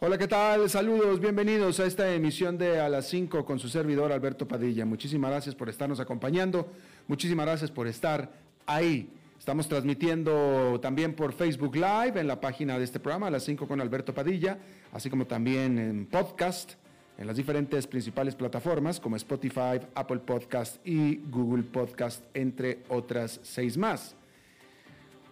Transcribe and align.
Hola, 0.00 0.16
¿qué 0.16 0.28
tal? 0.28 0.70
Saludos, 0.70 1.18
bienvenidos 1.18 1.80
a 1.80 1.84
esta 1.84 2.14
emisión 2.14 2.56
de 2.56 2.78
A 2.78 2.88
las 2.88 3.08
5 3.08 3.44
con 3.44 3.58
su 3.58 3.68
servidor 3.68 4.12
Alberto 4.12 4.46
Padilla. 4.46 4.84
Muchísimas 4.84 5.32
gracias 5.32 5.56
por 5.56 5.68
estarnos 5.68 5.98
acompañando, 5.98 6.70
muchísimas 7.08 7.44
gracias 7.46 7.72
por 7.72 7.88
estar 7.88 8.30
ahí. 8.64 9.10
Estamos 9.36 9.66
transmitiendo 9.66 10.78
también 10.80 11.16
por 11.16 11.32
Facebook 11.32 11.74
Live 11.74 12.12
en 12.14 12.28
la 12.28 12.40
página 12.40 12.78
de 12.78 12.84
este 12.84 13.00
programa, 13.00 13.26
A 13.26 13.30
las 13.32 13.42
5 13.42 13.66
con 13.66 13.80
Alberto 13.80 14.14
Padilla, 14.14 14.58
así 14.92 15.10
como 15.10 15.26
también 15.26 15.80
en 15.80 16.06
podcast, 16.06 16.74
en 17.18 17.26
las 17.26 17.36
diferentes 17.36 17.88
principales 17.88 18.36
plataformas 18.36 19.00
como 19.00 19.16
Spotify, 19.16 19.80
Apple 19.96 20.20
Podcast 20.20 20.76
y 20.86 21.16
Google 21.28 21.64
Podcast, 21.64 22.22
entre 22.34 22.84
otras 22.88 23.40
seis 23.42 23.76
más. 23.76 24.14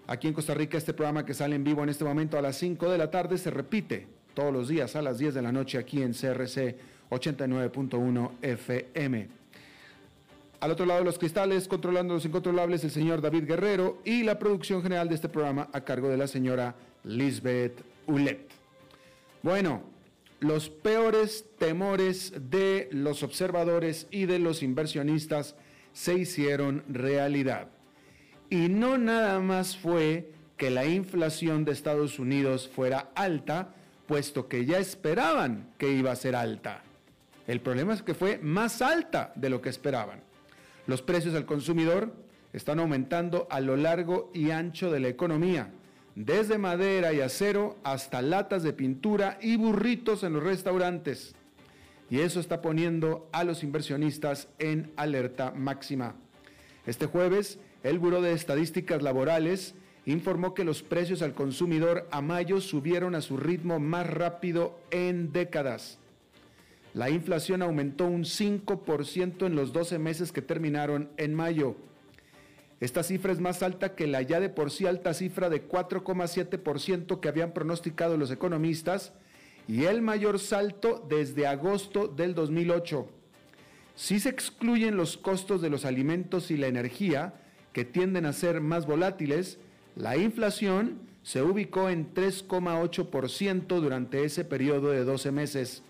Aquí 0.09 0.27
en 0.27 0.35
Costa 0.35 0.55
Rica 0.55 0.77
este 0.77 0.93
programa 0.93 1.25
que 1.25 1.35
sale 1.35 1.55
en 1.55 1.63
vivo 1.63 1.85
en 1.85 1.89
este 1.89 2.03
momento 2.03 2.37
a 2.37 2.43
las 2.43 2.57
5 2.57 2.91
de 2.91 2.99
la 2.99 3.13
tarde 3.13 3.39
se 3.39 3.53
repite 3.53 4.16
todos 4.37 4.53
los 4.53 4.69
días 4.69 4.95
a 4.97 5.03
las 5.03 5.17
10 5.17 5.33
de 5.33 5.41
la 5.41 5.51
noche 5.51 5.79
aquí 5.79 6.03
en 6.03 6.13
CRC 6.13 6.77
89.1 7.09 8.33
FM. 8.43 9.29
Al 10.61 10.71
otro 10.71 10.85
lado 10.85 11.01
de 11.01 11.07
los 11.07 11.19
cristales, 11.19 11.67
controlando 11.67 12.13
los 12.13 12.27
incontrolables, 12.27 12.85
el 12.85 12.91
señor 12.91 13.23
David 13.23 13.45
Guerrero 13.47 13.99
y 14.05 14.25
la 14.25 14.39
producción 14.39 14.83
general 14.83 15.09
de 15.09 15.15
este 15.15 15.31
programa 15.31 15.71
a 15.73 15.81
cargo 15.81 16.11
de 16.11 16.19
la 16.19 16.27
señora 16.27 16.75
Lisbeth 17.03 17.83
Ulet. 18.07 18.47
Bueno, 19.43 19.85
los 20.41 20.69
peores 20.69 21.47
temores 21.59 22.35
de 22.51 22.91
los 22.93 23.23
observadores 23.23 24.07
y 24.11 24.27
de 24.27 24.39
los 24.39 24.63
inversionistas 24.63 25.57
se 25.95 26.13
hicieron 26.13 26.85
realidad. 26.91 27.69
Y 28.51 28.69
no 28.69 28.99
nada 28.99 29.41
más 29.41 29.79
fue 29.79 30.31
que 30.59 30.69
la 30.69 30.85
inflación 30.85 31.65
de 31.65 31.73
Estados 31.73 32.19
Unidos 32.19 32.69
fuera 32.69 33.11
alta, 33.15 33.75
puesto 34.07 34.49
que 34.49 34.65
ya 34.65 34.79
esperaban 34.79 35.73
que 35.79 35.93
iba 35.93 36.13
a 36.13 36.17
ser 36.17 36.37
alta. 36.37 36.83
El 37.47 37.61
problema 37.61 37.95
es 37.95 38.03
que 38.03 38.15
fue 38.15 38.39
más 38.39 38.83
alta 38.83 39.33
de 39.37 39.51
lo 39.51 39.61
que 39.61 39.69
esperaban. 39.69 40.21
Los 40.87 41.03
precios 41.03 41.35
al 41.35 41.47
consumidor 41.47 42.13
están 42.53 42.81
aumentando 42.81 43.47
a 43.51 43.61
lo 43.61 43.77
largo 43.77 44.31
y 44.33 44.51
ancho 44.51 44.91
de 44.91 45.01
la 45.01 45.09
economía, 45.09 45.71
desde 46.15 46.59
madera 46.59 47.13
y 47.13 47.21
acero 47.21 47.77
hasta 47.85 48.23
latas 48.23 48.63
de 48.63 48.73
pintura 48.73 49.39
y 49.41 49.57
burritos 49.57 50.23
en 50.23 50.33
los 50.33 50.43
restaurantes. 50.43 51.35
Y 52.09 52.21
eso 52.21 52.41
está 52.41 52.63
poniendo 52.63 53.29
a 53.33 53.45
los 53.45 53.63
inversionistas 53.63 54.49
en 54.59 54.93
alerta 54.97 55.51
máxima. 55.51 56.15
Este 56.87 57.07
jueves, 57.07 57.59
el 57.83 57.99
Buró 57.99 58.23
de 58.23 58.33
Estadísticas 58.33 59.03
Laborales 59.03 59.75
informó 60.07 60.55
que 60.55 60.65
los 60.65 60.83
precios 60.83 61.21
al 61.21 61.35
consumidor 61.35 62.09
a 62.11 62.23
mayo 62.23 62.61
subieron 62.61 63.15
a 63.15 63.21
su 63.21 63.37
ritmo 63.37 63.79
más 63.81 64.09
rápido 64.09 64.79
en 64.91 65.33
décadas. 65.33 65.99
La 66.95 67.11
inflación 67.11 67.61
aumentó 67.61 68.07
un 68.07 68.23
5% 68.25 69.45
en 69.45 69.55
los 69.55 69.73
12 69.73 69.99
meses 69.99 70.33
que 70.33 70.41
terminaron 70.41 71.11
en 71.19 71.35
mayo. 71.35 71.77
Esta 72.81 73.03
cifra 73.03 73.33
es 73.33 73.41
más 73.41 73.63
alta 73.63 73.95
que 73.95 74.07
la 74.07 74.23
ya 74.23 74.39
de 74.39 74.49
por 74.49 74.71
sí 74.71 74.87
alta 74.87 75.13
cifra 75.13 75.51
de 75.51 75.69
4,7% 75.69 77.21
que 77.21 77.29
habían 77.29 77.53
pronosticado 77.53 78.17
los 78.17 78.31
economistas 78.31 79.13
y 79.67 79.85
el 79.85 80.03
mayor 80.03 80.39
salto 80.39 81.05
desde 81.09 81.47
agosto 81.47 82.07
del 82.07 82.35
2008. 82.35 83.09
Si 83.97 84.21
se 84.21 84.29
excluyen 84.29 84.97
los 84.97 85.17
costos 85.17 85.63
de 85.63 85.71
los 85.71 85.85
alimentos 85.85 86.51
y 86.51 86.57
la 86.57 86.67
energía, 86.67 87.35
que 87.73 87.85
tienden 87.85 88.25
a 88.25 88.33
ser 88.33 88.61
más 88.61 88.87
volátiles, 88.87 89.59
la 89.97 90.17
inflación 90.19 91.01
se 91.23 91.43
ubicó 91.43 91.89
en 91.89 92.13
3,8% 92.15 93.81
durante 93.81 94.25
ese 94.25 94.45
periodo 94.45 94.91
de 94.91 95.05
12 95.05 95.33
meses. 95.33 95.83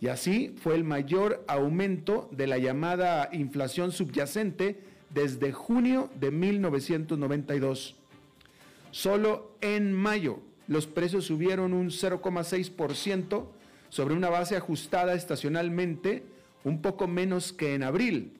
Y 0.00 0.08
así 0.08 0.54
fue 0.60 0.74
el 0.74 0.82
mayor 0.82 1.44
aumento 1.46 2.28
de 2.32 2.48
la 2.48 2.58
llamada 2.58 3.30
inflación 3.32 3.92
subyacente 3.92 4.80
desde 5.10 5.52
junio 5.52 6.10
de 6.18 6.32
1992. 6.32 7.94
Solo 8.90 9.56
en 9.60 9.92
mayo 9.92 10.40
los 10.66 10.88
precios 10.88 11.26
subieron 11.26 11.72
un 11.72 11.90
0,6% 11.90 13.46
sobre 13.88 14.14
una 14.14 14.30
base 14.30 14.56
ajustada 14.56 15.14
estacionalmente 15.14 16.24
un 16.64 16.82
poco 16.82 17.06
menos 17.06 17.52
que 17.52 17.74
en 17.74 17.84
abril. 17.84 18.32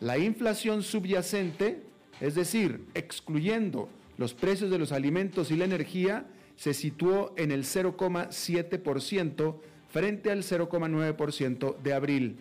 La 0.00 0.18
inflación 0.18 0.82
subyacente 0.82 1.85
es 2.20 2.34
decir, 2.34 2.84
excluyendo 2.94 3.88
los 4.16 4.34
precios 4.34 4.70
de 4.70 4.78
los 4.78 4.92
alimentos 4.92 5.50
y 5.50 5.56
la 5.56 5.64
energía, 5.64 6.26
se 6.56 6.72
situó 6.72 7.34
en 7.36 7.50
el 7.50 7.64
0,7% 7.64 9.56
frente 9.88 10.30
al 10.30 10.42
0,9% 10.42 11.76
de 11.78 11.92
abril. 11.92 12.36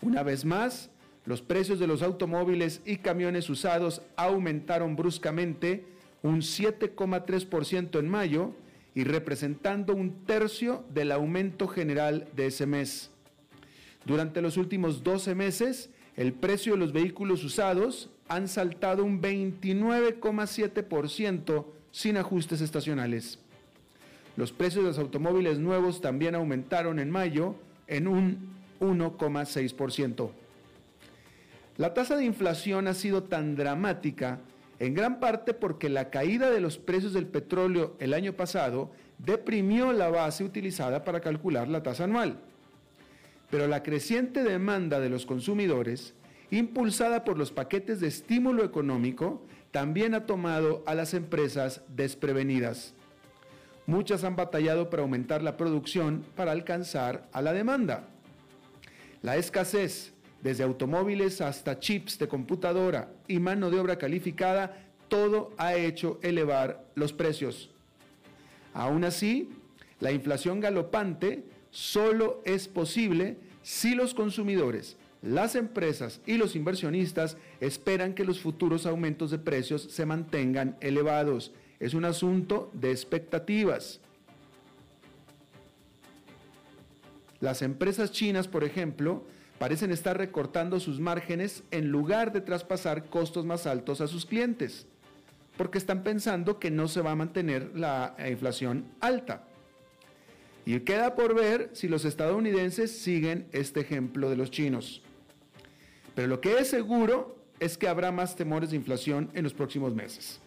Una 0.00 0.22
vez 0.22 0.44
más, 0.44 0.90
los 1.24 1.42
precios 1.42 1.78
de 1.78 1.86
los 1.86 2.02
automóviles 2.02 2.80
y 2.86 2.96
camiones 2.98 3.50
usados 3.50 4.02
aumentaron 4.16 4.96
bruscamente 4.96 5.84
un 6.22 6.40
7,3% 6.40 7.98
en 7.98 8.08
mayo 8.08 8.54
y 8.94 9.04
representando 9.04 9.94
un 9.94 10.24
tercio 10.24 10.84
del 10.94 11.12
aumento 11.12 11.68
general 11.68 12.28
de 12.34 12.46
ese 12.46 12.66
mes. 12.66 13.10
Durante 14.04 14.40
los 14.40 14.56
últimos 14.56 15.02
12 15.02 15.34
meses, 15.34 15.90
el 16.16 16.32
precio 16.32 16.72
de 16.72 16.78
los 16.78 16.92
vehículos 16.92 17.44
usados 17.44 18.10
han 18.28 18.48
saltado 18.48 19.04
un 19.04 19.20
29,7% 19.20 21.64
sin 21.90 22.16
ajustes 22.16 22.60
estacionales. 22.60 23.40
Los 24.36 24.52
precios 24.52 24.84
de 24.84 24.90
los 24.90 24.98
automóviles 24.98 25.58
nuevos 25.58 26.00
también 26.00 26.34
aumentaron 26.34 26.98
en 26.98 27.10
mayo 27.10 27.54
en 27.86 28.06
un 28.06 28.56
1,6%. 28.80 30.30
La 31.76 31.94
tasa 31.94 32.16
de 32.16 32.24
inflación 32.24 32.86
ha 32.86 32.94
sido 32.94 33.24
tan 33.24 33.56
dramática 33.56 34.40
en 34.78 34.94
gran 34.94 35.18
parte 35.18 35.54
porque 35.54 35.88
la 35.88 36.10
caída 36.10 36.50
de 36.50 36.60
los 36.60 36.78
precios 36.78 37.12
del 37.12 37.26
petróleo 37.26 37.96
el 37.98 38.14
año 38.14 38.34
pasado 38.34 38.92
deprimió 39.18 39.92
la 39.92 40.08
base 40.08 40.44
utilizada 40.44 41.04
para 41.04 41.20
calcular 41.20 41.66
la 41.68 41.82
tasa 41.82 42.04
anual 42.04 42.38
pero 43.50 43.66
la 43.66 43.82
creciente 43.82 44.42
demanda 44.42 45.00
de 45.00 45.08
los 45.08 45.26
consumidores, 45.26 46.14
impulsada 46.50 47.24
por 47.24 47.38
los 47.38 47.52
paquetes 47.52 48.00
de 48.00 48.08
estímulo 48.08 48.64
económico, 48.64 49.42
también 49.70 50.14
ha 50.14 50.26
tomado 50.26 50.82
a 50.86 50.94
las 50.94 51.14
empresas 51.14 51.82
desprevenidas. 51.88 52.94
Muchas 53.86 54.24
han 54.24 54.36
batallado 54.36 54.90
para 54.90 55.02
aumentar 55.02 55.42
la 55.42 55.56
producción 55.56 56.24
para 56.36 56.52
alcanzar 56.52 57.28
a 57.32 57.42
la 57.42 57.52
demanda. 57.52 58.08
La 59.22 59.36
escasez, 59.36 60.12
desde 60.42 60.64
automóviles 60.64 61.40
hasta 61.40 61.80
chips 61.80 62.18
de 62.18 62.28
computadora 62.28 63.10
y 63.26 63.38
mano 63.40 63.70
de 63.70 63.80
obra 63.80 63.98
calificada, 63.98 64.84
todo 65.08 65.52
ha 65.56 65.74
hecho 65.74 66.18
elevar 66.22 66.84
los 66.94 67.12
precios. 67.12 67.70
Aún 68.74 69.04
así, 69.04 69.50
la 70.00 70.12
inflación 70.12 70.60
galopante 70.60 71.44
solo 71.70 72.42
es 72.44 72.68
posible 72.68 73.38
si 73.62 73.94
los 73.94 74.14
consumidores, 74.14 74.96
las 75.22 75.56
empresas 75.56 76.20
y 76.26 76.36
los 76.36 76.54
inversionistas 76.54 77.36
esperan 77.60 78.14
que 78.14 78.24
los 78.24 78.40
futuros 78.40 78.86
aumentos 78.86 79.30
de 79.30 79.38
precios 79.38 79.82
se 79.82 80.06
mantengan 80.06 80.76
elevados. 80.80 81.52
Es 81.80 81.94
un 81.94 82.04
asunto 82.04 82.70
de 82.72 82.92
expectativas. 82.92 84.00
Las 87.40 87.62
empresas 87.62 88.12
chinas, 88.12 88.48
por 88.48 88.64
ejemplo, 88.64 89.24
parecen 89.58 89.90
estar 89.90 90.16
recortando 90.16 90.78
sus 90.80 91.00
márgenes 91.00 91.64
en 91.70 91.88
lugar 91.88 92.32
de 92.32 92.40
traspasar 92.40 93.06
costos 93.06 93.44
más 93.44 93.66
altos 93.66 94.00
a 94.00 94.06
sus 94.06 94.24
clientes, 94.24 94.86
porque 95.56 95.78
están 95.78 96.04
pensando 96.04 96.58
que 96.58 96.70
no 96.70 96.86
se 96.86 97.00
va 97.00 97.12
a 97.12 97.16
mantener 97.16 97.72
la 97.74 98.16
inflación 98.28 98.86
alta. 99.00 99.44
Y 100.64 100.80
queda 100.80 101.14
por 101.14 101.34
ver 101.34 101.70
si 101.72 101.88
los 101.88 102.04
estadounidenses 102.04 102.98
siguen 102.98 103.46
este 103.52 103.80
ejemplo 103.80 104.30
de 104.30 104.36
los 104.36 104.50
chinos. 104.50 105.02
Pero 106.18 106.26
lo 106.26 106.40
que 106.40 106.58
es 106.58 106.68
seguro 106.68 107.36
es 107.60 107.78
que 107.78 107.86
habrá 107.86 108.10
más 108.10 108.34
temores 108.34 108.70
de 108.70 108.76
inflación 108.76 109.30
en 109.34 109.44
los 109.44 109.54
próximos 109.54 109.94
meses. 109.94 110.40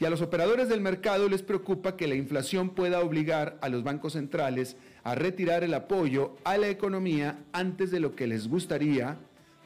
Y 0.00 0.04
a 0.04 0.10
los 0.10 0.20
operadores 0.20 0.68
del 0.68 0.80
mercado 0.80 1.28
les 1.28 1.42
preocupa 1.42 1.96
que 1.96 2.08
la 2.08 2.16
inflación 2.16 2.70
pueda 2.70 2.98
obligar 3.02 3.56
a 3.60 3.68
los 3.68 3.84
bancos 3.84 4.14
centrales 4.14 4.76
a 5.04 5.14
retirar 5.14 5.62
el 5.62 5.74
apoyo 5.74 6.34
a 6.42 6.58
la 6.58 6.66
economía 6.66 7.38
antes 7.52 7.92
de 7.92 8.00
lo 8.00 8.16
que 8.16 8.26
les 8.26 8.48
gustaría, 8.48 9.16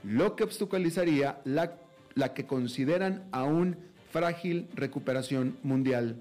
lo 0.05 0.37
que 0.37 0.45
obstaculizaría 0.45 1.41
la, 1.45 1.79
la 2.15 2.35
que 2.35 2.45
consideran 2.45 3.25
aún 3.33 3.79
frágil 4.12 4.69
recuperación 4.75 5.57
mundial. 5.62 6.17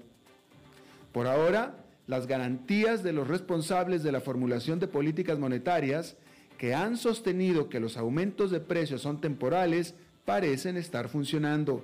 Por 1.12 1.26
ahora, 1.26 1.74
las 2.06 2.26
garantías 2.26 3.02
de 3.02 3.12
los 3.12 3.28
responsables 3.28 4.02
de 4.02 4.12
la 4.12 4.22
formulación 4.22 4.80
de 4.80 4.88
políticas 4.88 5.38
monetarias 5.38 6.16
que 6.60 6.74
han 6.74 6.98
sostenido 6.98 7.70
que 7.70 7.80
los 7.80 7.96
aumentos 7.96 8.50
de 8.50 8.60
precios 8.60 9.00
son 9.00 9.18
temporales 9.22 9.94
parecen 10.26 10.76
estar 10.76 11.08
funcionando. 11.08 11.82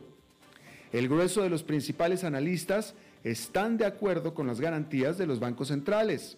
El 0.92 1.08
grueso 1.08 1.42
de 1.42 1.48
los 1.48 1.62
principales 1.62 2.24
analistas 2.24 2.94
están 3.24 3.78
de 3.78 3.86
acuerdo 3.86 4.34
con 4.34 4.46
las 4.46 4.60
garantías 4.60 5.16
de 5.16 5.26
los 5.26 5.40
bancos 5.40 5.68
centrales. 5.68 6.36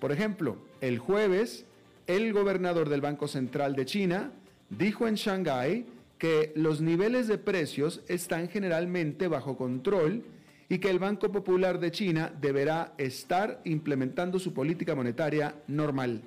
Por 0.00 0.12
ejemplo, 0.12 0.58
el 0.82 0.98
jueves, 0.98 1.64
el 2.06 2.34
gobernador 2.34 2.90
del 2.90 3.00
Banco 3.00 3.26
Central 3.26 3.74
de 3.74 3.86
China 3.86 4.32
dijo 4.68 5.08
en 5.08 5.14
Shanghái 5.14 5.86
que 6.18 6.52
los 6.56 6.82
niveles 6.82 7.26
de 7.26 7.38
precios 7.38 8.02
están 8.06 8.50
generalmente 8.50 9.28
bajo 9.28 9.56
control 9.56 10.24
y 10.68 10.76
que 10.76 10.90
el 10.90 10.98
Banco 10.98 11.32
Popular 11.32 11.80
de 11.80 11.90
China 11.90 12.30
deberá 12.38 12.92
estar 12.98 13.62
implementando 13.64 14.38
su 14.38 14.52
política 14.52 14.94
monetaria 14.94 15.54
normal. 15.68 16.20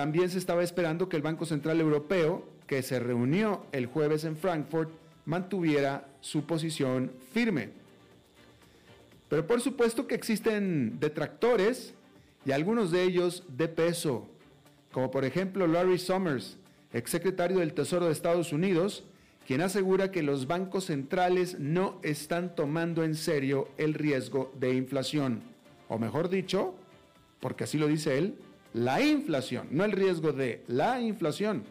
También 0.00 0.30
se 0.30 0.38
estaba 0.38 0.62
esperando 0.62 1.10
que 1.10 1.16
el 1.16 1.22
Banco 1.22 1.44
Central 1.44 1.78
Europeo, 1.78 2.48
que 2.66 2.80
se 2.82 2.98
reunió 2.98 3.66
el 3.70 3.84
jueves 3.84 4.24
en 4.24 4.34
Frankfurt, 4.34 4.88
mantuviera 5.26 6.08
su 6.22 6.46
posición 6.46 7.12
firme. 7.34 7.68
Pero 9.28 9.46
por 9.46 9.60
supuesto 9.60 10.06
que 10.06 10.14
existen 10.14 10.98
detractores 11.00 11.92
y 12.46 12.52
algunos 12.52 12.90
de 12.90 13.02
ellos 13.02 13.44
de 13.58 13.68
peso, 13.68 14.26
como 14.90 15.10
por 15.10 15.26
ejemplo 15.26 15.66
Larry 15.66 15.98
Summers, 15.98 16.56
exsecretario 16.94 17.58
del 17.58 17.74
Tesoro 17.74 18.06
de 18.06 18.12
Estados 18.12 18.54
Unidos, 18.54 19.04
quien 19.46 19.60
asegura 19.60 20.10
que 20.10 20.22
los 20.22 20.46
bancos 20.46 20.84
centrales 20.84 21.60
no 21.60 22.00
están 22.02 22.54
tomando 22.54 23.04
en 23.04 23.16
serio 23.16 23.68
el 23.76 23.92
riesgo 23.92 24.50
de 24.58 24.72
inflación, 24.72 25.42
o 25.90 25.98
mejor 25.98 26.30
dicho, 26.30 26.74
porque 27.38 27.64
así 27.64 27.76
lo 27.76 27.86
dice 27.86 28.16
él, 28.16 28.38
la 28.72 29.00
inflación, 29.00 29.68
no 29.70 29.84
el 29.84 29.92
riesgo 29.92 30.32
de 30.32 30.62
la 30.68 31.00
inflación. 31.00 31.64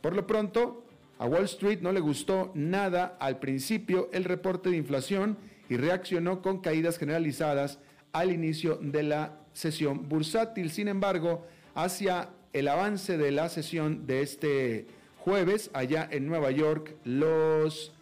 Por 0.00 0.14
lo 0.14 0.26
pronto, 0.26 0.84
a 1.18 1.26
Wall 1.26 1.44
Street 1.44 1.80
no 1.80 1.92
le 1.92 2.00
gustó 2.00 2.50
nada 2.54 3.16
al 3.20 3.38
principio 3.38 4.08
el 4.12 4.24
reporte 4.24 4.70
de 4.70 4.76
inflación 4.76 5.36
y 5.68 5.76
reaccionó 5.76 6.42
con 6.42 6.60
caídas 6.60 6.98
generalizadas 6.98 7.78
al 8.12 8.32
inicio 8.32 8.78
de 8.80 9.02
la 9.02 9.38
sesión 9.52 10.08
bursátil. 10.08 10.70
Sin 10.70 10.88
embargo, 10.88 11.46
hacia 11.74 12.30
el 12.52 12.68
avance 12.68 13.16
de 13.16 13.30
la 13.30 13.48
sesión 13.48 14.06
de 14.06 14.22
este 14.22 14.86
jueves 15.18 15.70
allá 15.72 16.08
en 16.10 16.26
Nueva 16.26 16.50
York, 16.50 16.94
los 17.04 17.92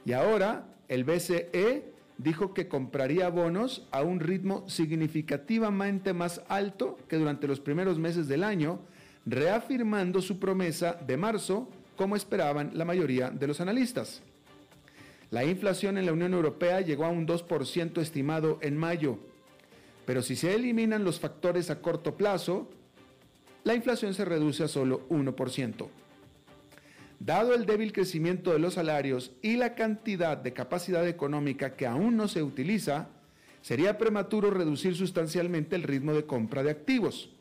y 0.06 0.12
ahora 0.12 0.66
el 0.90 1.06
BCE 1.06 1.94
dijo 2.18 2.54
que 2.54 2.68
compraría 2.68 3.30
bonos 3.30 3.88
a 3.92 4.01
un 4.01 4.19
ritmo 4.19 4.68
significativamente 4.68 6.12
más 6.12 6.42
alto 6.50 6.98
que 7.07 7.16
durante 7.16 7.48
los 7.48 7.62
primeros 7.62 7.98
meses 7.98 8.28
del 8.28 8.44
año, 8.44 8.81
reafirmando 9.25 10.22
su 10.22 10.38
promesa 10.38 10.95
de 11.07 11.16
marzo, 11.16 11.69
como 11.95 12.18
esperaban 12.18 12.72
la 12.74 12.84
mayoría 12.84 13.30
de 13.30 13.48
los 13.48 13.62
analistas. 13.62 14.22
La 15.33 15.44
inflación 15.44 15.97
en 15.97 16.06
la 16.06 16.13
Unión 16.13 16.35
Europea 16.35 16.81
llegó 16.81 17.06
a 17.06 17.09
un 17.09 17.25
2% 17.25 18.00
estimado 18.00 18.59
en 18.62 18.77
mayo, 18.77 19.18
pero 20.06 20.21
si 20.21 20.35
se 20.35 20.53
eliminan 20.53 21.03
los 21.03 21.19
factores 21.19 21.71
a 21.71 21.81
corto 21.81 22.15
plazo, 22.15 22.69
la 23.63 23.73
inflación 23.73 24.13
se 24.13 24.25
reduce 24.25 24.63
a 24.63 24.68
solo 24.68 25.09
1%. 25.09 25.87
Dado 27.19 27.56
el 27.56 27.66
débil 27.66 27.94
crecimiento 27.94 28.54
de 28.54 28.59
los 28.59 28.75
salarios 28.75 29.31
y 29.42 29.56
la 29.56 29.73
cantidad 29.73 30.37
de 30.37 30.54
capacidad 30.54 31.07
económica 31.07 31.75
que 31.75 31.87
aún 31.87 32.16
no 32.16 32.28
se 32.28 32.44
utiliza, 32.44 33.07
sería 33.63 33.97
prematuro 33.97 34.52
reducir 34.52 34.95
sustancialmente 34.95 35.75
el 35.75 35.81
ritmo 35.81 36.13
de 36.13 36.28
compra 36.28 36.61
de 36.61 36.69
activos. 36.69 37.31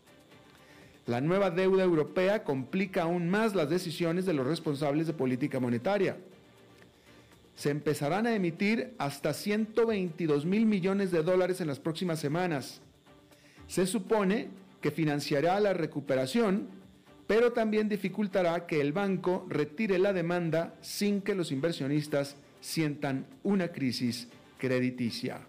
La 1.04 1.20
nueva 1.20 1.50
deuda 1.50 1.84
europea 1.84 2.42
complica 2.42 3.02
aún 3.02 3.28
más 3.28 3.54
las 3.54 3.68
decisiones 3.68 4.24
de 4.24 4.32
los 4.32 4.46
responsables 4.46 5.06
de 5.06 5.12
política 5.12 5.60
monetaria. 5.60 6.16
Se 7.54 7.70
empezarán 7.70 8.26
a 8.26 8.34
emitir 8.34 8.94
hasta 8.98 9.34
122 9.34 10.46
mil 10.46 10.66
millones 10.66 11.10
de 11.10 11.22
dólares 11.22 11.60
en 11.60 11.68
las 11.68 11.80
próximas 11.80 12.18
semanas. 12.18 12.80
Se 13.66 13.86
supone 13.86 14.48
que 14.80 14.90
financiará 14.90 15.60
la 15.60 15.72
recuperación 15.72 16.82
pero 17.26 17.52
también 17.52 17.88
dificultará 17.88 18.66
que 18.66 18.80
el 18.80 18.92
banco 18.92 19.46
retire 19.48 19.98
la 19.98 20.12
demanda 20.12 20.74
sin 20.82 21.22
que 21.22 21.34
los 21.34 21.50
inversionistas 21.50 22.36
sientan 22.60 23.26
una 23.42 23.68
crisis 23.68 24.28
crediticia. 24.58 25.40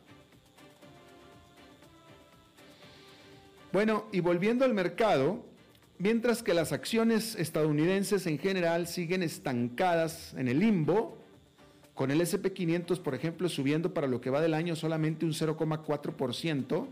Bueno, 3.71 4.05
y 4.11 4.19
volviendo 4.19 4.65
al 4.65 4.73
mercado, 4.73 5.43
mientras 5.97 6.43
que 6.43 6.53
las 6.53 6.71
acciones 6.71 7.35
estadounidenses 7.35 8.27
en 8.27 8.37
general 8.37 8.87
siguen 8.87 9.23
estancadas 9.23 10.35
en 10.35 10.47
el 10.47 10.59
limbo, 10.59 11.17
con 11.93 12.09
el 12.11 12.21
SP500, 12.21 12.99
por 12.99 13.13
ejemplo, 13.13 13.49
subiendo 13.49 13.93
para 13.93 14.07
lo 14.07 14.19
que 14.19 14.29
va 14.29 14.41
del 14.41 14.53
año 14.53 14.75
solamente 14.75 15.25
un 15.25 15.33
0,4%, 15.33 16.87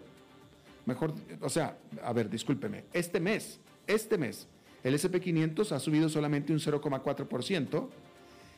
mejor, 0.86 1.13
o 1.41 1.50
sea, 1.50 1.77
a 2.03 2.13
ver, 2.13 2.29
discúlpeme, 2.29 2.86
este 2.93 3.20
mes, 3.20 3.60
este 3.88 4.17
mes, 4.17 4.48
el 4.84 4.93
SP500 4.93 5.72
ha 5.72 5.79
subido 5.79 6.10
solamente 6.10 6.53
un 6.53 6.60
0,4%. 6.60 7.89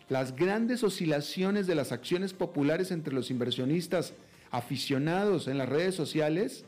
Las 0.09 0.35
grandes 0.35 0.83
oscilaciones 0.83 1.67
de 1.67 1.75
las 1.75 1.91
acciones 1.91 2.33
populares 2.33 2.91
entre 2.91 3.13
los 3.13 3.31
inversionistas 3.31 4.13
aficionados 4.51 5.47
en 5.47 5.57
las 5.57 5.69
redes 5.69 5.95
sociales 5.95 6.65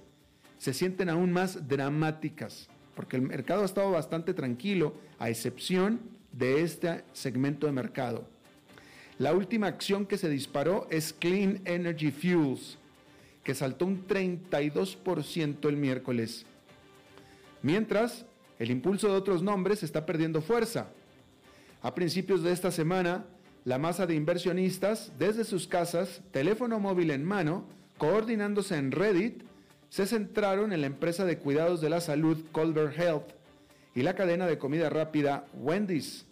se 0.57 0.73
sienten 0.73 1.09
aún 1.09 1.31
más 1.31 1.67
dramáticas, 1.67 2.69
porque 2.95 3.17
el 3.17 3.23
mercado 3.23 3.61
ha 3.61 3.65
estado 3.65 3.91
bastante 3.91 4.33
tranquilo, 4.33 4.95
a 5.19 5.29
excepción 5.29 5.99
de 6.31 6.61
este 6.61 7.03
segmento 7.13 7.67
de 7.67 7.73
mercado. 7.73 8.27
La 9.17 9.31
última 9.33 9.67
acción 9.67 10.05
que 10.05 10.17
se 10.17 10.29
disparó 10.29 10.87
es 10.89 11.13
Clean 11.13 11.61
Energy 11.63 12.11
Fuels, 12.11 12.77
que 13.45 13.55
saltó 13.55 13.85
un 13.85 14.05
32% 14.05 15.69
el 15.69 15.77
miércoles. 15.77 16.45
Mientras, 17.61 18.25
el 18.59 18.71
impulso 18.71 19.07
de 19.07 19.15
otros 19.15 19.41
nombres 19.41 19.83
está 19.83 20.05
perdiendo 20.05 20.41
fuerza. 20.41 20.89
A 21.81 21.95
principios 21.95 22.43
de 22.43 22.51
esta 22.51 22.71
semana, 22.71 23.25
la 23.63 23.77
masa 23.77 24.05
de 24.05 24.15
inversionistas 24.15 25.13
desde 25.17 25.45
sus 25.45 25.65
casas, 25.65 26.21
teléfono 26.31 26.79
móvil 26.79 27.11
en 27.11 27.23
mano, 27.23 27.65
coordinándose 27.97 28.75
en 28.75 28.91
Reddit, 28.91 29.43
se 29.89 30.05
centraron 30.05 30.73
en 30.73 30.81
la 30.81 30.87
empresa 30.87 31.23
de 31.23 31.37
cuidados 31.37 31.79
de 31.79 31.89
la 31.89 32.01
salud 32.01 32.43
Clover 32.51 32.93
Health 32.99 33.31
y 33.95 34.01
la 34.01 34.13
cadena 34.13 34.45
de 34.45 34.57
comida 34.57 34.89
rápida 34.89 35.45
Wendy's. 35.53 36.25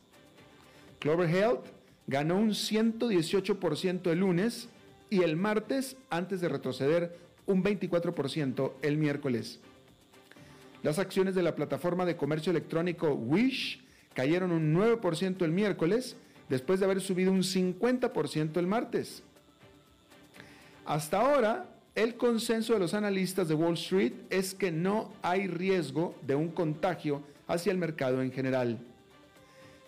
Clover 0.99 1.29
Health 1.29 1.65
ganó 2.07 2.37
un 2.37 2.51
118% 2.51 4.11
el 4.11 4.19
lunes 4.19 4.69
y 5.09 5.21
el 5.21 5.35
martes 5.35 5.95
antes 6.09 6.41
de 6.41 6.49
retroceder 6.49 7.17
un 7.45 7.63
24% 7.63 8.73
el 8.81 8.97
miércoles. 8.97 9.59
Las 10.81 10.99
acciones 10.99 11.35
de 11.35 11.43
la 11.43 11.55
plataforma 11.55 12.05
de 12.05 12.17
comercio 12.17 12.51
electrónico 12.51 13.13
Wish 13.13 13.81
cayeron 14.13 14.51
un 14.51 14.73
9% 14.75 15.43
el 15.43 15.51
miércoles 15.51 16.15
después 16.49 16.79
de 16.79 16.85
haber 16.85 17.01
subido 17.01 17.31
un 17.31 17.41
50% 17.41 18.57
el 18.57 18.67
martes. 18.67 19.23
Hasta 20.85 21.21
ahora, 21.21 21.69
el 21.95 22.15
consenso 22.15 22.73
de 22.73 22.79
los 22.79 22.93
analistas 22.93 23.47
de 23.47 23.53
Wall 23.53 23.75
Street 23.75 24.13
es 24.29 24.53
que 24.53 24.71
no 24.71 25.13
hay 25.21 25.47
riesgo 25.47 26.15
de 26.25 26.35
un 26.35 26.49
contagio 26.49 27.23
hacia 27.47 27.71
el 27.71 27.77
mercado 27.77 28.21
en 28.21 28.31
general. 28.31 28.79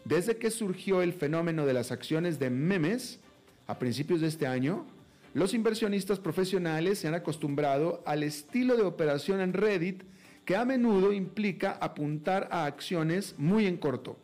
Desde 0.06 0.38
que 0.38 0.52
surgió 0.52 1.02
el 1.02 1.14
fenómeno 1.14 1.66
de 1.66 1.74
las 1.74 1.92
acciones 1.92 2.38
de 2.38 2.52
memes 2.52 3.20
a 3.66 3.80
principios 3.80 4.22
de 4.22 4.28
este 4.28 4.46
año, 4.46 4.86
los 5.34 5.56
inversionistas 5.56 6.20
profesionales 6.20 7.00
se 7.00 7.08
han 7.08 7.16
acostumbrado 7.16 8.04
al 8.06 8.22
estilo 8.22 8.78
de 8.78 8.84
operación 8.84 9.42
en 9.42 9.54
Reddit 9.54 10.04
que 10.46 10.56
a 10.56 10.64
menudo 10.64 11.12
implica 11.12 11.72
apuntar 11.82 12.48
a 12.52 12.66
acciones 12.66 13.34
muy 13.40 13.66
en 13.66 13.78
corto. 13.78 14.16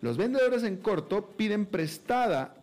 Los 0.00 0.16
vendedores 0.16 0.62
en 0.62 0.76
corto 0.76 1.26
piden 1.36 1.66
prestada 1.66 2.54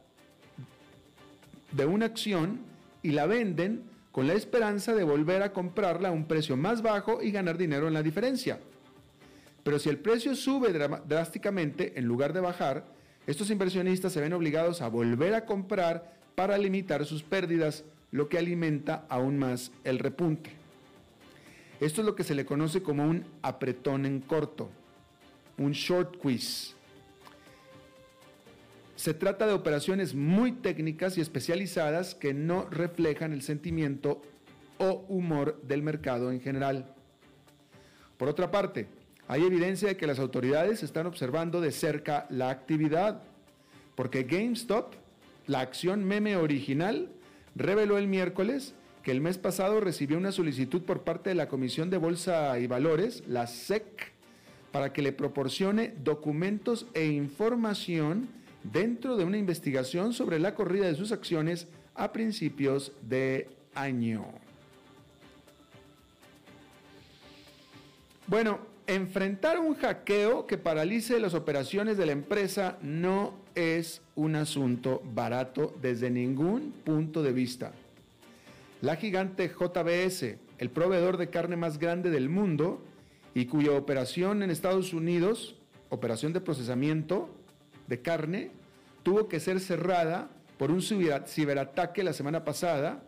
de 1.73 1.85
una 1.85 2.05
acción 2.05 2.61
y 3.03 3.11
la 3.11 3.25
venden 3.25 3.83
con 4.13 4.25
la 4.25 4.33
esperanza 4.33 4.95
de 4.95 5.03
volver 5.03 5.43
a 5.43 5.51
comprarla 5.51 6.09
a 6.09 6.13
un 6.13 6.25
precio 6.25 6.55
más 6.55 6.81
bajo 6.81 7.21
y 7.21 7.31
ganar 7.31 7.57
dinero 7.57 7.89
en 7.89 7.93
la 7.93 8.03
diferencia. 8.03 8.59
Pero 9.63 9.79
si 9.79 9.89
el 9.89 9.97
precio 9.97 10.35
sube 10.35 10.71
drásticamente 11.07 11.97
en 11.97 12.05
lugar 12.05 12.33
de 12.33 12.39
bajar, 12.39 12.85
estos 13.27 13.49
inversionistas 13.51 14.13
se 14.13 14.21
ven 14.21 14.33
obligados 14.33 14.81
a 14.81 14.87
volver 14.87 15.33
a 15.33 15.45
comprar 15.45 16.17
para 16.35 16.57
limitar 16.57 17.05
sus 17.05 17.21
pérdidas, 17.21 17.83
lo 18.11 18.29
que 18.29 18.37
alimenta 18.37 19.05
aún 19.09 19.37
más 19.37 19.71
el 19.83 19.99
repunte. 19.99 20.51
Esto 21.79 22.01
es 22.01 22.05
lo 22.05 22.15
que 22.15 22.23
se 22.23 22.35
le 22.35 22.45
conoce 22.45 22.81
como 22.81 23.03
un 23.03 23.25
apretón 23.41 24.05
en 24.05 24.19
corto, 24.19 24.69
un 25.57 25.71
short 25.71 26.17
quiz. 26.17 26.75
Se 28.95 29.13
trata 29.13 29.47
de 29.47 29.53
operaciones 29.53 30.13
muy 30.13 30.51
técnicas 30.51 31.17
y 31.17 31.21
especializadas 31.21 32.15
que 32.15 32.33
no 32.33 32.67
reflejan 32.69 33.31
el 33.31 33.41
sentimiento 33.41 34.21
o 34.77 35.05
humor 35.07 35.61
del 35.61 35.83
mercado 35.83 36.31
en 36.31 36.41
general. 36.41 36.93
Por 38.17 38.27
otra 38.27 38.51
parte, 38.51 38.87
hay 39.29 39.43
evidencia 39.43 39.89
de 39.89 39.95
que 39.95 40.07
las 40.07 40.17
autoridades 40.17 40.81
están 40.81 41.05
observando 41.05 41.61
de 41.61 41.71
cerca 41.71 42.25
la 42.31 42.49
actividad, 42.49 43.21
porque 43.93 44.23
GameStop, 44.23 44.95
la 45.45 45.59
acción 45.59 46.03
meme 46.03 46.35
original, 46.35 47.11
reveló 47.55 47.99
el 47.99 48.07
miércoles 48.07 48.73
que 49.03 49.11
el 49.11 49.21
mes 49.21 49.37
pasado 49.37 49.81
recibió 49.81 50.17
una 50.17 50.31
solicitud 50.31 50.81
por 50.81 51.03
parte 51.03 51.29
de 51.29 51.35
la 51.35 51.47
Comisión 51.47 51.91
de 51.91 51.97
Bolsa 51.97 52.57
y 52.57 52.65
Valores, 52.65 53.23
la 53.27 53.45
SEC, 53.45 54.11
para 54.71 54.93
que 54.93 55.03
le 55.03 55.11
proporcione 55.11 55.93
documentos 56.03 56.87
e 56.95 57.05
información 57.05 58.29
dentro 58.63 59.15
de 59.15 59.25
una 59.25 59.37
investigación 59.37 60.11
sobre 60.11 60.39
la 60.39 60.55
corrida 60.55 60.87
de 60.87 60.95
sus 60.95 61.11
acciones 61.11 61.67
a 61.93 62.11
principios 62.11 62.93
de 63.03 63.47
año. 63.75 64.25
Bueno, 68.25 68.68
enfrentar 68.89 69.59
un 69.59 69.75
hackeo 69.75 70.47
que 70.47 70.57
paralice 70.57 71.19
las 71.19 71.35
operaciones 71.35 71.95
de 71.97 72.07
la 72.07 72.11
empresa 72.11 72.79
no 72.81 73.35
es 73.53 74.01
un 74.15 74.35
asunto 74.35 75.03
barato 75.13 75.75
desde 75.79 76.09
ningún 76.09 76.73
punto 76.83 77.21
de 77.21 77.31
vista. 77.31 77.71
La 78.81 78.95
gigante 78.95 79.47
JBS, 79.47 80.37
el 80.57 80.69
proveedor 80.71 81.17
de 81.17 81.29
carne 81.29 81.55
más 81.55 81.77
grande 81.77 82.09
del 82.09 82.29
mundo 82.29 82.81
y 83.35 83.45
cuya 83.45 83.73
operación 83.73 84.41
en 84.41 84.49
Estados 84.49 84.91
Unidos, 84.91 85.55
operación 85.89 86.33
de 86.33 86.41
procesamiento, 86.41 87.29
de 87.87 88.01
carne 88.01 88.49
tuvo 89.03 89.27
que 89.27 89.39
ser 89.39 89.59
cerrada 89.59 90.29
por 90.57 90.71
un 90.71 90.81
ciberataque 90.81 92.03
la 92.03 92.13
semana 92.13 92.43
pasada 92.43 93.03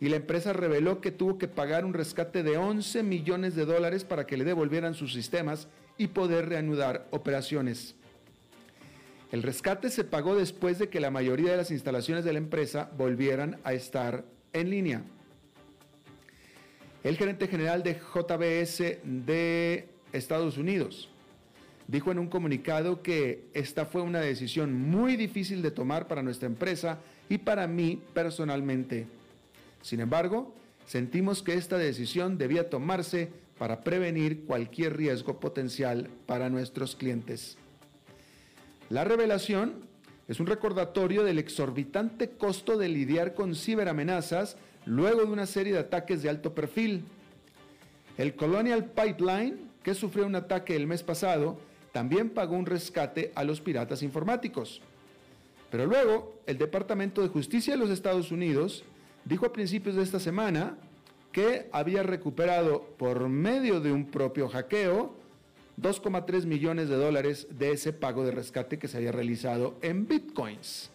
y 0.00 0.08
la 0.08 0.16
empresa 0.16 0.52
reveló 0.52 1.00
que 1.00 1.10
tuvo 1.10 1.38
que 1.38 1.48
pagar 1.48 1.84
un 1.84 1.94
rescate 1.94 2.42
de 2.42 2.56
11 2.56 3.02
millones 3.02 3.56
de 3.56 3.64
dólares 3.64 4.04
para 4.04 4.26
que 4.26 4.36
le 4.36 4.44
devolvieran 4.44 4.94
sus 4.94 5.12
sistemas 5.12 5.68
y 5.96 6.08
poder 6.08 6.48
reanudar 6.48 7.08
operaciones. 7.10 7.96
El 9.32 9.42
rescate 9.42 9.90
se 9.90 10.04
pagó 10.04 10.36
después 10.36 10.78
de 10.78 10.88
que 10.88 11.00
la 11.00 11.10
mayoría 11.10 11.50
de 11.50 11.56
las 11.56 11.70
instalaciones 11.70 12.24
de 12.24 12.32
la 12.32 12.38
empresa 12.38 12.90
volvieran 12.96 13.58
a 13.64 13.74
estar 13.74 14.24
en 14.52 14.70
línea. 14.70 15.02
El 17.04 17.16
gerente 17.16 17.46
general 17.46 17.82
de 17.82 17.94
JBS 17.94 18.98
de 19.04 19.88
Estados 20.12 20.56
Unidos, 20.56 21.10
dijo 21.86 22.10
en 22.10 22.18
un 22.18 22.28
comunicado 22.28 23.02
que 23.02 23.44
esta 23.52 23.84
fue 23.86 24.02
una 24.02 24.20
decisión 24.20 24.72
muy 24.72 25.16
difícil 25.16 25.60
de 25.62 25.70
tomar 25.70 26.06
para 26.08 26.22
nuestra 26.22 26.46
empresa 26.46 26.98
y 27.28 27.38
para 27.38 27.66
mí 27.66 28.00
personalmente. 28.14 29.06
Sin 29.82 30.00
embargo, 30.00 30.54
sentimos 30.86 31.42
que 31.42 31.54
esta 31.54 31.78
decisión 31.78 32.38
debía 32.38 32.70
tomarse 32.70 33.30
para 33.58 33.80
prevenir 33.82 34.44
cualquier 34.44 34.96
riesgo 34.96 35.40
potencial 35.40 36.08
para 36.26 36.48
nuestros 36.48 36.96
clientes. 36.96 37.58
La 38.88 39.04
revelación 39.04 39.86
es 40.28 40.40
un 40.40 40.46
recordatorio 40.46 41.24
del 41.24 41.38
exorbitante 41.38 42.30
costo 42.30 42.78
de 42.78 42.88
lidiar 42.88 43.34
con 43.34 43.54
ciberamenazas 43.54 44.56
luego 44.86 45.22
de 45.22 45.32
una 45.32 45.46
serie 45.46 45.72
de 45.72 45.80
ataques 45.80 46.22
de 46.22 46.30
alto 46.30 46.54
perfil. 46.54 47.04
El 48.16 48.34
Colonial 48.34 48.86
Pipeline, 48.86 49.58
que 49.82 49.94
sufrió 49.94 50.26
un 50.26 50.34
ataque 50.34 50.76
el 50.76 50.86
mes 50.86 51.02
pasado, 51.02 51.58
también 51.92 52.30
pagó 52.30 52.56
un 52.56 52.66
rescate 52.66 53.32
a 53.34 53.44
los 53.44 53.60
piratas 53.60 54.02
informáticos. 54.02 54.80
Pero 55.70 55.86
luego, 55.86 56.40
el 56.46 56.58
Departamento 56.58 57.22
de 57.22 57.28
Justicia 57.28 57.74
de 57.74 57.78
los 57.78 57.90
Estados 57.90 58.30
Unidos 58.30 58.84
dijo 59.28 59.46
a 59.46 59.52
principios 59.52 59.96
de 59.96 60.02
esta 60.02 60.18
semana 60.18 60.76
que 61.32 61.68
había 61.72 62.02
recuperado 62.02 62.82
por 62.96 63.28
medio 63.28 63.80
de 63.80 63.92
un 63.92 64.06
propio 64.06 64.48
hackeo 64.48 65.14
2,3 65.80 66.46
millones 66.46 66.88
de 66.88 66.96
dólares 66.96 67.46
de 67.50 67.72
ese 67.72 67.92
pago 67.92 68.24
de 68.24 68.32
rescate 68.32 68.78
que 68.78 68.88
se 68.88 68.96
había 68.96 69.12
realizado 69.12 69.76
en 69.82 70.08
bitcoins. 70.08 70.90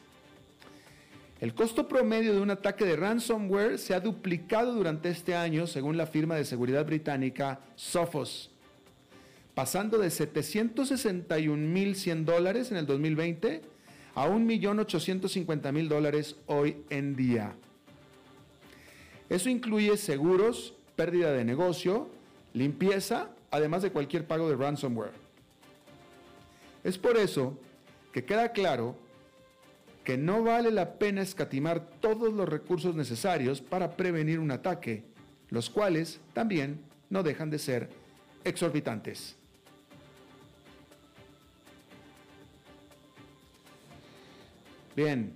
El 1.39 1.53
costo 1.53 1.87
promedio 1.87 2.33
de 2.33 2.41
un 2.41 2.49
ataque 2.49 2.85
de 2.85 2.95
ransomware 2.95 3.77
se 3.77 3.93
ha 3.93 3.99
duplicado 3.99 4.73
durante 4.73 5.09
este 5.09 5.35
año 5.35 5.67
según 5.67 5.97
la 5.97 6.07
firma 6.07 6.35
de 6.35 6.45
seguridad 6.45 6.85
británica 6.85 7.59
Sophos 7.75 8.49
pasando 9.53 9.97
de 9.97 10.07
761.100 10.07 12.25
dólares 12.25 12.71
en 12.71 12.77
el 12.77 12.85
2020 12.85 13.61
a 14.15 14.27
1.850.000 14.27 15.87
dólares 15.87 16.35
hoy 16.47 16.77
en 16.89 17.15
día. 17.15 17.55
Eso 19.33 19.49
incluye 19.49 19.97
seguros, 19.97 20.75
pérdida 20.95 21.31
de 21.31 21.43
negocio, 21.43 22.07
limpieza, 22.53 23.31
además 23.49 23.81
de 23.81 23.91
cualquier 23.91 24.27
pago 24.27 24.47
de 24.47 24.55
ransomware. 24.55 25.09
Es 26.83 26.99
por 26.99 27.17
eso 27.17 27.57
que 28.11 28.25
queda 28.25 28.51
claro 28.51 28.95
que 30.03 30.19
no 30.19 30.43
vale 30.43 30.69
la 30.69 30.99
pena 30.99 31.23
escatimar 31.23 31.79
todos 31.99 32.31
los 32.31 32.47
recursos 32.47 32.95
necesarios 32.95 33.59
para 33.59 33.97
prevenir 33.97 34.37
un 34.37 34.51
ataque, 34.51 35.03
los 35.49 35.67
cuales 35.67 36.19
también 36.33 36.79
no 37.09 37.23
dejan 37.23 37.49
de 37.49 37.57
ser 37.57 37.89
exorbitantes. 38.43 39.35
Bien, 44.95 45.33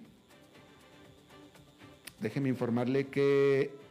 déjeme 2.19 2.49
informarle 2.49 3.07
que 3.07 3.86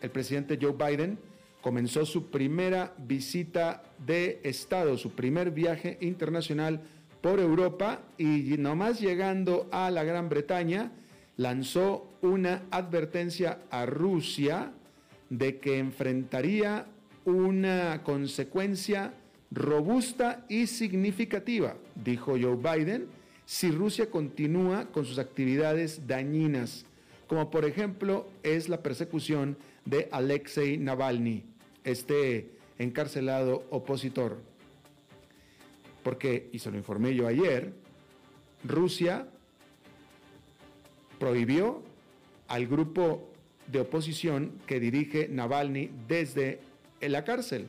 el 0.00 0.10
presidente 0.10 0.58
Joe 0.60 0.72
Biden 0.72 1.18
comenzó 1.60 2.06
su 2.06 2.30
primera 2.30 2.94
visita 2.98 3.82
de 3.98 4.40
Estado, 4.44 4.96
su 4.96 5.10
primer 5.12 5.50
viaje 5.50 5.98
internacional 6.00 6.80
por 7.20 7.40
Europa 7.40 8.02
y 8.18 8.56
nomás 8.58 9.00
llegando 9.00 9.68
a 9.72 9.90
la 9.90 10.04
Gran 10.04 10.28
Bretaña 10.28 10.92
lanzó 11.36 12.08
una 12.22 12.62
advertencia 12.70 13.62
a 13.70 13.84
Rusia 13.86 14.72
de 15.28 15.58
que 15.58 15.78
enfrentaría 15.78 16.86
una 17.24 18.02
consecuencia 18.04 19.14
robusta 19.50 20.44
y 20.48 20.66
significativa, 20.66 21.76
dijo 21.94 22.36
Joe 22.40 22.56
Biden, 22.56 23.08
si 23.44 23.70
Rusia 23.70 24.10
continúa 24.10 24.86
con 24.86 25.04
sus 25.04 25.18
actividades 25.18 26.06
dañinas, 26.06 26.86
como 27.26 27.50
por 27.50 27.64
ejemplo 27.64 28.28
es 28.42 28.68
la 28.68 28.82
persecución 28.82 29.56
de 29.86 30.08
Alexei 30.12 30.76
Navalny, 30.76 31.44
este 31.82 32.50
encarcelado 32.78 33.64
opositor. 33.70 34.38
Porque, 36.02 36.50
y 36.52 36.58
se 36.58 36.70
lo 36.70 36.76
informé 36.76 37.14
yo 37.14 37.26
ayer, 37.26 37.72
Rusia 38.64 39.26
prohibió 41.18 41.82
al 42.48 42.66
grupo 42.66 43.32
de 43.66 43.80
oposición 43.80 44.52
que 44.66 44.78
dirige 44.78 45.28
Navalny 45.28 45.90
desde 46.06 46.60
la 47.00 47.24
cárcel. 47.24 47.68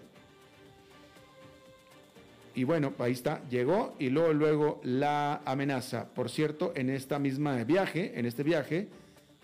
Y 2.54 2.64
bueno, 2.64 2.94
ahí 2.98 3.12
está, 3.12 3.48
llegó 3.50 3.96
y 4.00 4.10
luego, 4.10 4.34
luego 4.34 4.82
la 4.84 5.42
amenaza. 5.46 6.10
Por 6.14 6.30
cierto, 6.30 6.74
en 6.76 6.90
esta 6.90 7.20
misma 7.20 7.64
viaje, 7.64 8.18
en 8.20 8.26
este 8.26 8.42
viaje, 8.42 8.88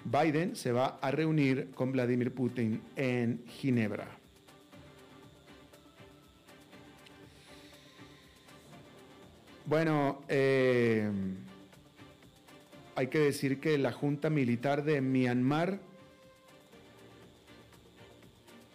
Biden 0.05 0.55
se 0.55 0.71
va 0.71 0.99
a 1.01 1.11
reunir 1.11 1.71
con 1.71 1.91
Vladimir 1.91 2.33
Putin 2.33 2.81
en 2.95 3.43
Ginebra. 3.47 4.07
Bueno, 9.65 10.21
eh, 10.27 11.09
hay 12.95 13.07
que 13.07 13.19
decir 13.19 13.61
que 13.61 13.77
la 13.77 13.93
Junta 13.93 14.29
Militar 14.29 14.83
de 14.83 14.99
Myanmar 14.99 15.79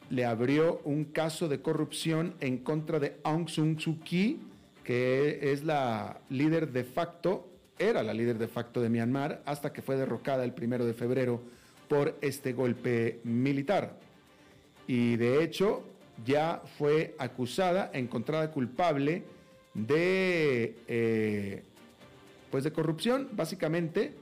le 0.08 0.24
abrió 0.24 0.80
un 0.84 1.04
caso 1.04 1.48
de 1.48 1.60
corrupción 1.60 2.34
en 2.40 2.58
contra 2.58 2.98
de 2.98 3.18
Aung 3.22 3.48
San 3.50 3.78
Suu 3.78 4.00
Kyi, 4.00 4.40
que 4.82 5.52
es 5.52 5.64
la 5.64 6.20
líder 6.30 6.72
de 6.72 6.84
facto, 6.84 7.46
era 7.78 8.02
la 8.02 8.14
líder 8.14 8.38
de 8.38 8.48
facto 8.48 8.80
de 8.80 8.88
Myanmar, 8.88 9.42
hasta 9.44 9.72
que 9.72 9.82
fue 9.82 9.96
derrocada 9.96 10.44
el 10.44 10.52
primero 10.52 10.84
de 10.84 10.94
febrero 10.94 11.40
por 11.88 12.16
este 12.20 12.52
golpe 12.52 13.20
militar. 13.24 13.98
Y 14.86 15.16
de 15.16 15.42
hecho 15.42 15.84
ya 16.24 16.62
fue 16.78 17.14
acusada, 17.18 17.90
encontrada 17.92 18.50
culpable 18.50 19.24
de, 19.74 20.76
eh, 20.88 21.62
pues 22.50 22.64
de 22.64 22.72
corrupción, 22.72 23.28
básicamente, 23.32 24.14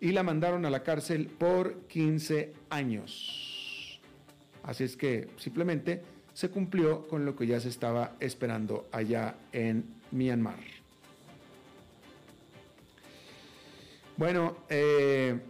y 0.00 0.12
la 0.12 0.22
mandaron 0.22 0.64
a 0.66 0.70
la 0.70 0.82
cárcel 0.82 1.26
por 1.26 1.86
15 1.86 2.52
años. 2.70 4.00
Así 4.62 4.84
es 4.84 4.96
que 4.96 5.28
simplemente 5.36 6.02
se 6.32 6.50
cumplió 6.50 7.06
con 7.06 7.24
lo 7.24 7.36
que 7.36 7.46
ya 7.46 7.60
se 7.60 7.68
estaba 7.68 8.16
esperando 8.20 8.88
allá 8.92 9.36
en 9.52 9.84
Myanmar. 10.10 10.73
Bueno, 14.16 14.56
eh, 14.68 15.40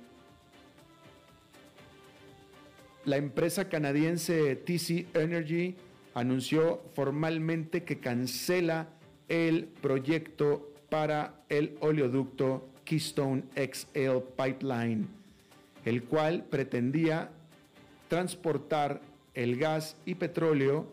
la 3.05 3.19
empresa 3.19 3.69
canadiense 3.69 4.57
TC 4.57 5.15
Energy 5.15 5.77
anunció 6.15 6.83
formalmente 6.95 7.85
que 7.85 7.99
cancela 7.99 8.89
el 9.29 9.67
proyecto 9.67 10.73
para 10.89 11.45
el 11.51 11.77
oleoducto 11.81 12.71
Keystone 12.87 13.45
XL 13.55 14.21
Pipeline, 14.35 15.09
el 15.85 16.05
cual 16.05 16.45
pretendía 16.45 17.33
transportar 18.09 19.03
el 19.35 19.59
gas 19.59 19.99
y 20.07 20.15
petróleo 20.15 20.87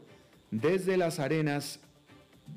desde 0.49 0.97
las 0.97 1.19
arenas 1.19 1.79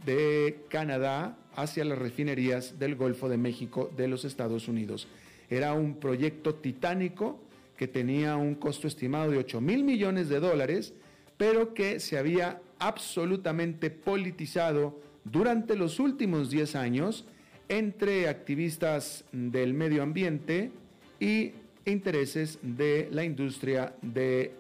de 0.05 0.65
Canadá 0.69 1.37
hacia 1.57 1.85
las 1.85 1.99
refinerías 1.99 2.79
del 2.79 2.97
Golfo 2.97 3.29
de 3.29 3.37
México 3.37 3.91
de 3.97 4.09
los 4.09 4.25
Estados 4.25 4.69
Unidos. 4.69 5.09
Era 5.51 5.75
un 5.75 5.97
proyecto 5.97 6.55
titánico 6.55 7.41
que 7.77 7.89
tenía 7.89 8.37
un 8.37 8.55
costo 8.55 8.87
estimado 8.87 9.31
de 9.31 9.39
8 9.39 9.61
mil 9.61 9.85
millones 9.85 10.29
de 10.29 10.41
dólares, 10.41 10.95
pero 11.37 11.75
que 11.75 12.01
se 12.01 12.19
había 12.19 12.61
absolutamente 12.79 13.91
politizado 13.91 15.01
durante 15.25 15.77
los 15.77 15.99
últimos 15.99 16.51
10 16.51 16.77
años 16.77 17.25
entre 17.69 18.29
activistas 18.29 19.25
del 19.33 19.75
medio 19.75 20.03
ambiente 20.03 20.71
y 21.19 21.53
intereses 21.87 22.59
de 22.63 23.09
la 23.11 23.25
industria 23.25 23.95
del 24.03 24.51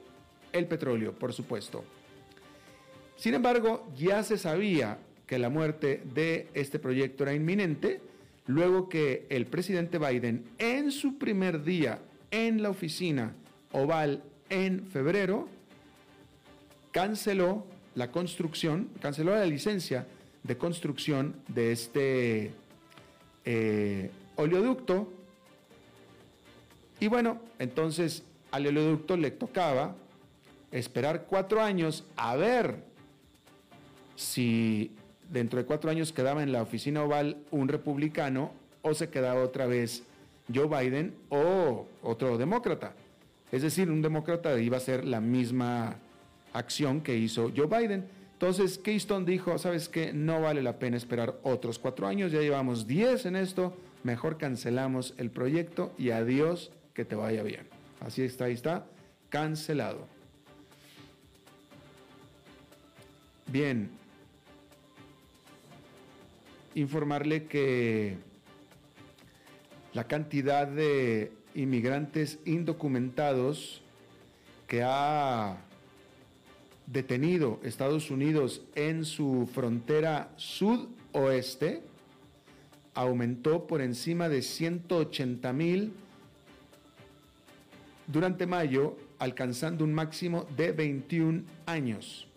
el 0.52 0.66
petróleo, 0.66 1.12
por 1.12 1.32
supuesto. 1.32 1.84
Sin 3.16 3.34
embargo, 3.34 3.86
ya 3.96 4.22
se 4.22 4.38
sabía 4.38 4.98
que 5.26 5.38
la 5.38 5.48
muerte 5.48 6.02
de 6.14 6.48
este 6.54 6.78
proyecto 6.78 7.24
era 7.24 7.34
inminente, 7.34 8.00
luego 8.46 8.88
que 8.88 9.26
el 9.30 9.46
presidente 9.46 9.98
Biden 9.98 10.44
en 10.58 10.90
su 10.90 11.18
primer 11.18 11.64
día 11.64 12.00
en 12.30 12.62
la 12.62 12.70
oficina 12.70 13.32
oval 13.72 14.22
en 14.50 14.86
febrero 14.86 15.48
canceló 16.92 17.64
la 17.94 18.10
construcción, 18.10 18.90
canceló 19.00 19.34
la 19.34 19.46
licencia 19.46 20.06
de 20.42 20.56
construcción 20.56 21.36
de 21.48 21.72
este 21.72 22.52
eh, 23.44 24.10
oleoducto. 24.36 25.12
Y 27.00 27.08
bueno, 27.08 27.40
entonces 27.58 28.22
al 28.50 28.66
oleoducto 28.66 29.16
le 29.16 29.30
tocaba 29.30 29.96
esperar 30.70 31.26
cuatro 31.28 31.62
años 31.62 32.04
a 32.16 32.36
ver 32.36 32.84
si 34.16 34.92
dentro 35.34 35.58
de 35.58 35.66
cuatro 35.66 35.90
años 35.90 36.12
quedaba 36.12 36.42
en 36.42 36.52
la 36.52 36.62
oficina 36.62 37.02
oval 37.02 37.36
un 37.50 37.68
republicano 37.68 38.52
o 38.82 38.94
se 38.94 39.10
quedaba 39.10 39.42
otra 39.42 39.66
vez 39.66 40.04
Joe 40.52 40.68
Biden 40.68 41.12
o 41.28 41.86
otro 42.02 42.38
demócrata. 42.38 42.94
Es 43.50 43.62
decir, 43.62 43.90
un 43.90 44.00
demócrata 44.00 44.58
iba 44.60 44.76
a 44.76 44.78
hacer 44.78 45.04
la 45.04 45.20
misma 45.20 45.96
acción 46.52 47.00
que 47.00 47.16
hizo 47.16 47.50
Joe 47.54 47.66
Biden. 47.66 48.04
Entonces, 48.34 48.78
Keystone 48.78 49.26
dijo, 49.26 49.58
sabes 49.58 49.88
qué, 49.88 50.12
no 50.12 50.40
vale 50.40 50.62
la 50.62 50.78
pena 50.78 50.96
esperar 50.96 51.34
otros 51.42 51.78
cuatro 51.78 52.06
años, 52.06 52.30
ya 52.30 52.40
llevamos 52.40 52.86
diez 52.86 53.26
en 53.26 53.36
esto, 53.36 53.76
mejor 54.02 54.38
cancelamos 54.38 55.14
el 55.18 55.30
proyecto 55.30 55.92
y 55.98 56.10
adiós 56.10 56.70
que 56.94 57.04
te 57.04 57.16
vaya 57.16 57.42
bien. 57.42 57.66
Así 58.00 58.22
está, 58.22 58.44
ahí 58.44 58.52
está, 58.52 58.86
cancelado. 59.30 60.06
Bien, 63.46 63.90
informarle 66.74 67.44
que 67.46 68.16
la 69.92 70.04
cantidad 70.04 70.66
de 70.66 71.32
inmigrantes 71.54 72.38
indocumentados 72.44 73.82
que 74.66 74.82
ha 74.82 75.58
detenido 76.86 77.60
Estados 77.62 78.10
Unidos 78.10 78.62
en 78.74 79.04
su 79.04 79.48
frontera 79.52 80.32
sudoeste 80.36 81.82
aumentó 82.94 83.66
por 83.66 83.80
encima 83.80 84.28
de 84.28 84.42
180 84.42 85.52
mil 85.52 85.92
durante 88.06 88.46
mayo, 88.46 88.96
alcanzando 89.18 89.84
un 89.84 89.94
máximo 89.94 90.46
de 90.56 90.72
21 90.72 91.44
años. 91.66 92.28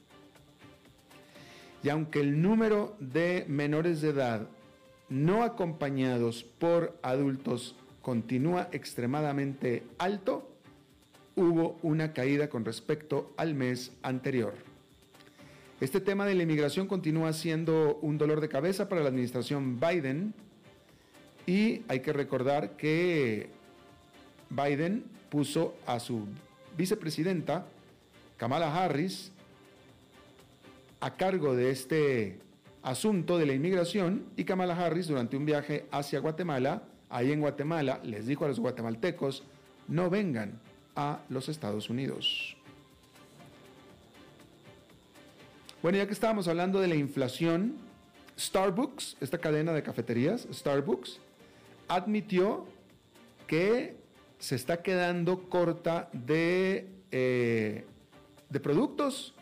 Y 1.84 1.90
aunque 1.90 2.20
el 2.22 2.42
número 2.42 2.96
de 3.00 3.46
menores 3.48 4.02
de 4.02 4.10
edad 4.10 4.48
no 5.10 5.44
acompañados 5.44 6.44
por 6.44 6.98
adultos 7.02 7.76
continúa 8.02 8.70
extremadamente 8.72 9.84
alto, 9.98 10.50
hubo 11.36 11.78
una 11.84 12.14
caída 12.14 12.50
con 12.50 12.66
respecto 12.66 13.32
al 13.38 13.54
mes 13.54 13.92
anterior. 14.02 14.54
Este 15.80 16.02
tema 16.02 16.26
de 16.26 16.34
la 16.34 16.44
inmigración 16.44 16.88
continúa 16.88 17.32
siendo 17.34 18.00
un 18.02 18.18
dolor 18.18 18.42
de 18.42 18.50
cabeza 18.50 18.90
para 18.90 19.02
la 19.02 19.10
administración 19.10 19.80
Biden 19.80 20.34
y 21.46 21.84
hay 21.88 22.00
que 22.00 22.12
recordar 22.12 22.76
que 22.76 23.50
Biden 24.50 25.06
puso 25.30 25.76
a 25.86 26.00
su 26.00 26.26
vicepresidenta, 26.76 27.68
Kamala 28.38 28.76
Harris, 28.76 29.32
a 31.00 31.16
cargo 31.16 31.56
de 31.56 31.72
este 31.72 32.40
asunto 32.82 33.38
de 33.38 33.46
la 33.46 33.54
inmigración 33.54 34.26
y 34.36 34.46
Kamala 34.46 34.76
Harris 34.76 35.08
durante 35.08 35.38
un 35.38 35.46
viaje 35.46 35.86
hacia 35.92 36.20
Guatemala, 36.20 36.84
ahí 37.10 37.32
en 37.32 37.42
Guatemala, 37.42 38.00
les 38.04 38.28
dijo 38.28 38.46
a 38.46 38.48
los 38.48 38.60
guatemaltecos, 38.60 39.44
no 39.88 40.10
vengan 40.10 40.60
a 40.96 41.20
los 41.30 41.50
Estados 41.50 41.90
Unidos. 41.90 42.58
Bueno, 45.82 46.00
ya 46.00 46.08
que 46.08 46.14
estábamos 46.14 46.48
hablando 46.48 46.82
de 46.82 46.88
la 46.88 46.96
inflación, 46.96 47.76
Starbucks, 48.38 49.18
esta 49.22 49.38
cadena 49.38 49.74
de 49.74 49.84
cafeterías, 49.84 50.48
Starbucks, 50.52 51.20
admitió 51.88 52.66
que 53.46 53.96
se 54.40 54.56
está 54.56 54.82
quedando 54.82 55.50
corta 55.50 56.10
de, 56.14 56.88
eh, 57.12 57.86
de 58.50 58.60
productos 58.60 59.34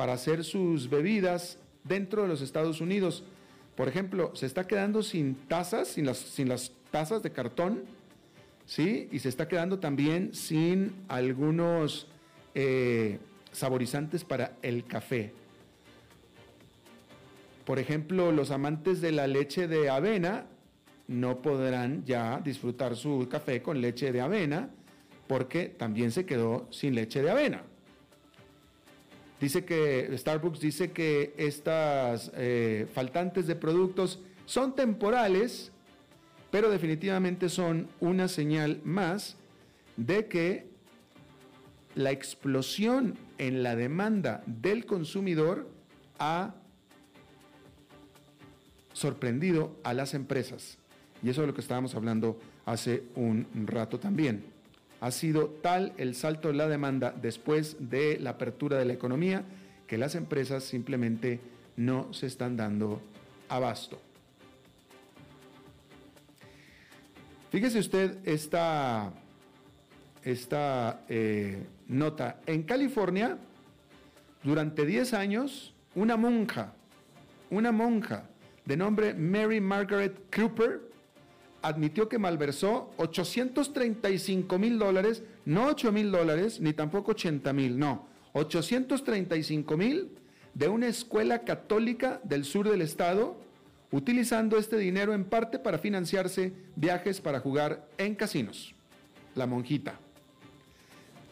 para 0.00 0.14
hacer 0.14 0.44
sus 0.44 0.88
bebidas 0.88 1.58
dentro 1.84 2.22
de 2.22 2.28
los 2.28 2.40
Estados 2.40 2.80
Unidos. 2.80 3.22
Por 3.76 3.86
ejemplo, 3.86 4.34
se 4.34 4.46
está 4.46 4.66
quedando 4.66 5.02
sin 5.02 5.34
tazas, 5.34 5.88
sin 5.88 6.06
las, 6.06 6.72
tazas 6.90 7.22
de 7.22 7.32
cartón, 7.32 7.82
¿sí? 8.64 9.10
Y 9.12 9.18
se 9.18 9.28
está 9.28 9.46
quedando 9.46 9.78
también 9.78 10.32
sin 10.32 10.94
algunos 11.06 12.06
eh, 12.54 13.18
saborizantes 13.52 14.24
para 14.24 14.56
el 14.62 14.86
café. 14.86 15.34
Por 17.66 17.78
ejemplo, 17.78 18.32
los 18.32 18.52
amantes 18.52 19.02
de 19.02 19.12
la 19.12 19.26
leche 19.26 19.68
de 19.68 19.90
avena 19.90 20.46
no 21.08 21.42
podrán 21.42 22.06
ya 22.06 22.40
disfrutar 22.42 22.96
su 22.96 23.28
café 23.28 23.60
con 23.60 23.82
leche 23.82 24.12
de 24.12 24.22
avena 24.22 24.70
porque 25.26 25.66
también 25.66 26.10
se 26.10 26.24
quedó 26.24 26.68
sin 26.70 26.94
leche 26.94 27.20
de 27.20 27.30
avena. 27.30 27.64
Dice 29.40 29.64
que 29.64 30.10
Starbucks 30.16 30.60
dice 30.60 30.92
que 30.92 31.32
estas 31.38 32.30
eh, 32.34 32.86
faltantes 32.92 33.46
de 33.46 33.56
productos 33.56 34.20
son 34.44 34.74
temporales, 34.74 35.72
pero 36.50 36.68
definitivamente 36.68 37.48
son 37.48 37.88
una 38.00 38.28
señal 38.28 38.80
más 38.84 39.36
de 39.96 40.26
que 40.26 40.68
la 41.94 42.10
explosión 42.10 43.16
en 43.38 43.62
la 43.62 43.76
demanda 43.76 44.42
del 44.46 44.84
consumidor 44.84 45.68
ha 46.18 46.54
sorprendido 48.92 49.74
a 49.84 49.94
las 49.94 50.12
empresas. 50.12 50.76
Y 51.22 51.30
eso 51.30 51.40
es 51.42 51.46
lo 51.46 51.54
que 51.54 51.62
estábamos 51.62 51.94
hablando 51.94 52.38
hace 52.66 53.04
un 53.14 53.46
rato 53.66 53.98
también 53.98 54.59
ha 55.00 55.10
sido 55.10 55.46
tal 55.48 55.92
el 55.96 56.14
salto 56.14 56.48
de 56.48 56.54
la 56.54 56.68
demanda 56.68 57.14
después 57.20 57.76
de 57.90 58.18
la 58.20 58.30
apertura 58.30 58.78
de 58.78 58.84
la 58.84 58.92
economía 58.92 59.44
que 59.86 59.98
las 59.98 60.14
empresas 60.14 60.62
simplemente 60.62 61.40
no 61.76 62.12
se 62.12 62.26
están 62.26 62.56
dando 62.56 63.00
abasto. 63.48 64.00
Fíjese 67.50 67.80
usted 67.80 68.18
esta, 68.24 69.12
esta 70.22 71.00
eh, 71.08 71.66
nota. 71.88 72.40
En 72.46 72.62
California, 72.62 73.38
durante 74.44 74.86
10 74.86 75.14
años, 75.14 75.74
una 75.96 76.16
monja, 76.16 76.74
una 77.50 77.72
monja 77.72 78.28
de 78.64 78.76
nombre 78.76 79.14
Mary 79.14 79.60
Margaret 79.60 80.14
Cooper, 80.32 80.89
admitió 81.62 82.08
que 82.08 82.18
malversó 82.18 82.90
835 82.96 84.58
mil 84.58 84.78
dólares, 84.78 85.22
no 85.44 85.66
8 85.66 85.92
mil 85.92 86.10
dólares, 86.10 86.60
ni 86.60 86.72
tampoco 86.72 87.12
80 87.12 87.52
mil, 87.52 87.78
no, 87.78 88.06
835 88.32 89.76
mil 89.76 90.10
de 90.54 90.68
una 90.68 90.88
escuela 90.88 91.40
católica 91.44 92.20
del 92.24 92.44
sur 92.44 92.68
del 92.68 92.82
estado, 92.82 93.36
utilizando 93.92 94.56
este 94.56 94.78
dinero 94.78 95.14
en 95.14 95.24
parte 95.24 95.58
para 95.58 95.78
financiarse 95.78 96.52
viajes 96.76 97.20
para 97.20 97.40
jugar 97.40 97.88
en 97.98 98.14
casinos. 98.14 98.74
La 99.34 99.46
monjita. 99.46 99.98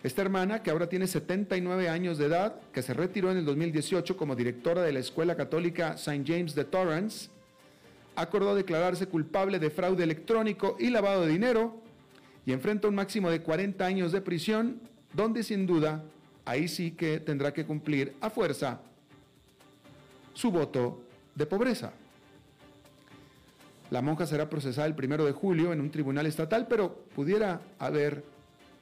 Esta 0.02 0.22
hermana, 0.22 0.62
que 0.62 0.70
ahora 0.70 0.88
tiene 0.88 1.08
79 1.08 1.88
años 1.88 2.18
de 2.18 2.26
edad, 2.26 2.60
que 2.72 2.82
se 2.82 2.94
retiró 2.94 3.32
en 3.32 3.38
el 3.38 3.44
2018 3.44 4.16
como 4.16 4.36
directora 4.36 4.82
de 4.82 4.92
la 4.92 5.00
Escuela 5.00 5.36
Católica 5.36 5.94
St. 5.94 6.22
James 6.24 6.54
de 6.54 6.64
Torrance, 6.64 7.30
acordó 8.18 8.56
declararse 8.56 9.06
culpable 9.06 9.60
de 9.60 9.70
fraude 9.70 10.02
electrónico 10.02 10.76
y 10.80 10.90
lavado 10.90 11.24
de 11.24 11.32
dinero 11.32 11.80
y 12.44 12.52
enfrenta 12.52 12.88
un 12.88 12.96
máximo 12.96 13.30
de 13.30 13.42
40 13.42 13.84
años 13.86 14.10
de 14.10 14.20
prisión, 14.20 14.80
donde 15.12 15.44
sin 15.44 15.66
duda 15.66 16.02
ahí 16.44 16.66
sí 16.66 16.90
que 16.90 17.20
tendrá 17.20 17.52
que 17.52 17.64
cumplir 17.64 18.14
a 18.20 18.28
fuerza 18.28 18.80
su 20.34 20.50
voto 20.50 21.00
de 21.36 21.46
pobreza. 21.46 21.92
La 23.90 24.02
monja 24.02 24.26
será 24.26 24.50
procesada 24.50 24.88
el 24.88 24.96
primero 24.96 25.24
de 25.24 25.32
julio 25.32 25.72
en 25.72 25.80
un 25.80 25.90
tribunal 25.90 26.26
estatal, 26.26 26.66
pero 26.66 27.04
pudiera 27.14 27.60
haber 27.78 28.24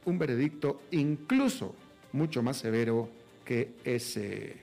un 0.06 0.18
veredicto 0.18 0.80
incluso 0.90 1.74
mucho 2.12 2.42
más 2.42 2.56
severo 2.56 3.10
que 3.44 3.74
ese. 3.84 4.56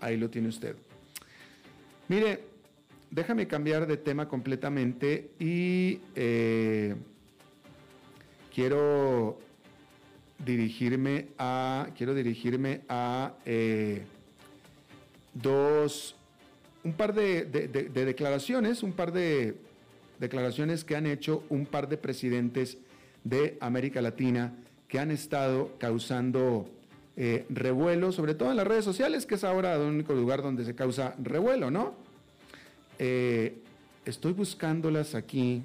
Ahí 0.00 0.16
lo 0.16 0.28
tiene 0.30 0.48
usted. 0.48 0.76
Mire, 2.08 2.53
déjame 3.14 3.46
cambiar 3.46 3.86
de 3.86 3.96
tema 3.96 4.28
completamente 4.28 5.30
y 5.38 6.00
eh, 6.16 6.96
quiero 8.52 9.38
dirigirme 10.44 11.28
a, 11.38 11.90
quiero 11.96 12.12
dirigirme 12.12 12.80
a 12.88 13.34
eh, 13.46 14.02
dos, 15.32 16.16
un 16.82 16.94
par 16.94 17.14
de, 17.14 17.44
declaraciones, 17.44 18.82
un 18.82 18.92
par 18.92 19.12
de 19.12 19.58
declaraciones 20.18 20.82
que 20.82 20.96
han 20.96 21.06
hecho 21.06 21.44
un 21.50 21.66
par 21.66 21.88
de 21.88 21.96
presidentes 21.96 22.78
de 23.22 23.56
América 23.60 24.02
Latina 24.02 24.54
que 24.88 24.98
han 24.98 25.12
estado 25.12 25.70
causando 25.78 26.68
eh, 27.16 27.46
revuelo, 27.48 28.10
sobre 28.10 28.34
todo 28.34 28.50
en 28.50 28.56
las 28.56 28.66
redes 28.66 28.84
sociales, 28.84 29.24
que 29.24 29.36
es 29.36 29.44
ahora 29.44 29.76
el 29.76 29.82
único 29.82 30.14
lugar 30.14 30.42
donde 30.42 30.64
se 30.64 30.74
causa 30.74 31.14
revuelo, 31.22 31.70
¿no? 31.70 32.03
Eh, 32.98 33.58
estoy 34.04 34.32
buscándolas 34.32 35.14
aquí, 35.14 35.62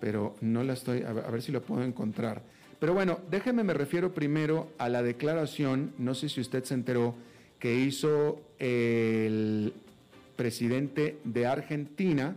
pero 0.00 0.36
no 0.40 0.62
las 0.62 0.78
estoy, 0.78 1.02
a 1.02 1.12
ver, 1.12 1.42
si 1.42 1.52
lo 1.52 1.62
puedo 1.62 1.82
encontrar. 1.82 2.42
Pero 2.78 2.94
bueno, 2.94 3.20
déjeme, 3.30 3.64
me 3.64 3.74
refiero 3.74 4.12
primero 4.12 4.70
a 4.78 4.88
la 4.88 5.02
declaración, 5.02 5.92
no 5.98 6.14
sé 6.14 6.28
si 6.28 6.40
usted 6.40 6.64
se 6.64 6.74
enteró, 6.74 7.14
que 7.58 7.74
hizo 7.74 8.40
el 8.58 9.72
presidente 10.36 11.18
de 11.24 11.46
Argentina 11.46 12.36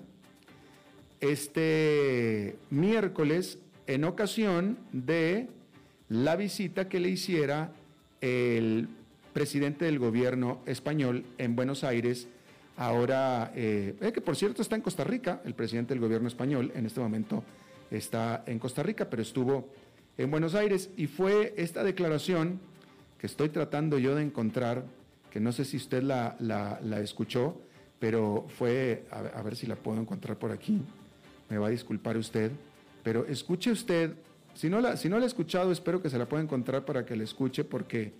este 1.19 2.55
miércoles 2.69 3.59
en 3.87 4.05
ocasión 4.05 4.77
de 4.93 5.47
la 6.07 6.35
visita 6.35 6.87
que 6.87 6.99
le 6.99 7.09
hiciera 7.09 7.73
el 8.21 8.87
presidente 9.33 9.85
del 9.85 9.99
gobierno 9.99 10.61
español 10.65 11.25
en 11.37 11.55
Buenos 11.55 11.83
Aires, 11.83 12.27
Ahora, 12.79 13.51
eh, 13.55 13.93
eh, 13.99 14.11
que 14.13 14.21
por 14.21 14.37
cierto 14.37 14.61
está 14.61 14.77
en 14.77 14.81
Costa 14.81 15.03
Rica, 15.03 15.41
el 15.43 15.53
presidente 15.53 15.93
del 15.93 15.99
gobierno 15.99 16.29
español 16.29 16.71
en 16.73 16.85
este 16.85 17.01
momento 17.01 17.43
está 17.91 18.45
en 18.45 18.57
Costa 18.57 18.81
Rica, 18.83 19.09
pero 19.09 19.21
estuvo 19.21 19.67
en 20.17 20.31
Buenos 20.31 20.55
Aires. 20.55 20.89
Y 20.95 21.07
fue 21.07 21.53
esta 21.57 21.83
declaración 21.83 22.61
que 23.17 23.27
estoy 23.27 23.49
tratando 23.49 23.99
yo 23.99 24.15
de 24.15 24.23
encontrar, 24.23 24.85
que 25.29 25.41
no 25.41 25.51
sé 25.51 25.65
si 25.65 25.75
usted 25.75 26.03
la, 26.03 26.79
escuchó, 27.03 27.59
pero 27.99 28.45
fue, 28.57 29.03
a, 29.11 29.41
ver 29.41 29.57
si 29.57 29.67
la 29.67 29.75
puedo 29.75 29.99
encontrar 29.99 30.39
por 30.39 30.53
aquí, 30.53 30.81
me 31.49 31.57
va 31.57 31.67
a 31.67 31.71
disculpar 31.71 32.15
usted, 32.15 32.49
pero 33.03 33.25
escuche 33.25 33.73
usted, 33.73 34.13
si 34.53 34.69
no 34.69 34.79
la, 34.79 34.95
si 34.95 35.09
no 35.09 35.17
la 35.17 35.25
ha 35.25 35.27
escuchado, 35.27 35.73
espero 35.73 36.01
que 36.01 36.09
se 36.09 36.17
la 36.17 36.29
pueda 36.29 36.43
encontrar 36.43 36.85
para 36.85 37.05
que 37.05 37.17
la 37.17 37.25
escuche, 37.25 37.65
porque 37.65 38.13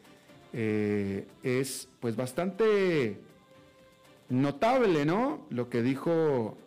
eh, 0.52 1.26
es 1.43 1.88
pues 2.02 2.17
bastante 2.17 3.29
Notable, 4.30 5.06
¿no? 5.06 5.48
Lo 5.50 5.70
que 5.70 5.82
dijo, 5.82 6.58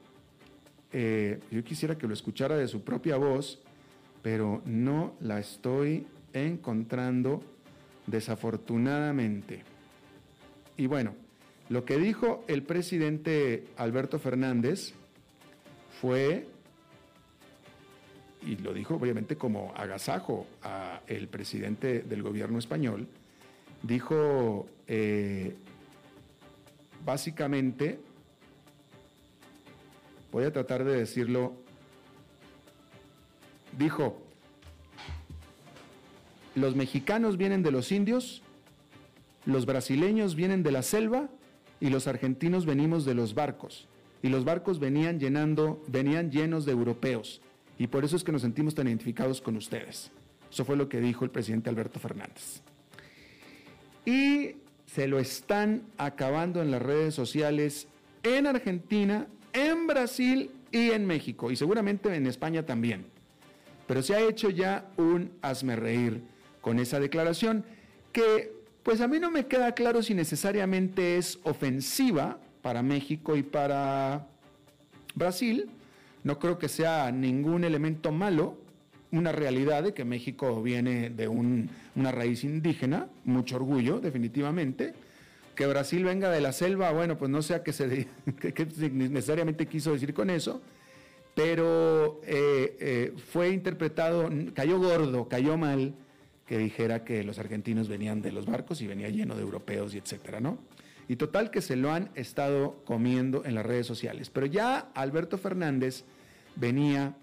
eh, 0.92 1.40
yo 1.50 1.62
quisiera 1.62 1.96
que 1.96 2.08
lo 2.08 2.14
escuchara 2.14 2.56
de 2.56 2.66
su 2.66 2.82
propia 2.82 3.16
voz, 3.16 3.60
pero 4.20 4.62
no 4.64 5.14
la 5.20 5.38
estoy 5.38 6.06
encontrando 6.32 7.40
desafortunadamente. 8.06 9.62
Y 10.76 10.86
bueno, 10.86 11.14
lo 11.68 11.84
que 11.84 11.98
dijo 11.98 12.44
el 12.48 12.64
presidente 12.64 13.68
Alberto 13.76 14.18
Fernández 14.18 14.92
fue, 16.00 16.48
y 18.44 18.56
lo 18.56 18.74
dijo 18.74 18.96
obviamente 18.96 19.36
como 19.36 19.72
agasajo 19.76 20.46
a 20.62 21.02
el 21.06 21.28
presidente 21.28 22.00
del 22.00 22.22
gobierno 22.22 22.58
español, 22.58 23.06
dijo 23.82 24.66
eh, 24.88 25.54
básicamente, 27.04 28.00
voy 30.30 30.44
a 30.44 30.52
tratar 30.52 30.84
de 30.84 30.96
decirlo, 30.96 31.54
dijo, 33.78 34.20
los 36.54 36.76
mexicanos 36.76 37.36
vienen 37.36 37.62
de 37.62 37.70
los 37.70 37.92
indios, 37.92 38.42
los 39.46 39.66
brasileños 39.66 40.34
vienen 40.34 40.62
de 40.62 40.72
la 40.72 40.82
selva 40.82 41.28
y 41.80 41.90
los 41.90 42.06
argentinos 42.06 42.66
venimos 42.66 43.04
de 43.04 43.14
los 43.14 43.34
barcos. 43.34 43.88
Y 44.22 44.28
los 44.28 44.44
barcos 44.44 44.78
venían 44.78 45.18
llenando, 45.18 45.82
venían 45.88 46.30
llenos 46.30 46.64
de 46.64 46.72
europeos. 46.72 47.40
Y 47.76 47.88
por 47.88 48.04
eso 48.04 48.14
es 48.14 48.22
que 48.22 48.30
nos 48.30 48.42
sentimos 48.42 48.74
tan 48.74 48.86
identificados 48.86 49.40
con 49.40 49.56
ustedes. 49.56 50.12
Eso 50.50 50.64
fue 50.64 50.76
lo 50.76 50.88
que 50.88 51.00
dijo 51.00 51.24
el 51.24 51.30
presidente 51.30 51.70
Alberto 51.70 51.98
Fernández. 51.98 52.62
Y 54.04 54.61
se 54.94 55.08
lo 55.08 55.18
están 55.18 55.82
acabando 55.96 56.60
en 56.60 56.70
las 56.70 56.82
redes 56.82 57.14
sociales 57.14 57.88
en 58.22 58.46
Argentina, 58.46 59.26
en 59.52 59.86
Brasil 59.86 60.50
y 60.70 60.90
en 60.90 61.06
México, 61.06 61.50
y 61.50 61.56
seguramente 61.56 62.14
en 62.14 62.26
España 62.26 62.64
también. 62.66 63.06
Pero 63.86 64.02
se 64.02 64.14
ha 64.14 64.20
hecho 64.20 64.50
ya 64.50 64.90
un 64.96 65.32
hazme 65.40 65.76
reír 65.76 66.20
con 66.60 66.78
esa 66.78 67.00
declaración 67.00 67.64
que 68.12 68.52
pues 68.82 69.00
a 69.00 69.08
mí 69.08 69.18
no 69.18 69.30
me 69.30 69.46
queda 69.46 69.72
claro 69.72 70.02
si 70.02 70.12
necesariamente 70.12 71.16
es 71.16 71.38
ofensiva 71.44 72.38
para 72.60 72.82
México 72.82 73.36
y 73.36 73.42
para 73.42 74.26
Brasil. 75.14 75.70
No 76.24 76.38
creo 76.38 76.58
que 76.58 76.68
sea 76.68 77.10
ningún 77.12 77.64
elemento 77.64 78.12
malo, 78.12 78.56
una 79.12 79.30
realidad 79.30 79.82
de 79.84 79.94
que 79.94 80.04
México 80.04 80.62
viene 80.62 81.10
de 81.10 81.28
una 81.28 82.12
raíz 82.12 82.44
indígena, 82.44 83.08
mucho 83.24 83.56
orgullo, 83.56 84.00
definitivamente. 84.00 84.94
Que 85.54 85.66
Brasil 85.66 86.02
venga 86.02 86.30
de 86.30 86.40
la 86.40 86.52
selva, 86.52 86.90
bueno, 86.92 87.18
pues 87.18 87.30
no 87.30 87.42
sé 87.42 87.60
qué, 87.62 87.72
se, 87.72 88.08
necesariamente 88.90 89.66
quiso 89.66 89.92
decir 89.92 90.14
con 90.14 90.30
eso, 90.30 90.62
pero 91.34 92.20
eh, 92.24 92.76
eh, 92.80 93.12
fue 93.30 93.50
interpretado, 93.50 94.30
cayó 94.54 94.78
gordo, 94.78 95.28
cayó 95.28 95.56
mal 95.58 95.94
que 96.46 96.58
dijera 96.58 97.04
que 97.04 97.22
los 97.22 97.38
argentinos 97.38 97.88
venían 97.88 98.22
de 98.22 98.32
los 98.32 98.46
barcos 98.46 98.80
y 98.80 98.86
venía 98.86 99.08
lleno 99.08 99.34
de 99.34 99.42
europeos 99.42 99.94
y 99.94 99.98
etcétera, 99.98 100.40
¿no? 100.40 100.58
Y 101.08 101.16
total 101.16 101.50
que 101.50 101.60
se 101.60 101.76
lo 101.76 101.92
han 101.92 102.10
estado 102.14 102.82
comiendo 102.84 103.44
en 103.44 103.54
las 103.54 103.66
redes 103.66 103.86
sociales. 103.86 104.30
Pero 104.30 104.46
ya 104.46 104.90
Alberto 104.94 105.36
Fernández 105.36 106.04
venía, 106.56 107.16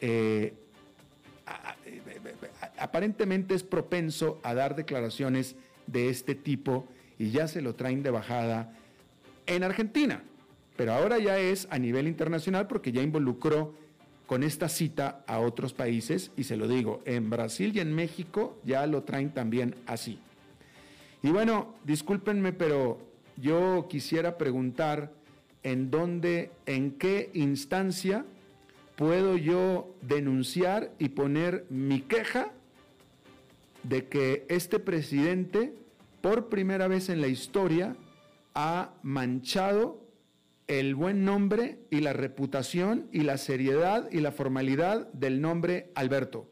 eh, 0.00 0.54
aparentemente 2.80 3.54
es 3.54 3.62
propenso 3.62 4.40
a 4.42 4.54
dar 4.54 4.74
declaraciones 4.74 5.54
de 5.86 6.08
este 6.08 6.34
tipo 6.34 6.88
y 7.18 7.30
ya 7.30 7.46
se 7.46 7.60
lo 7.60 7.74
traen 7.74 8.02
de 8.02 8.10
bajada 8.10 8.72
en 9.46 9.62
Argentina. 9.62 10.22
Pero 10.76 10.94
ahora 10.94 11.18
ya 11.18 11.38
es 11.38 11.68
a 11.70 11.78
nivel 11.78 12.08
internacional 12.08 12.66
porque 12.66 12.90
ya 12.90 13.02
involucró 13.02 13.74
con 14.26 14.42
esta 14.42 14.68
cita 14.68 15.22
a 15.26 15.40
otros 15.40 15.74
países 15.74 16.30
y 16.36 16.44
se 16.44 16.56
lo 16.56 16.68
digo, 16.68 17.02
en 17.04 17.28
Brasil 17.28 17.72
y 17.74 17.80
en 17.80 17.94
México 17.94 18.58
ya 18.64 18.86
lo 18.86 19.02
traen 19.02 19.30
también 19.30 19.74
así. 19.86 20.18
Y 21.22 21.28
bueno, 21.30 21.74
discúlpenme, 21.84 22.52
pero 22.52 22.98
yo 23.36 23.86
quisiera 23.90 24.38
preguntar 24.38 25.12
en 25.62 25.90
dónde, 25.90 26.50
en 26.64 26.92
qué 26.92 27.30
instancia 27.34 28.24
puedo 28.96 29.36
yo 29.36 29.94
denunciar 30.00 30.92
y 30.98 31.10
poner 31.10 31.66
mi 31.68 32.00
queja 32.00 32.52
de 33.82 34.06
que 34.08 34.46
este 34.48 34.78
presidente, 34.78 35.74
por 36.20 36.48
primera 36.48 36.88
vez 36.88 37.08
en 37.08 37.20
la 37.20 37.28
historia, 37.28 37.96
ha 38.54 38.94
manchado 39.02 40.06
el 40.66 40.94
buen 40.94 41.24
nombre 41.24 41.80
y 41.90 42.00
la 42.00 42.12
reputación 42.12 43.08
y 43.12 43.20
la 43.22 43.38
seriedad 43.38 44.08
y 44.12 44.20
la 44.20 44.32
formalidad 44.32 45.12
del 45.12 45.40
nombre 45.40 45.90
Alberto. 45.94 46.48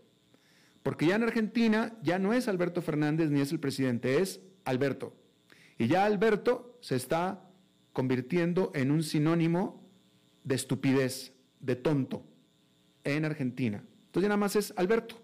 Porque 0.82 1.06
ya 1.06 1.16
en 1.16 1.22
Argentina 1.22 1.96
ya 2.02 2.18
no 2.18 2.32
es 2.32 2.48
Alberto 2.48 2.82
Fernández 2.82 3.30
ni 3.30 3.40
es 3.40 3.52
el 3.52 3.60
presidente, 3.60 4.20
es 4.20 4.40
Alberto. 4.64 5.14
Y 5.78 5.86
ya 5.86 6.04
Alberto 6.04 6.78
se 6.80 6.96
está 6.96 7.44
convirtiendo 7.92 8.72
en 8.74 8.90
un 8.90 9.02
sinónimo 9.02 9.84
de 10.44 10.54
estupidez, 10.54 11.32
de 11.60 11.76
tonto, 11.76 12.24
en 13.04 13.24
Argentina. 13.24 13.84
Entonces 14.06 14.22
ya 14.22 14.28
nada 14.28 14.36
más 14.38 14.56
es 14.56 14.72
Alberto. 14.76 15.20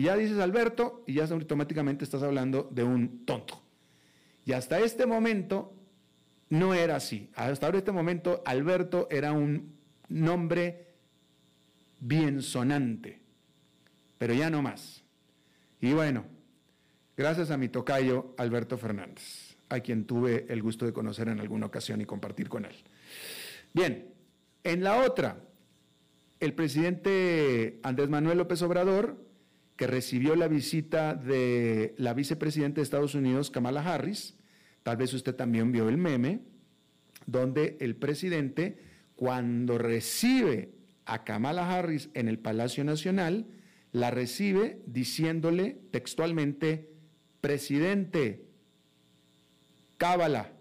Y 0.00 0.04
ya 0.04 0.16
dices 0.16 0.38
Alberto 0.38 1.04
y 1.06 1.12
ya 1.12 1.24
automáticamente 1.24 2.04
estás 2.04 2.22
hablando 2.22 2.66
de 2.72 2.82
un 2.82 3.26
tonto. 3.26 3.62
Y 4.46 4.52
hasta 4.52 4.80
este 4.80 5.04
momento 5.04 5.74
no 6.48 6.72
era 6.72 6.96
así. 6.96 7.28
Hasta 7.34 7.68
este 7.68 7.92
momento 7.92 8.42
Alberto 8.46 9.08
era 9.10 9.32
un 9.32 9.74
nombre 10.08 10.86
bien 12.00 12.40
sonante, 12.40 13.20
pero 14.16 14.32
ya 14.32 14.48
no 14.48 14.62
más. 14.62 15.04
Y 15.82 15.92
bueno, 15.92 16.24
gracias 17.14 17.50
a 17.50 17.58
mi 17.58 17.68
tocayo 17.68 18.34
Alberto 18.38 18.78
Fernández 18.78 19.54
a 19.68 19.80
quien 19.80 20.06
tuve 20.06 20.46
el 20.48 20.62
gusto 20.62 20.86
de 20.86 20.94
conocer 20.94 21.28
en 21.28 21.40
alguna 21.40 21.66
ocasión 21.66 22.00
y 22.00 22.06
compartir 22.06 22.48
con 22.48 22.64
él. 22.64 22.76
Bien, 23.74 24.14
en 24.64 24.82
la 24.82 25.04
otra, 25.04 25.44
el 26.40 26.54
presidente 26.54 27.80
Andrés 27.82 28.08
Manuel 28.08 28.38
López 28.38 28.62
Obrador, 28.62 29.28
que 29.80 29.86
recibió 29.86 30.36
la 30.36 30.46
visita 30.46 31.14
de 31.14 31.94
la 31.96 32.12
vicepresidenta 32.12 32.76
de 32.76 32.82
Estados 32.82 33.14
Unidos, 33.14 33.50
Kamala 33.50 33.80
Harris, 33.80 34.36
tal 34.82 34.98
vez 34.98 35.14
usted 35.14 35.34
también 35.34 35.72
vio 35.72 35.88
el 35.88 35.96
meme, 35.96 36.40
donde 37.24 37.78
el 37.80 37.96
presidente, 37.96 38.76
cuando 39.16 39.78
recibe 39.78 40.74
a 41.06 41.24
Kamala 41.24 41.78
Harris 41.78 42.10
en 42.12 42.28
el 42.28 42.38
Palacio 42.38 42.84
Nacional, 42.84 43.46
la 43.90 44.10
recibe 44.10 44.82
diciéndole 44.84 45.78
textualmente, 45.90 46.90
presidente, 47.40 48.44
Cábala. 49.96 50.52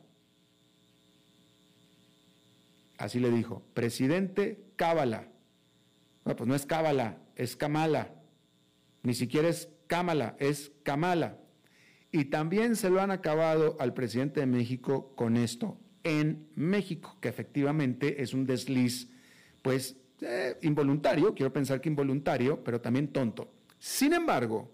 Así 2.97 3.19
le 3.19 3.31
dijo, 3.31 3.63
presidente 3.73 4.63
Cábala. 4.77 5.27
No, 6.23 6.37
pues 6.37 6.47
no 6.47 6.55
es 6.55 6.65
Cábala, 6.65 7.17
es 7.35 7.57
Kamala. 7.57 8.13
Ni 9.03 9.13
siquiera 9.13 9.47
es 9.47 9.69
Cámala, 9.87 10.35
es 10.39 10.71
Kamala. 10.83 11.37
Y 12.11 12.25
también 12.25 12.75
se 12.75 12.89
lo 12.89 13.01
han 13.01 13.11
acabado 13.11 13.77
al 13.79 13.93
presidente 13.93 14.39
de 14.39 14.45
México 14.45 15.13
con 15.15 15.37
esto, 15.37 15.79
en 16.03 16.47
México, 16.55 17.17
que 17.21 17.29
efectivamente 17.29 18.21
es 18.21 18.33
un 18.33 18.45
desliz, 18.45 19.09
pues 19.61 19.95
eh, 20.21 20.57
involuntario, 20.61 21.33
quiero 21.33 21.53
pensar 21.53 21.81
que 21.81 21.89
involuntario, 21.89 22.63
pero 22.63 22.81
también 22.81 23.09
tonto. 23.09 23.53
Sin 23.77 24.13
embargo, 24.13 24.71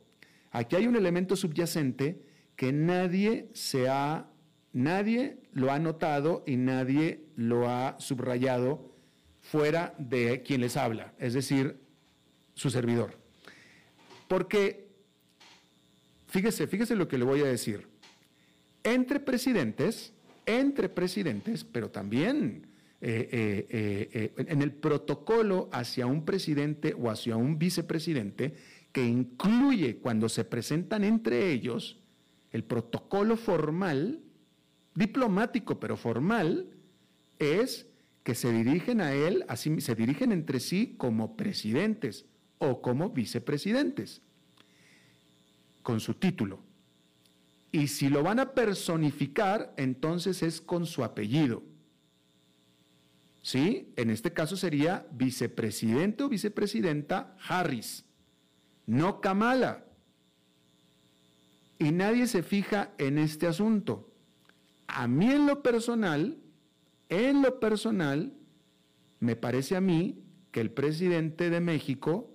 aquí 0.51 0.75
hay 0.75 0.87
un 0.87 0.95
elemento 0.95 1.35
subyacente 1.35 2.21
que 2.55 2.71
nadie 2.71 3.49
se 3.53 3.89
ha 3.89 4.29
Nadie 4.75 5.37
lo 5.53 5.71
ha 5.71 5.79
notado 5.79 6.43
y 6.45 6.57
nadie 6.57 7.29
lo 7.37 7.69
ha 7.69 7.95
subrayado 7.97 8.93
fuera 9.39 9.95
de 9.97 10.41
quien 10.41 10.59
les 10.59 10.75
habla, 10.75 11.13
es 11.17 11.33
decir, 11.33 11.79
su 12.55 12.69
servidor. 12.69 13.17
Porque, 14.27 14.87
fíjese, 16.27 16.67
fíjese 16.67 16.95
lo 16.95 17.07
que 17.07 17.17
le 17.17 17.25
voy 17.25 17.41
a 17.41 17.45
decir. 17.45 17.87
Entre 18.83 19.19
presidentes, 19.19 20.13
entre 20.45 20.89
presidentes, 20.89 21.63
pero 21.63 21.89
también 21.89 22.67
eh, 23.01 23.27
eh, 23.31 24.09
eh, 24.13 24.45
en 24.47 24.61
el 24.61 24.71
protocolo 24.71 25.69
hacia 25.71 26.05
un 26.05 26.25
presidente 26.25 26.95
o 26.97 27.09
hacia 27.09 27.35
un 27.35 27.59
vicepresidente, 27.59 28.55
que 28.91 29.05
incluye 29.05 29.97
cuando 29.97 30.29
se 30.29 30.45
presentan 30.45 31.03
entre 31.03 31.51
ellos, 31.51 31.99
el 32.51 32.63
protocolo 32.63 33.35
formal 33.35 34.21
diplomático 34.93 35.79
pero 35.79 35.97
formal 35.97 36.69
es 37.37 37.87
que 38.23 38.33
se 38.33 38.51
dirigen 38.51 39.01
a 39.01 39.13
él, 39.13 39.43
así, 39.49 39.81
se 39.81 39.93
dirigen 39.93 40.31
entre 40.31 40.59
sí 40.59 40.95
como 40.97 41.35
presidentes 41.35 42.25
o 42.57 42.81
como 42.81 43.09
vicepresidentes, 43.09 44.21
con 45.83 45.99
su 45.99 46.13
título. 46.15 46.59
Y 47.71 47.87
si 47.87 48.09
lo 48.09 48.23
van 48.23 48.39
a 48.39 48.53
personificar, 48.53 49.73
entonces 49.77 50.41
es 50.43 50.61
con 50.61 50.85
su 50.85 51.03
apellido. 51.03 51.63
¿Sí? 53.41 53.93
En 53.95 54.09
este 54.09 54.33
caso 54.33 54.57
sería 54.57 55.05
vicepresidente 55.11 56.23
o 56.23 56.29
vicepresidenta 56.29 57.35
Harris, 57.47 58.05
no 58.87 59.21
Kamala. 59.21 59.85
Y 61.77 61.91
nadie 61.91 62.27
se 62.27 62.41
fija 62.41 62.93
en 62.97 63.17
este 63.17 63.45
asunto. 63.45 64.09
A 64.87 65.07
mí 65.07 65.29
en 65.29 65.45
lo 65.45 65.61
personal, 65.61 66.37
en 67.09 67.41
lo 67.41 67.59
personal, 67.59 68.33
me 69.19 69.35
parece 69.35 69.75
a 69.75 69.81
mí 69.81 70.23
que 70.51 70.61
el 70.61 70.71
presidente 70.71 71.49
de 71.49 71.59
México 71.59 72.34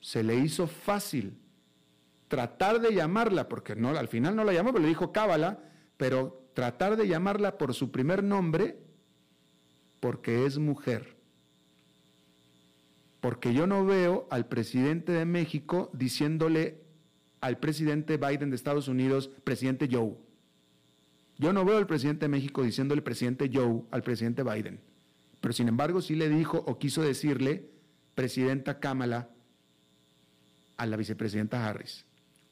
se 0.00 0.22
le 0.22 0.36
hizo 0.36 0.66
fácil 0.66 1.38
tratar 2.28 2.80
de 2.80 2.94
llamarla, 2.94 3.48
porque 3.48 3.74
no, 3.74 3.88
al 3.90 4.08
final 4.08 4.36
no 4.36 4.44
la 4.44 4.52
llamó, 4.52 4.72
pero 4.72 4.82
le 4.82 4.88
dijo 4.88 5.12
Cábala, 5.12 5.60
pero 5.96 6.48
tratar 6.54 6.96
de 6.96 7.08
llamarla 7.08 7.58
por 7.58 7.74
su 7.74 7.90
primer 7.90 8.22
nombre 8.22 8.78
porque 10.00 10.46
es 10.46 10.58
mujer. 10.58 11.16
Porque 13.20 13.52
yo 13.52 13.66
no 13.66 13.84
veo 13.84 14.28
al 14.30 14.46
presidente 14.46 15.12
de 15.12 15.24
México 15.24 15.90
diciéndole 15.92 16.82
al 17.40 17.58
presidente 17.58 18.16
Biden 18.16 18.50
de 18.50 18.56
Estados 18.56 18.88
Unidos, 18.88 19.30
presidente 19.44 19.88
Joe. 19.90 20.14
Yo 21.36 21.52
no 21.52 21.64
veo 21.64 21.78
al 21.78 21.86
presidente 21.86 22.26
de 22.26 22.28
México 22.28 22.62
diciéndole 22.62 23.02
presidente 23.02 23.50
Joe 23.52 23.82
al 23.90 24.02
presidente 24.02 24.42
Biden, 24.42 24.80
pero 25.40 25.54
sin 25.54 25.68
embargo 25.68 26.00
sí 26.00 26.16
le 26.16 26.28
dijo 26.28 26.58
o 26.66 26.78
quiso 26.78 27.02
decirle 27.02 27.70
presidenta 28.16 28.80
Kamala 28.80 29.30
a 30.78 30.86
la 30.86 30.96
vicepresidenta 30.96 31.68
Harris, 31.68 32.06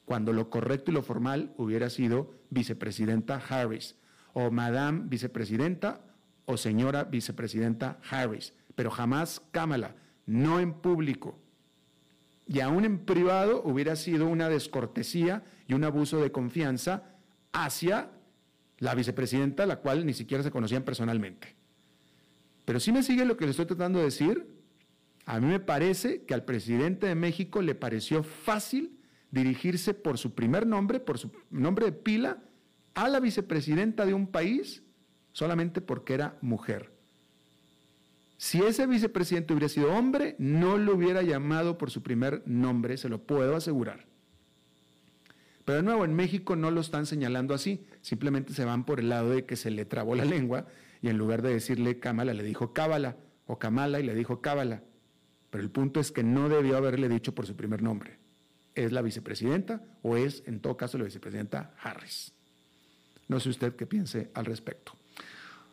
cuando 0.05 0.31
lo 0.31 0.49
correcto 0.49 0.91
y 0.91 0.93
lo 0.93 1.01
formal 1.01 1.53
hubiera 1.57 1.89
sido 1.89 2.35
vicepresidenta 2.49 3.41
Harris 3.49 3.95
o 4.33 4.51
madame 4.51 5.03
vicepresidenta 5.05 6.01
o 6.45 6.57
señora 6.57 7.05
vicepresidenta 7.05 7.99
Harris, 8.09 8.53
pero 8.75 8.91
jamás 8.91 9.41
Kamala, 9.51 9.95
no 10.25 10.59
en 10.59 10.73
público. 10.73 11.39
Y 12.45 12.59
aún 12.59 12.85
en 12.85 12.99
privado 12.99 13.61
hubiera 13.63 13.95
sido 13.95 14.27
una 14.27 14.47
descortesía 14.47 15.43
y 15.67 15.73
un 15.73 15.83
abuso 15.83 16.21
de 16.21 16.31
confianza 16.31 17.15
hacia 17.51 18.11
la 18.77 18.93
vicepresidenta, 18.95 19.65
la 19.65 19.77
cual 19.77 20.05
ni 20.05 20.13
siquiera 20.13 20.43
se 20.43 20.51
conocían 20.51 20.83
personalmente. 20.83 21.55
Pero 22.63 22.79
si 22.79 22.91
me 22.91 23.03
sigue 23.03 23.25
lo 23.25 23.35
que 23.35 23.45
le 23.45 23.51
estoy 23.51 23.65
tratando 23.65 23.99
de 23.99 24.05
decir. 24.05 24.56
A 25.27 25.41
mí 25.41 25.47
me 25.47 25.59
parece 25.59 26.23
que 26.23 26.33
al 26.33 26.45
presidente 26.45 27.05
de 27.05 27.13
México 27.13 27.61
le 27.61 27.75
pareció 27.75 28.23
fácil 28.23 28.97
dirigirse 29.29 29.93
por 29.93 30.17
su 30.17 30.33
primer 30.33 30.65
nombre, 30.65 31.01
por 31.01 31.17
su 31.17 31.29
nombre 31.51 31.87
de 31.87 31.91
pila, 31.91 32.37
a 32.95 33.09
la 33.09 33.19
vicepresidenta 33.19 34.05
de 34.05 34.13
un 34.13 34.27
país 34.27 34.83
solamente 35.33 35.81
porque 35.81 36.13
era 36.13 36.37
mujer. 36.39 36.93
Si 38.37 38.61
ese 38.61 38.87
vicepresidente 38.87 39.51
hubiera 39.51 39.67
sido 39.67 39.93
hombre, 39.93 40.37
no 40.39 40.77
lo 40.77 40.95
hubiera 40.95 41.21
llamado 41.23 41.77
por 41.77 41.91
su 41.91 42.01
primer 42.01 42.41
nombre, 42.45 42.95
se 42.95 43.09
lo 43.09 43.21
puedo 43.21 43.57
asegurar. 43.57 44.05
Pero 45.65 45.79
de 45.79 45.83
nuevo, 45.83 46.05
en 46.05 46.15
México 46.15 46.55
no 46.55 46.71
lo 46.71 46.79
están 46.79 47.05
señalando 47.05 47.53
así, 47.53 47.85
simplemente 48.01 48.53
se 48.53 48.63
van 48.63 48.85
por 48.85 49.01
el 49.01 49.09
lado 49.09 49.31
de 49.31 49.45
que 49.45 49.57
se 49.57 49.71
le 49.71 49.83
trabó 49.83 50.15
la 50.15 50.23
lengua 50.23 50.67
y 51.01 51.09
en 51.09 51.17
lugar 51.17 51.41
de 51.41 51.51
decirle 51.51 51.99
Kamala 51.99 52.33
le 52.33 52.43
dijo 52.43 52.71
Cábala 52.71 53.17
o 53.45 53.59
Kamala 53.59 53.99
y 53.99 54.03
le 54.03 54.15
dijo 54.15 54.39
Cábala. 54.39 54.83
Pero 55.49 55.63
el 55.63 55.69
punto 55.69 55.99
es 55.99 56.11
que 56.11 56.23
no 56.23 56.49
debió 56.49 56.77
haberle 56.77 57.09
dicho 57.09 57.33
por 57.33 57.45
su 57.45 57.55
primer 57.55 57.81
nombre. 57.81 58.17
¿Es 58.75 58.91
la 58.91 59.01
vicepresidenta 59.01 59.81
o 60.03 60.17
es 60.17 60.43
en 60.45 60.59
todo 60.59 60.77
caso 60.77 60.97
la 60.97 61.05
vicepresidenta 61.05 61.73
Harris? 61.81 62.33
No 63.27 63.39
sé 63.39 63.49
usted 63.49 63.75
qué 63.75 63.85
piense 63.85 64.29
al 64.33 64.45
respecto. 64.45 64.93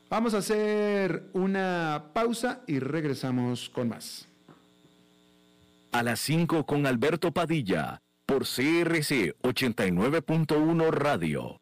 Vamos 0.09 0.35
a 0.35 0.39
hacer 0.39 1.25
una 1.33 2.11
pausa 2.13 2.63
y 2.67 2.79
regresamos 2.79 3.69
con 3.71 3.89
más. 3.89 4.29
A 5.93 6.03
las 6.03 6.21
5 6.21 6.67
con 6.67 6.87
Alberto 6.87 7.33
Padilla 7.33 8.01
por 8.27 8.43
CRC 8.43 9.37
89.1 9.43 10.91
Radio. 10.91 11.61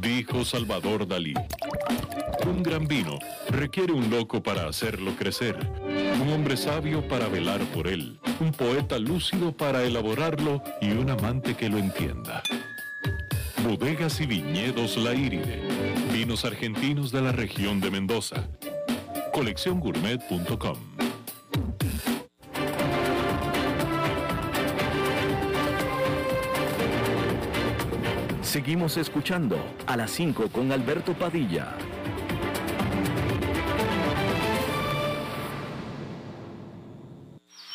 Dijo 0.00 0.44
Salvador 0.44 1.06
Dalí. 1.06 1.34
Un 2.46 2.62
gran 2.62 2.86
vino 2.86 3.18
requiere 3.48 3.92
un 3.92 4.10
loco 4.10 4.42
para 4.42 4.68
hacerlo 4.68 5.14
crecer, 5.16 5.56
un 6.26 6.32
hombre 6.32 6.56
sabio 6.56 7.06
para 7.06 7.28
velar 7.28 7.60
por 7.66 7.86
él, 7.86 8.18
un 8.40 8.50
poeta 8.50 8.98
lúcido 8.98 9.52
para 9.52 9.84
elaborarlo 9.84 10.60
y 10.80 10.90
un 10.90 11.10
amante 11.10 11.54
que 11.54 11.68
lo 11.68 11.78
entienda. 11.78 12.42
Bodegas 13.62 14.20
y 14.20 14.26
viñedos 14.26 14.96
La 14.96 15.14
Iride, 15.14 15.62
vinos 16.12 16.44
argentinos 16.44 17.12
de 17.12 17.22
la 17.22 17.32
región 17.32 17.80
de 17.80 17.90
Mendoza. 17.90 18.48
Colecciongourmet.com 19.32 20.78
Seguimos 28.42 28.96
escuchando 28.96 29.58
a 29.86 29.96
las 29.96 30.10
5 30.10 30.48
con 30.48 30.72
Alberto 30.72 31.12
Padilla. 31.12 31.76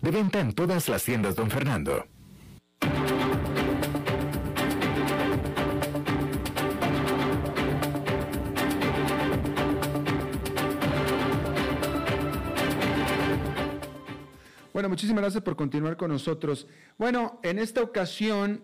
De 0.00 0.10
venta 0.10 0.40
en 0.40 0.52
todas 0.52 0.88
las 0.88 1.04
tiendas, 1.04 1.34
don 1.36 1.50
Fernando. 1.50 2.06
Bueno, 14.78 14.90
muchísimas 14.90 15.22
gracias 15.22 15.42
por 15.42 15.56
continuar 15.56 15.96
con 15.96 16.10
nosotros. 16.12 16.68
Bueno, 16.98 17.40
en 17.42 17.58
esta 17.58 17.82
ocasión, 17.82 18.62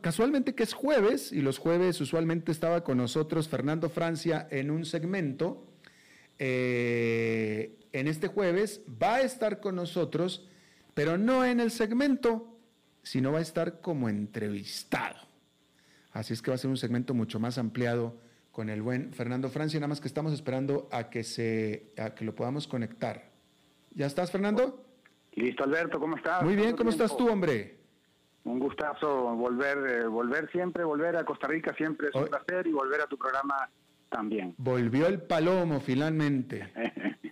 casualmente 0.00 0.54
que 0.54 0.62
es 0.62 0.72
jueves, 0.72 1.32
y 1.32 1.40
los 1.40 1.58
jueves 1.58 2.00
usualmente 2.00 2.52
estaba 2.52 2.84
con 2.84 2.98
nosotros 2.98 3.48
Fernando 3.48 3.90
Francia 3.90 4.46
en 4.52 4.70
un 4.70 4.84
segmento. 4.84 5.66
Eh, 6.38 7.77
en 7.92 8.06
este 8.06 8.28
jueves 8.28 8.82
va 9.02 9.16
a 9.16 9.20
estar 9.22 9.60
con 9.60 9.76
nosotros, 9.76 10.48
pero 10.94 11.18
no 11.18 11.44
en 11.44 11.60
el 11.60 11.70
segmento, 11.70 12.58
sino 13.02 13.32
va 13.32 13.38
a 13.38 13.42
estar 13.42 13.80
como 13.80 14.08
entrevistado. 14.08 15.16
Así 16.12 16.32
es 16.32 16.42
que 16.42 16.50
va 16.50 16.56
a 16.56 16.58
ser 16.58 16.70
un 16.70 16.76
segmento 16.76 17.14
mucho 17.14 17.38
más 17.38 17.58
ampliado 17.58 18.16
con 18.50 18.68
el 18.70 18.82
buen 18.82 19.12
Fernando 19.12 19.48
Francia, 19.48 19.78
nada 19.78 19.88
más 19.88 20.00
que 20.00 20.08
estamos 20.08 20.32
esperando 20.32 20.88
a 20.90 21.10
que, 21.10 21.22
se, 21.22 21.92
a 21.96 22.14
que 22.14 22.24
lo 22.24 22.34
podamos 22.34 22.66
conectar. 22.66 23.30
¿Ya 23.94 24.06
estás, 24.06 24.30
Fernando? 24.32 24.84
Listo, 25.34 25.62
Alberto, 25.62 26.00
¿cómo 26.00 26.16
estás? 26.16 26.42
Muy 26.42 26.56
bien, 26.56 26.76
¿cómo 26.76 26.90
estás 26.90 27.16
tú, 27.16 27.28
hombre? 27.28 27.78
Un 28.44 28.58
gustazo 28.58 29.36
volver, 29.36 29.78
eh, 29.90 30.06
volver 30.06 30.50
siempre, 30.50 30.82
volver 30.82 31.16
a 31.16 31.24
Costa 31.24 31.46
Rica 31.46 31.74
siempre 31.74 32.08
es 32.08 32.14
un 32.14 32.26
placer 32.26 32.66
y 32.66 32.72
volver 32.72 33.00
a 33.02 33.06
tu 33.06 33.16
programa 33.16 33.68
también. 34.08 34.54
Volvió 34.58 35.06
el 35.06 35.22
palomo 35.22 35.80
finalmente. 35.80 36.72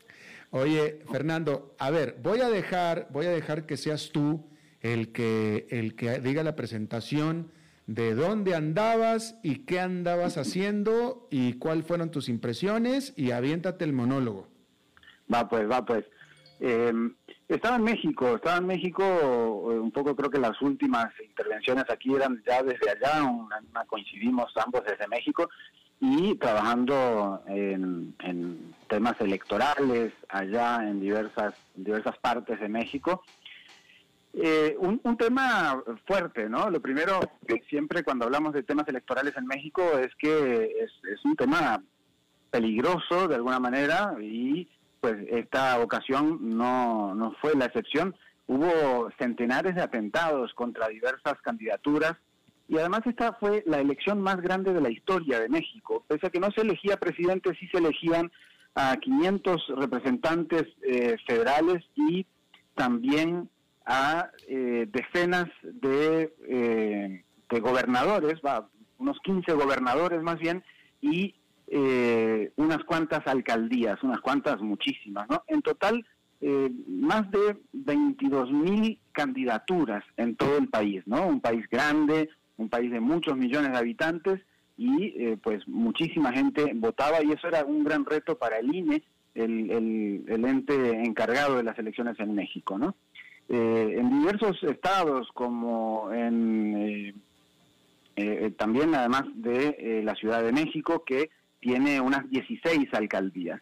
Oye, 0.51 1.01
Fernando, 1.11 1.75
a 1.79 1.91
ver, 1.91 2.19
voy 2.23 2.41
a 2.41 2.49
dejar, 2.49 3.09
voy 3.11 3.27
a 3.27 3.31
dejar 3.31 3.67
que 3.67 3.77
seas 3.77 4.11
tú 4.13 4.47
el 4.81 5.13
que, 5.13 5.67
el 5.71 5.97
que 5.97 6.21
diga 6.21 6.43
la 6.43 6.57
presentación 6.57 7.51
de 7.87 8.15
dónde 8.15 8.55
andabas 8.55 9.39
y 9.43 9.65
qué 9.65 9.81
andabas 9.81 10.39
haciendo 10.39 11.29
y 11.31 11.55
cuáles 11.55 11.87
fueron 11.87 12.11
tus 12.11 12.29
impresiones 12.29 13.13
y 13.17 13.31
aviéntate 13.31 13.85
el 13.85 13.93
monólogo. 13.93 14.49
Va 15.33 15.49
pues, 15.49 15.71
va 15.71 15.85
pues. 15.85 16.05
Em, 16.59 17.15
estaba 17.49 17.77
en 17.77 17.83
México, 17.83 18.37
estaba 18.37 18.57
en 18.57 18.67
México, 18.67 19.03
eh, 19.05 19.79
un 19.79 19.93
poco 19.93 20.17
creo 20.17 20.31
que 20.31 20.39
las 20.39 20.61
últimas 20.63 21.07
intervenciones 21.21 21.85
aquí 21.91 22.15
eran 22.15 22.43
ya 22.47 22.63
desde 22.63 22.91
allá, 22.91 23.31
coincidimos 23.87 24.47
ambos 24.57 24.83
desde 24.85 25.07
México 25.09 25.49
y 26.01 26.35
trabajando 26.37 27.43
en, 27.47 28.15
temas 28.89 29.21
electorales 29.21 30.13
allá 30.29 30.89
en 30.89 31.01
diversas, 31.01 31.55
diversas 31.75 32.17
partes 32.19 32.61
de 32.61 32.69
México. 32.69 33.25
Eh, 34.33 34.77
un, 34.79 35.17
tema 35.17 35.83
fuerte, 36.07 36.49
¿no? 36.49 36.71
Lo 36.71 36.81
primero, 36.81 37.19
siempre 37.69 38.05
cuando 38.05 38.27
hablamos 38.27 38.53
de 38.53 38.63
temas 38.63 38.87
electorales 38.87 39.35
en 39.37 39.47
México 39.47 39.83
es 39.99 40.15
que 40.17 40.71
es, 40.79 41.25
un 41.25 41.35
tema 41.35 41.83
peligroso 42.51 43.27
de 43.27 43.35
alguna 43.35 43.59
manera 43.59 44.15
y 44.21 44.69
pues 45.01 45.17
esta 45.31 45.81
ocasión 45.81 46.39
no, 46.57 47.15
no 47.15 47.33
fue 47.41 47.57
la 47.57 47.65
excepción. 47.65 48.15
Hubo 48.47 49.11
centenares 49.19 49.75
de 49.75 49.83
atentados 49.83 50.53
contra 50.55 50.89
diversas 50.89 51.41
candidaturas 51.43 52.17
y 52.69 52.79
además 52.79 53.01
esta 53.05 53.33
fue 53.35 53.63
la 53.67 53.79
elección 53.79 54.21
más 54.21 54.41
grande 54.41 54.73
de 54.73 54.81
la 54.81 54.91
historia 54.91 55.41
de 55.41 55.49
México. 55.49 56.05
Pese 56.09 56.27
a 56.27 56.31
que 56.31 56.41
no 56.41 56.51
se 56.51 56.63
elegía 56.63 56.97
presidente, 56.97 57.55
sí 57.59 57.69
se 57.69 57.79
elegían 57.79 58.31
a 58.75 58.97
500 58.97 59.69
representantes 59.77 60.65
eh, 60.83 61.17
federales 61.27 61.85
y 61.95 62.27
también 62.75 63.49
a 63.87 64.31
eh, 64.49 64.87
decenas 64.91 65.47
de, 65.63 66.35
eh, 66.49 67.25
gobernadores, 67.61 68.35
va, 68.45 68.69
unos 68.99 69.19
15 69.23 69.53
gobernadores 69.53 70.23
más 70.23 70.39
bien, 70.39 70.63
y 71.01 71.35
unas 72.57 72.85
cuantas 72.85 73.27
alcaldías, 73.27 74.01
unas 74.03 74.21
cuantas 74.21 74.61
muchísimas, 74.61 75.29
¿no? 75.29 75.43
En 75.49 75.63
total, 75.63 76.07
más 76.87 77.29
de 77.33 77.57
22 77.73 78.53
mil 78.53 79.01
candidaturas 79.11 80.05
en 80.17 80.37
todo 80.37 80.59
el 80.59 80.69
país, 80.69 81.03
¿no? 81.07 81.27
Un 81.27 81.41
país 81.41 81.69
grande, 81.69 82.31
un 82.57 82.69
país 82.69 82.91
de 82.91 83.01
muchos 83.01 83.37
millones 83.37 83.73
de 83.73 83.79
habitantes 83.79 84.41
y 84.77 85.15
eh, 85.17 85.39
pues 85.43 85.67
muchísima 85.69 86.33
gente 86.33 86.73
votaba 86.75 87.23
y 87.23 87.33
eso 87.33 87.49
era 87.49 87.65
un 87.65 87.85
gran 87.85 88.05
reto 88.05 88.37
para 88.37 88.59
el 88.59 88.75
INE, 88.75 89.03
el, 89.35 89.71
el, 90.29 90.45
ente 90.45 90.75
encargado 91.03 91.57
de 91.57 91.63
las 91.63 91.79
elecciones 91.79 92.19
en 92.21 92.35
México, 92.35 92.79
¿no? 92.79 92.95
Eh, 93.49 93.97
en 93.99 94.11
diversos 94.11 94.63
estados 94.65 95.29
como 95.33 96.11
en 96.13 97.15
eh, 98.17 98.51
también 98.57 98.95
además 98.95 99.25
de 99.35 100.01
la 100.03 100.15
Ciudad 100.15 100.43
de 100.43 100.53
México 100.53 101.05
que 101.05 101.31
tiene 101.61 102.01
unas 102.01 102.29
16 102.31 102.89
alcaldías. 102.93 103.61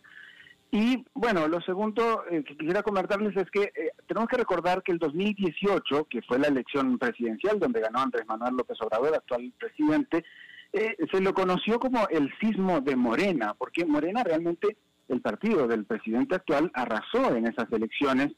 Y 0.74 1.04
bueno, 1.14 1.46
lo 1.46 1.60
segundo 1.60 2.24
eh, 2.28 2.42
que 2.42 2.56
quisiera 2.56 2.82
comentarles 2.82 3.36
es 3.36 3.48
que 3.48 3.62
eh, 3.62 3.92
tenemos 4.06 4.28
que 4.28 4.36
recordar 4.36 4.82
que 4.82 4.92
el 4.92 4.98
2018, 4.98 6.04
que 6.04 6.22
fue 6.22 6.38
la 6.38 6.48
elección 6.48 6.98
presidencial 6.98 7.58
donde 7.58 7.80
ganó 7.80 8.00
Andrés 8.00 8.24
Manuel 8.26 8.54
López 8.56 8.78
Obrador, 8.80 9.14
actual 9.14 9.52
presidente, 9.58 10.24
eh, 10.72 10.96
se 11.12 11.20
lo 11.20 11.32
conoció 11.34 11.78
como 11.78 12.08
el 12.08 12.32
sismo 12.40 12.80
de 12.80 12.96
Morena, 12.96 13.54
porque 13.56 13.84
Morena 13.84 14.24
realmente, 14.24 14.76
el 15.08 15.20
partido 15.20 15.68
del 15.68 15.84
presidente 15.84 16.34
actual, 16.34 16.70
arrasó 16.74 17.34
en 17.36 17.46
esas 17.46 17.70
elecciones. 17.70 18.32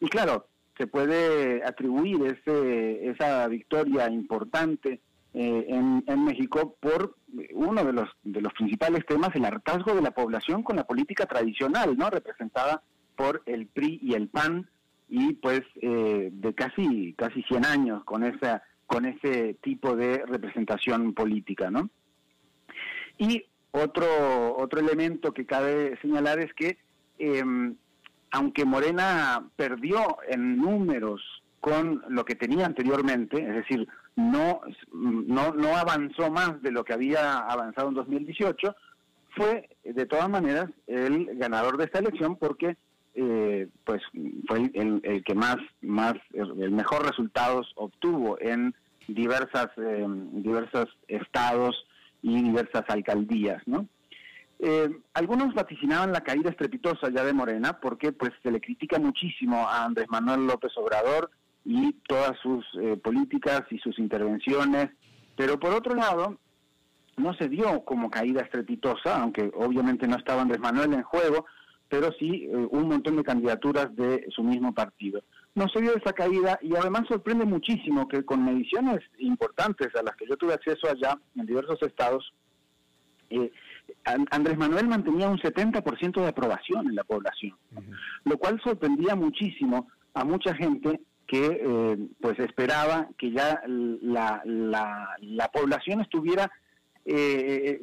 Y 0.00 0.08
claro, 0.08 0.46
se 0.78 0.86
puede 0.86 1.62
atribuir 1.64 2.16
ese, 2.24 3.10
esa 3.10 3.46
victoria 3.48 4.08
importante 4.10 5.00
eh, 5.34 5.66
en, 5.68 6.24
México 6.24 6.76
por 6.80 7.16
uno 7.54 7.84
de 7.84 7.92
los, 7.92 8.08
de 8.22 8.40
los 8.40 8.52
principales 8.52 9.04
temas, 9.06 9.34
el 9.34 9.44
hartazgo 9.44 9.94
de 9.94 10.02
la 10.02 10.10
población 10.10 10.62
con 10.62 10.76
la 10.76 10.84
política 10.84 11.26
tradicional, 11.26 11.96
¿no? 11.96 12.10
Representada 12.10 12.82
por 13.16 13.42
el 13.46 13.66
PRI 13.66 13.98
y 14.02 14.14
el 14.14 14.28
PAN 14.28 14.68
y 15.14 15.34
pues 15.34 15.60
eh, 15.82 16.30
de 16.32 16.54
casi 16.54 17.12
casi 17.18 17.42
100 17.42 17.66
años 17.66 18.02
con 18.04 18.24
esa 18.24 18.62
con 18.86 19.04
ese 19.04 19.54
tipo 19.62 19.94
de 19.94 20.24
representación 20.26 21.12
política, 21.12 21.70
¿no? 21.70 21.90
Y 23.18 23.44
otro 23.72 24.56
otro 24.56 24.80
elemento 24.80 25.34
que 25.34 25.44
cabe 25.44 25.98
señalar 26.00 26.38
es 26.38 26.54
que 26.54 26.78
em, 27.18 27.76
aunque 28.30 28.64
Morena 28.64 29.50
perdió 29.54 30.16
en 30.26 30.56
números 30.56 31.20
con 31.60 32.02
lo 32.08 32.24
que 32.24 32.34
tenía 32.34 32.64
anteriormente, 32.64 33.36
es 33.36 33.54
decir, 33.54 33.86
no, 34.16 34.62
no, 34.92 35.52
no 35.52 35.76
avanzó 35.76 36.30
más 36.30 36.62
de 36.62 36.70
lo 36.70 36.84
que 36.84 36.94
había 36.94 37.36
avanzado 37.36 37.88
en 37.88 37.94
2018, 37.94 38.74
fue 39.36 39.68
de 39.84 40.06
todas 40.06 40.30
maneras 40.30 40.70
el 40.86 41.36
ganador 41.36 41.76
de 41.76 41.84
esta 41.84 41.98
elección 41.98 42.36
porque 42.36 42.78
eh, 43.14 43.68
pues 43.84 44.02
fue 44.48 44.70
el, 44.74 45.22
que 45.24 45.34
más, 45.34 45.56
más, 45.80 46.14
el 46.32 46.70
mejor 46.70 47.06
resultados 47.06 47.72
obtuvo 47.76 48.38
en 48.40 48.74
diversas, 49.06 49.68
eh, 49.76 50.06
diversos 50.32 50.88
estados 51.08 51.86
y 52.22 52.42
diversas 52.42 52.84
alcaldías, 52.88 53.62
¿no? 53.66 53.86
Eh, 54.64 54.96
algunos 55.14 55.54
vaticinaban 55.54 56.12
la 56.12 56.20
caída 56.20 56.50
estrepitosa 56.50 57.10
ya 57.10 57.24
de 57.24 57.32
Morena 57.32 57.80
porque 57.80 58.12
pues 58.12 58.30
se 58.44 58.50
le 58.52 58.60
critica 58.60 59.00
muchísimo 59.00 59.66
a 59.68 59.84
Andrés 59.84 60.06
Manuel 60.08 60.46
López 60.46 60.70
Obrador 60.76 61.32
y 61.64 61.92
todas 62.06 62.38
sus 62.40 62.64
eh, 62.80 62.96
políticas 62.96 63.62
y 63.70 63.78
sus 63.78 63.98
intervenciones, 63.98 64.90
pero 65.36 65.58
por 65.58 65.72
otro 65.72 65.96
lado, 65.96 66.38
no 67.16 67.34
se 67.34 67.48
dio 67.48 67.84
como 67.84 68.08
caída 68.08 68.42
estrepitosa, 68.42 69.20
aunque 69.20 69.50
obviamente 69.54 70.06
no 70.06 70.16
estaba 70.16 70.42
Andrés 70.42 70.60
Manuel 70.60 70.92
en 70.94 71.02
juego, 71.02 71.46
pero 71.92 72.10
sí 72.18 72.48
eh, 72.50 72.56
un 72.70 72.88
montón 72.88 73.16
de 73.16 73.22
candidaturas 73.22 73.94
de 73.94 74.24
su 74.34 74.42
mismo 74.42 74.72
partido. 74.72 75.22
No 75.54 75.68
se 75.68 75.82
dio 75.82 75.94
esa 75.94 76.14
caída 76.14 76.58
y 76.62 76.74
además 76.74 77.02
sorprende 77.06 77.44
muchísimo 77.44 78.08
que 78.08 78.24
con 78.24 78.42
mediciones 78.42 79.00
importantes 79.18 79.94
a 79.94 80.02
las 80.02 80.16
que 80.16 80.26
yo 80.26 80.38
tuve 80.38 80.54
acceso 80.54 80.88
allá 80.88 81.18
en 81.36 81.44
diversos 81.44 81.82
estados, 81.82 82.32
eh, 83.28 83.52
Andrés 84.30 84.56
Manuel 84.56 84.88
mantenía 84.88 85.28
un 85.28 85.36
70% 85.36 86.22
de 86.22 86.28
aprobación 86.28 86.88
en 86.88 86.94
la 86.94 87.04
población, 87.04 87.58
lo 88.24 88.38
cual 88.38 88.58
sorprendía 88.64 89.14
muchísimo 89.14 89.88
a 90.14 90.24
mucha 90.24 90.54
gente 90.54 90.98
que 91.26 91.60
eh, 91.62 91.98
pues 92.22 92.38
esperaba 92.38 93.08
que 93.18 93.32
ya 93.32 93.60
la, 93.66 94.40
la, 94.46 95.48
población 95.52 96.00
estuviera 96.00 96.50
eh, 97.04 97.80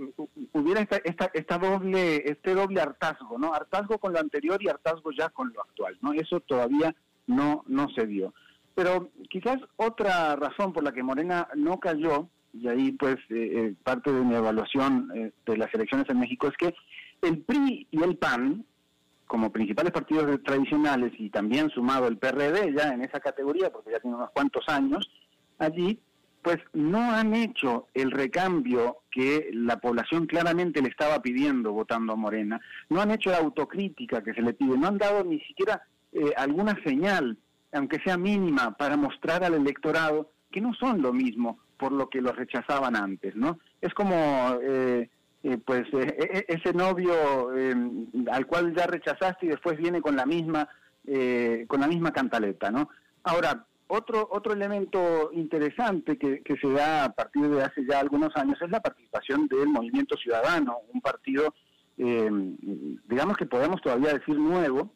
hubiera 0.53 0.81
esta, 0.81 1.29
esta, 1.33 1.57
doble 1.57 2.23
este 2.25 2.53
doble 2.53 2.79
hartazgo 2.79 3.37
no 3.37 3.53
hartazgo 3.53 3.97
con 3.97 4.13
lo 4.13 4.19
anterior 4.19 4.61
y 4.63 4.69
hartazgo 4.69 5.11
ya 5.11 5.29
con 5.29 5.51
lo 5.53 5.61
actual 5.61 5.97
no 6.01 6.13
eso 6.13 6.39
todavía 6.39 6.95
no 7.27 7.63
no 7.67 7.89
se 7.89 8.07
dio. 8.07 8.33
Pero 8.75 9.09
quizás 9.29 9.57
otra 9.75 10.35
razón 10.35 10.71
por 10.71 10.83
la 10.83 10.93
que 10.93 11.03
Morena 11.03 11.47
no 11.55 11.79
cayó 11.79 12.29
y 12.53 12.67
ahí 12.67 12.91
pues 12.93 13.17
eh, 13.29 13.75
parte 13.83 14.11
de 14.11 14.21
mi 14.21 14.35
evaluación 14.35 15.33
de 15.45 15.57
las 15.57 15.73
elecciones 15.73 16.09
en 16.09 16.19
México 16.19 16.47
es 16.47 16.57
que 16.57 16.73
el 17.21 17.39
PRI 17.39 17.87
y 17.91 18.01
el 18.01 18.17
PAN 18.17 18.65
como 19.29 19.51
principales 19.51 19.91
partidos 19.91 20.41
tradicionales 20.43 21.13
y 21.19 21.29
también 21.29 21.69
sumado 21.69 22.07
el 22.07 22.17
PRD 22.17 22.73
ya 22.75 22.89
en 22.89 23.03
esa 23.03 23.19
categoría, 23.19 23.71
porque 23.71 23.91
ya 23.91 23.99
tiene 23.99 24.17
unos 24.17 24.31
cuantos 24.31 24.67
años 24.67 25.07
allí, 25.59 25.99
pues 26.41 26.57
no 26.73 27.11
han 27.11 27.33
hecho 27.33 27.87
el 27.93 28.11
recambio 28.11 28.97
que 29.11 29.49
la 29.53 29.77
población 29.77 30.25
claramente 30.25 30.81
le 30.81 30.89
estaba 30.89 31.21
pidiendo 31.21 31.71
votando 31.71 32.13
a 32.13 32.15
Morena, 32.15 32.59
no 32.89 33.01
han 33.01 33.11
hecho 33.11 33.31
la 33.31 33.37
autocrítica 33.39 34.23
que 34.23 34.33
se 34.33 34.41
le 34.41 34.53
pide, 34.53 34.77
no 34.77 34.87
han 34.87 34.97
dado 34.97 35.23
ni 35.23 35.39
siquiera 35.41 35.81
eh, 36.11 36.33
alguna 36.37 36.77
señal, 36.83 37.37
aunque 37.71 37.99
sea 37.99 38.17
mínima, 38.17 38.75
para 38.77 38.97
mostrar 38.97 39.43
al 39.43 39.53
electorado 39.53 40.31
que 40.51 40.61
no 40.61 40.73
son 40.73 41.01
lo 41.01 41.13
mismo 41.13 41.59
por 41.77 41.91
lo 41.91 42.09
que 42.09 42.21
los 42.21 42.35
rechazaban 42.35 42.95
antes, 42.95 43.35
¿no? 43.35 43.59
Es 43.81 43.93
como 43.93 44.57
eh, 44.61 45.09
eh, 45.41 45.57
pues 45.57 45.87
eh, 45.93 46.17
e, 46.19 46.37
e, 46.39 46.45
ese 46.49 46.73
novio 46.73 47.55
eh, 47.55 47.73
al 48.29 48.45
cual 48.45 48.75
ya 48.75 48.87
rechazaste 48.87 49.45
y 49.45 49.49
después 49.49 49.77
viene 49.77 50.01
con 50.01 50.15
la 50.15 50.25
misma 50.25 50.67
con 51.67 51.79
la 51.79 51.87
misma 51.87 52.11
cantaleta, 52.11 52.69
¿no? 52.69 52.87
Ahora 53.23 53.65
otro 53.89 54.27
otro 54.31 54.53
elemento 54.53 55.31
interesante 55.33 56.17
que, 56.17 56.41
se 56.61 56.69
da 56.71 57.05
a 57.05 57.09
partir 57.09 57.49
de 57.49 57.63
hace 57.63 57.85
ya 57.85 57.99
algunos 57.99 58.35
años 58.35 58.61
es 58.61 58.69
la 58.69 58.79
participación 58.79 59.47
del 59.47 59.67
Movimiento 59.67 60.15
Ciudadano, 60.17 60.77
un 60.93 61.01
partido 61.01 61.53
digamos 61.97 63.35
que 63.35 63.45
podemos 63.45 63.81
todavía 63.81 64.13
decir 64.13 64.39
nuevo 64.39 64.93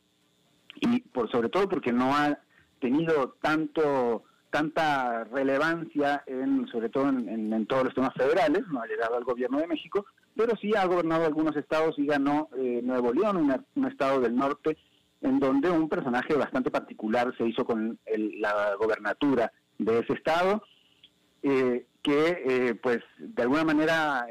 y 0.80 1.02
por 1.02 1.30
sobre 1.30 1.50
todo 1.50 1.68
porque 1.68 1.92
no 1.92 2.16
ha 2.16 2.40
tenido 2.80 3.36
tanto 3.42 4.24
tanta 4.54 5.24
relevancia, 5.24 6.24
en, 6.28 6.68
sobre 6.68 6.88
todo 6.88 7.10
en, 7.10 7.66
todos 7.66 7.86
los 7.86 7.96
temas 7.96 8.14
federales, 8.14 8.62
no 8.68 8.84
ha 8.84 8.86
llegado 8.86 9.18
al 9.18 9.24
gobierno 9.24 9.58
de 9.58 9.66
México, 9.66 10.06
pero 10.36 10.56
sí 10.62 10.72
ha 10.78 10.86
gobernado 10.86 11.26
algunos 11.26 11.56
estados 11.56 11.98
y 11.98 12.06
ganó 12.06 12.50
eh, 12.56 12.82
Nuevo 12.84 13.12
León, 13.12 13.66
un 13.76 13.86
estado 13.88 14.22
del 14.22 14.36
norte, 14.36 14.78
en 15.24 15.40
donde 15.40 15.70
un 15.72 15.90
personaje 15.90 16.36
bastante 16.36 16.70
particular 16.70 17.34
se 17.38 17.48
hizo 17.48 17.66
con 17.66 17.98
la 18.06 18.76
gobernatura 18.76 19.52
de 19.78 20.00
ese 20.00 20.14
estado, 20.14 20.64
eh, 21.42 21.88
que 22.02 22.44
eh, 22.46 22.76
pues 22.76 23.00
de 23.18 23.42
alguna 23.42 23.64
manera 23.64 24.28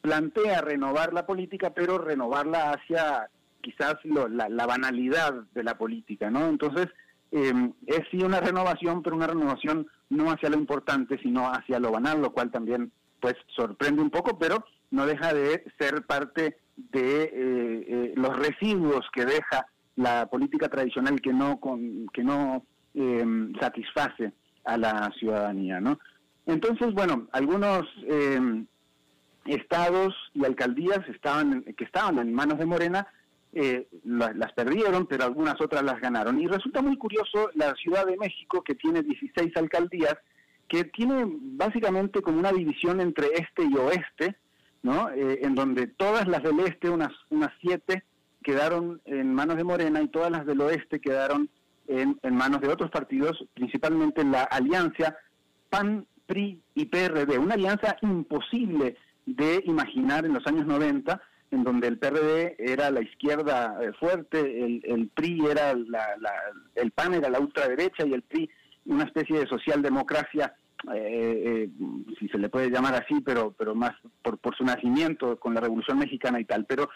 plantea 0.00 0.60
renovar 0.60 1.12
la 1.12 1.26
política, 1.26 1.70
pero 1.70 1.98
renovarla 1.98 2.72
hacia 2.72 3.30
quizás 3.60 3.96
la, 4.04 4.48
la 4.48 4.66
banalidad 4.66 5.34
de 5.54 5.62
la 5.62 5.76
política, 5.76 6.30
¿no? 6.30 6.48
Entonces, 6.48 6.88
eh, 7.32 7.72
es 7.86 8.00
sí 8.10 8.22
una 8.22 8.40
renovación, 8.40 9.02
pero 9.02 9.16
una 9.16 9.26
renovación 9.26 9.86
no 10.08 10.30
hacia 10.30 10.50
lo 10.50 10.56
importante, 10.56 11.18
sino 11.22 11.48
hacia 11.48 11.78
lo 11.78 11.92
banal, 11.92 12.20
lo 12.20 12.32
cual 12.32 12.50
también 12.50 12.90
pues 13.20 13.34
sorprende 13.54 14.02
un 14.02 14.10
poco, 14.10 14.38
pero 14.38 14.64
no 14.90 15.06
deja 15.06 15.32
de 15.32 15.64
ser 15.78 16.06
parte 16.06 16.56
de 16.76 17.22
eh, 17.22 17.30
eh, 17.32 18.12
los 18.16 18.36
residuos 18.36 19.06
que 19.12 19.26
deja 19.26 19.66
la 20.00 20.26
política 20.26 20.68
tradicional 20.68 21.20
que 21.20 21.32
no 21.32 21.60
con, 21.60 22.08
que 22.12 22.24
no 22.24 22.64
em, 22.94 23.52
satisface 23.60 24.32
a 24.64 24.76
la 24.76 25.12
ciudadanía, 25.18 25.80
¿no? 25.80 25.98
Entonces, 26.46 26.92
bueno, 26.92 27.28
algunos 27.32 27.82
em, 28.06 28.66
estados 29.44 30.14
y 30.34 30.44
alcaldías 30.44 31.00
estaban 31.08 31.62
que 31.62 31.84
estaban 31.84 32.18
en 32.18 32.32
manos 32.32 32.58
de 32.58 32.66
Morena 32.66 33.06
eh, 33.52 33.88
las, 34.04 34.52
perdieron, 34.52 35.06
pero 35.06 35.24
algunas 35.24 35.60
otras 35.60 35.82
las 35.82 36.00
ganaron. 36.00 36.40
Y 36.40 36.46
resulta 36.46 36.82
muy 36.82 36.96
curioso 36.96 37.50
la 37.54 37.74
Ciudad 37.74 38.06
de 38.06 38.16
México, 38.16 38.62
que 38.62 38.74
tiene 38.76 39.02
16 39.02 39.56
alcaldías, 39.56 40.16
que 40.68 40.84
tiene 40.84 41.24
básicamente 41.26 42.22
como 42.22 42.38
una 42.38 42.52
división 42.52 43.00
entre 43.00 43.26
este 43.34 43.64
y 43.64 43.74
oeste, 43.76 44.36
¿no? 44.82 45.10
Eh, 45.10 45.40
en 45.42 45.54
donde 45.54 45.88
todas 45.88 46.28
las 46.28 46.42
del 46.42 46.60
este, 46.60 46.88
unas, 46.88 47.12
unas 47.28 47.50
siete, 47.60 48.04
quedaron 48.42 49.00
en 49.04 49.34
manos 49.34 49.56
de 49.56 49.64
Morena 49.64 50.00
y 50.02 50.08
todas 50.08 50.30
las 50.30 50.46
del 50.46 50.60
oeste 50.60 51.00
quedaron 51.00 51.48
en, 51.88 52.18
en 52.22 52.34
manos 52.34 52.60
de 52.60 52.68
otros 52.68 52.90
partidos, 52.90 53.44
principalmente 53.54 54.24
la 54.24 54.42
alianza 54.44 55.16
PAN, 55.68 56.06
PRI 56.26 56.60
y 56.74 56.86
PRD, 56.86 57.38
una 57.38 57.54
alianza 57.54 57.96
imposible 58.02 58.96
de 59.26 59.62
imaginar 59.66 60.24
en 60.24 60.34
los 60.34 60.46
años 60.46 60.66
90, 60.66 61.20
en 61.50 61.64
donde 61.64 61.88
el 61.88 61.98
PRD 61.98 62.54
era 62.58 62.90
la 62.90 63.02
izquierda 63.02 63.76
eh, 63.82 63.92
fuerte, 63.98 64.38
el, 64.40 65.10
PRI 65.14 65.46
era 65.50 65.74
la, 65.74 66.06
el 66.76 66.92
PAN 66.92 67.14
era 67.14 67.28
la 67.28 67.40
ultraderecha 67.40 68.06
y 68.06 68.12
el 68.12 68.22
PRI 68.22 68.48
una 68.86 69.04
especie 69.04 69.38
de 69.38 69.46
socialdemocracia, 69.46 70.54
eh, 70.94 71.68
eh, 71.68 71.70
si 72.18 72.28
se 72.28 72.38
le 72.38 72.48
puede 72.48 72.70
llamar 72.70 72.94
así, 72.94 73.20
pero, 73.20 73.54
pero 73.56 73.74
más 73.74 73.92
por, 74.22 74.38
por 74.38 74.56
su 74.56 74.64
nacimiento 74.64 75.38
con 75.38 75.54
la 75.54 75.60
Revolución 75.60 75.98
Mexicana 75.98 76.40
y 76.40 76.44
tal. 76.44 76.64
Pero 76.64 76.88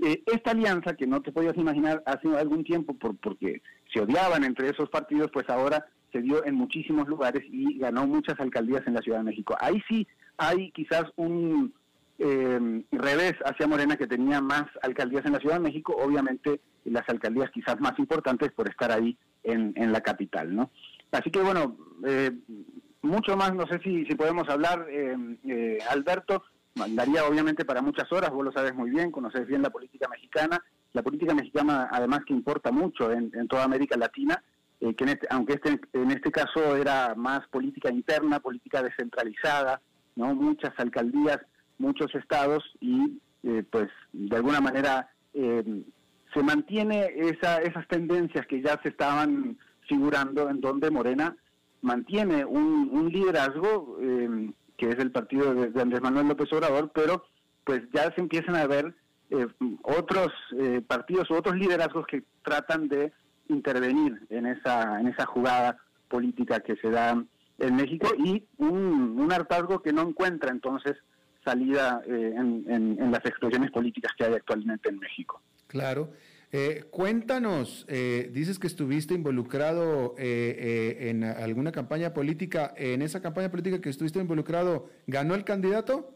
eh, 0.00 0.22
esta 0.26 0.52
alianza, 0.52 0.94
que 0.94 1.06
no 1.06 1.20
te 1.22 1.32
podías 1.32 1.56
imaginar 1.56 2.02
hace 2.06 2.28
algún 2.36 2.64
tiempo 2.64 2.94
por, 2.94 3.16
porque 3.16 3.62
se 3.92 4.00
odiaban 4.00 4.44
entre 4.44 4.68
esos 4.70 4.88
partidos, 4.90 5.30
pues 5.32 5.48
ahora 5.48 5.86
se 6.12 6.20
dio 6.20 6.44
en 6.44 6.54
muchísimos 6.54 7.08
lugares 7.08 7.42
y 7.50 7.78
ganó 7.78 8.06
muchas 8.06 8.38
alcaldías 8.40 8.86
en 8.86 8.94
la 8.94 9.02
Ciudad 9.02 9.18
de 9.18 9.24
México. 9.24 9.56
Ahí 9.60 9.82
sí 9.88 10.06
hay 10.36 10.70
quizás 10.72 11.04
un 11.16 11.74
revés 12.90 13.34
hacia 13.44 13.68
Morena 13.68 13.96
que 13.96 14.08
tenía 14.08 14.40
más 14.40 14.64
alcaldías 14.82 15.24
en 15.24 15.34
la 15.34 15.38
Ciudad 15.38 15.54
de 15.54 15.68
México, 15.68 15.94
obviamente 15.96 16.60
las 16.84 17.08
alcaldías 17.08 17.50
quizás 17.52 17.78
más 17.80 17.96
importantes 17.98 18.50
por 18.52 18.68
estar 18.68 18.90
ahí 18.90 19.16
en, 19.44 19.72
en 19.76 19.92
la 19.92 20.00
capital, 20.00 20.54
¿no? 20.54 20.70
Así 21.12 21.30
que 21.30 21.40
bueno, 21.40 21.76
eh, 22.06 22.32
mucho 23.02 23.36
más, 23.36 23.54
no 23.54 23.66
sé 23.66 23.78
si, 23.82 24.04
si 24.06 24.14
podemos 24.14 24.48
hablar, 24.48 24.86
eh, 24.90 25.16
eh, 25.46 25.78
Alberto, 25.88 26.42
daría 26.74 27.24
obviamente 27.26 27.64
para 27.64 27.82
muchas 27.82 28.10
horas, 28.12 28.30
vos 28.30 28.44
lo 28.44 28.52
sabes 28.52 28.74
muy 28.74 28.90
bien, 28.90 29.10
conoces 29.10 29.46
bien 29.46 29.62
la 29.62 29.70
política 29.70 30.08
mexicana, 30.08 30.62
la 30.92 31.02
política 31.02 31.34
mexicana 31.34 31.88
además 31.90 32.20
que 32.26 32.34
importa 32.34 32.70
mucho 32.70 33.10
en, 33.10 33.48
toda 33.48 33.64
América 33.64 33.96
Latina, 33.96 34.42
que 34.80 35.04
este, 35.04 35.26
aunque 35.30 35.54
este, 35.54 35.80
en 35.92 36.10
este 36.12 36.30
caso 36.30 36.76
era 36.76 37.14
más 37.16 37.46
política 37.48 37.90
interna, 37.90 38.40
política 38.40 38.82
descentralizada, 38.82 39.80
no 40.14 40.34
muchas 40.34 40.72
alcaldías, 40.78 41.38
muchos 41.78 42.14
estados 42.14 42.62
y 42.80 43.20
pues 43.70 43.88
de 44.12 44.36
alguna 44.36 44.60
manera 44.60 45.10
se 45.32 46.42
mantiene 46.42 47.10
esa, 47.16 47.58
esas 47.58 47.86
tendencias 47.88 48.46
que 48.46 48.60
ya 48.60 48.78
se 48.82 48.90
estaban 48.90 49.58
figurando 49.88 50.48
en 50.50 50.60
donde 50.60 50.90
Morena 50.90 51.36
mantiene 51.80 52.44
un, 52.44 53.08
liderazgo 53.10 53.98
eh, 54.00 54.50
que 54.78 54.88
es 54.88 54.98
el 54.98 55.10
partido 55.10 55.52
de, 55.54 55.80
Andrés 55.80 56.00
Manuel 56.00 56.28
López 56.28 56.50
Obrador, 56.52 56.90
pero 56.94 57.24
pues 57.64 57.82
ya 57.92 58.10
se 58.14 58.22
empiezan 58.22 58.56
a 58.56 58.66
ver 58.66 58.94
eh, 59.28 59.46
otros 59.82 60.28
eh, 60.58 60.80
partidos 60.86 61.30
u 61.30 61.34
otros 61.34 61.56
liderazgos 61.56 62.06
que 62.06 62.22
tratan 62.42 62.88
de 62.88 63.12
intervenir 63.48 64.26
en 64.30 64.46
esa 64.46 65.00
en 65.00 65.08
esa 65.08 65.26
jugada 65.26 65.76
política 66.08 66.60
que 66.60 66.76
se 66.76 66.90
da 66.90 67.22
en 67.58 67.76
México 67.76 68.08
y 68.16 68.46
un, 68.56 69.18
un 69.18 69.32
hartazgo 69.32 69.82
que 69.82 69.92
no 69.92 70.02
encuentra 70.02 70.50
entonces 70.50 70.96
salida 71.44 72.02
en, 72.06 72.64
en 72.68 73.10
las 73.10 73.24
expresiones 73.24 73.70
políticas 73.70 74.12
que 74.16 74.24
hay 74.24 74.34
actualmente 74.34 74.90
en 74.90 74.98
México. 74.98 75.40
Claro. 75.66 76.10
Eh, 76.50 76.86
cuéntanos, 76.90 77.84
eh, 77.88 78.30
dices 78.32 78.58
que 78.58 78.66
estuviste 78.66 79.12
involucrado 79.12 80.14
eh, 80.16 81.08
en 81.10 81.22
alguna 81.24 81.72
campaña 81.72 82.14
política. 82.14 82.72
¿En 82.76 83.02
esa 83.02 83.20
campaña 83.20 83.50
política 83.50 83.80
que 83.80 83.90
estuviste 83.90 84.18
involucrado, 84.18 84.88
ganó 85.06 85.34
el 85.34 85.44
candidato? 85.44 86.14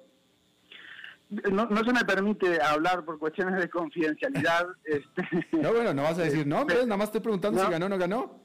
No, 1.28 1.68
se 1.68 1.93
me 1.93 2.05
permite 2.05 2.61
hablar 2.62 3.05
por 3.05 3.18
cuestiones 3.18 3.61
de 3.61 3.68
confidencialidad. 3.68 4.68
este, 4.85 5.47
no, 5.53 5.72
bueno, 5.72 5.93
no 5.93 6.03
vas 6.03 6.18
a 6.18 6.22
decir 6.22 6.47
no, 6.47 6.64
nada 6.64 6.97
más 6.97 7.09
estoy 7.09 7.20
preguntando 7.20 7.62
si 7.62 7.70
ganó 7.70 7.87
o 7.87 7.89
no 7.91 7.99
ganó. 7.99 8.43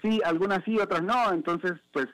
Sí, 0.00 0.20
algunas 0.24 0.62
sí, 0.64 0.78
otras 0.78 1.02
no, 1.02 1.32
entonces 1.32 1.72
pues 1.92 2.06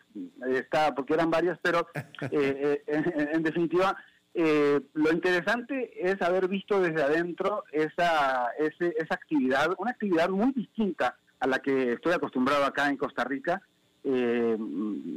está, 0.48 0.94
porque 0.94 1.12
eran 1.12 1.30
varias, 1.30 1.58
pero 1.62 1.86
en 2.30 3.42
definitiva 3.42 3.94
eh, 4.36 4.80
lo 4.94 5.12
interesante 5.12 5.92
es 5.96 6.20
haber 6.20 6.48
visto 6.48 6.80
desde 6.80 7.04
adentro 7.04 7.62
esa, 7.70 8.48
esa 8.58 9.14
actividad, 9.14 9.72
una 9.78 9.92
actividad 9.92 10.28
muy 10.28 10.52
distinta 10.52 11.16
a 11.38 11.46
la 11.46 11.60
que 11.60 11.92
estoy 11.92 12.14
acostumbrado 12.14 12.64
acá 12.64 12.88
en 12.88 12.96
Costa 12.96 13.22
Rica. 13.22 13.62
Eh, 14.02 14.56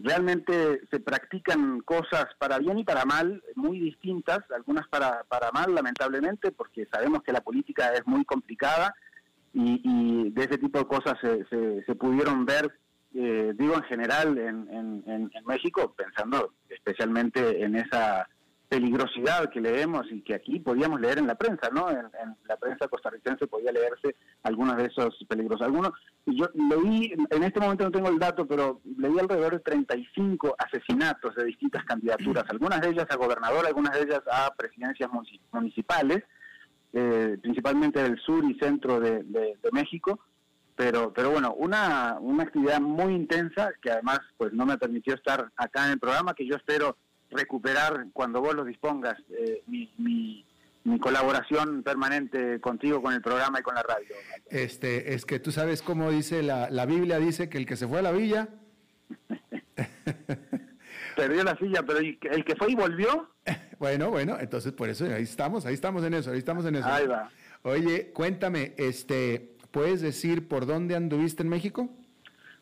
realmente 0.03 0.82
se 0.91 0.99
practican 0.99 1.82
cosas 1.82 2.28
para 2.38 2.59
bien 2.59 2.78
y 2.78 2.84
para 2.84 3.05
mal, 3.05 3.43
muy 3.55 3.80
distintas, 3.80 4.39
algunas 4.51 4.88
para, 4.88 5.24
para 5.24 5.51
mal, 5.51 5.74
lamentablemente, 5.74 6.51
porque 6.51 6.86
sabemos 6.86 7.24
que 7.24 7.34
la 7.34 7.41
política 7.41 7.93
es 7.93 8.05
muy 8.05 8.24
complicada 8.24 8.93
y, 9.51 10.30
de 10.30 10.43
ese 10.43 10.59
tipo 10.59 10.78
de 10.78 10.86
cosas 10.86 11.15
se, 11.20 11.43
se, 11.84 11.95
pudieron 11.95 12.45
ver, 12.45 12.72
eh, 13.15 13.53
digo 13.57 13.76
en 13.76 13.84
general, 13.84 14.38
en, 14.38 15.03
en 15.07 15.45
México, 15.45 15.95
pensando 15.97 16.53
especialmente 16.70 17.63
en 17.63 17.76
esa 17.76 18.30
peligrosidad 18.70 19.49
que 19.49 19.61
leemos 19.61 20.05
y 20.11 20.22
que 20.22 20.36
aquí 20.36 20.59
podíamos 20.59 20.99
leer 20.99 21.20
en 21.20 21.28
la 21.28 21.36
prensa, 21.36 21.70
¿no? 21.72 21.89
En, 21.89 22.09
la 22.47 22.57
prensa 22.57 22.88
costarricense 22.88 23.47
podía 23.47 23.72
leerse 23.72 24.15
algunos 24.43 24.76
de 24.76 24.86
esos 24.86 25.15
peligros. 25.28 25.61
Algunos, 25.61 25.91
yo 26.26 26.49
leí, 26.53 27.13
en 27.30 27.43
este 27.43 27.59
momento 27.59 27.86
no 27.86 27.91
tengo 27.91 28.09
el 28.09 28.20
dato, 28.20 28.45
pero 28.45 28.82
leí 28.97 29.18
alrededor 29.18 29.53
de 29.53 29.59
35 29.59 30.55
asesinatos 30.57 31.36
de 31.36 31.45
distintas 31.45 31.86
candidaturas, 31.86 32.43
algunas 32.49 32.82
de 32.82 32.89
ellas 32.89 33.07
a 33.09 33.15
gobernador, 33.15 33.65
algunas 33.65 33.93
de 33.93 34.03
ellas 34.03 34.22
a 34.30 34.53
presidencias 34.55 35.09
municipales, 35.51 36.24
eh, 36.91 37.38
principalmente 37.41 38.03
del 38.03 38.20
sur 38.20 38.43
y 38.43 38.59
centro 38.59 38.99
de, 38.99 39.24
México. 39.72 40.20
Pero, 40.76 41.11
pero 41.11 41.32
bueno, 41.32 41.55
una, 41.55 42.18
una 42.20 42.43
actividad 42.43 42.80
muy 42.80 43.13
intensa 43.13 43.72
que 43.82 43.91
además 43.91 44.20
pues 44.38 44.53
no 44.53 44.63
me 44.65 44.78
permitió 44.78 45.15
estar 45.15 45.51
acá 45.55 45.86
en 45.86 45.93
el 45.93 45.99
programa, 45.99 46.36
que 46.36 46.45
yo 46.45 46.55
espero 46.55 46.97
recuperar 47.32 48.07
cuando 48.13 48.41
vos 48.41 48.55
lo 48.55 48.63
dispongas 48.63 49.17
eh, 49.30 49.61
mi, 49.67 49.91
mi, 49.97 50.43
colaboración 50.99 51.84
permanente 51.84 52.61
contigo 52.61 53.01
con 53.01 53.13
el 53.13 53.21
programa 53.21 53.59
y 53.59 53.61
con 53.61 53.75
la 53.75 53.84
radio. 53.84 54.07
Este, 54.49 55.13
es 55.13 55.25
que 55.25 55.38
tú 55.38 55.51
sabes 55.51 55.82
cómo 55.82 56.09
dice 56.11 56.41
la, 56.41 56.69
la 56.69 56.86
Biblia, 56.86 57.19
dice 57.19 57.49
que 57.49 57.57
el 57.57 57.65
que 57.65 57.75
se 57.75 57.88
fue 57.88 57.99
a 57.99 58.03
la 58.03 58.13
villa... 58.13 58.47
Perdió 61.17 61.43
la 61.43 61.57
silla, 61.57 61.84
pero 61.84 61.99
el 61.99 62.45
que 62.45 62.55
fue 62.55 62.71
y 62.71 62.75
volvió... 62.75 63.30
bueno, 63.80 64.09
bueno, 64.11 64.38
entonces 64.39 64.71
por 64.71 64.88
eso 64.88 65.03
ahí 65.05 65.23
estamos, 65.23 65.65
ahí 65.65 65.73
estamos 65.73 66.05
en 66.05 66.13
eso, 66.13 66.32
ahí 66.32 66.38
estamos 66.38 66.65
en 66.65 66.75
eso. 66.75 66.88
Ahí 66.88 67.05
va. 67.05 67.30
Oye, 67.63 68.11
cuéntame, 68.13 68.73
este, 68.78 69.57
¿puedes 69.71 69.99
decir 70.01 70.47
por 70.47 70.65
dónde 70.65 70.95
anduviste 70.95 71.43
en 71.43 71.49
México? 71.49 71.89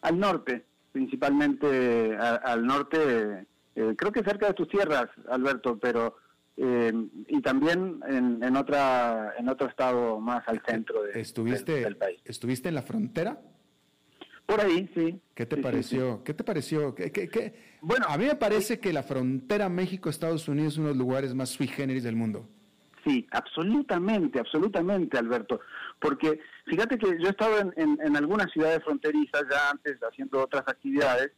Al 0.01 0.19
norte, 0.19 0.65
principalmente 0.91 2.15
al 2.17 2.65
norte 2.65 3.45
eh, 3.75 3.93
creo 3.97 4.11
que 4.11 4.23
cerca 4.23 4.47
de 4.47 4.53
tus 4.53 4.67
tierras, 4.69 5.07
Alberto, 5.29 5.77
pero 5.77 6.17
eh, 6.57 6.93
y 7.27 7.41
también 7.41 7.99
en, 8.07 8.41
en, 8.41 8.55
otra 8.55 9.33
en 9.37 9.49
otro 9.49 9.67
estado 9.67 10.19
más 10.21 10.47
al 10.47 10.61
centro 10.65 11.03
de, 11.03 11.19
¿Estuviste, 11.19 11.81
del, 11.81 11.97
país. 11.97 12.21
¿Estuviste 12.23 12.69
en 12.69 12.75
la 12.75 12.81
frontera? 12.81 13.41
Por 14.45 14.61
ahí, 14.61 14.89
sí. 14.95 15.19
¿Qué 15.33 15.45
te 15.45 15.57
pareció? 15.57 16.23
¿Qué 16.23 16.33
te 16.33 16.43
pareció? 16.43 16.95
Bueno, 17.81 18.05
a 18.07 18.17
mí 18.17 18.25
me 18.25 18.35
parece 18.35 18.79
que 18.79 18.93
la 18.93 19.03
frontera 19.03 19.67
México-Estados 19.69 20.47
Unidos 20.47 20.73
es 20.73 20.77
uno 20.77 20.89
de 20.89 20.93
los 20.93 20.99
lugares 20.99 21.33
más 21.33 21.49
sui 21.49 21.67
generis 21.67 22.03
del 22.03 22.15
mundo. 22.15 22.47
Sí, 23.03 23.27
absolutamente, 23.31 24.39
absolutamente, 24.39 25.17
Alberto. 25.17 25.59
Porque 25.99 26.39
fíjate 26.65 26.97
que 26.97 27.07
yo 27.19 27.27
he 27.27 27.31
estado 27.31 27.59
en, 27.59 27.73
en, 27.75 27.97
en 28.01 28.15
algunas 28.15 28.51
ciudades 28.51 28.83
fronterizas 28.83 29.43
ya 29.49 29.71
antes 29.71 29.97
haciendo 30.01 30.41
otras 30.43 30.63
actividades, 30.67 31.31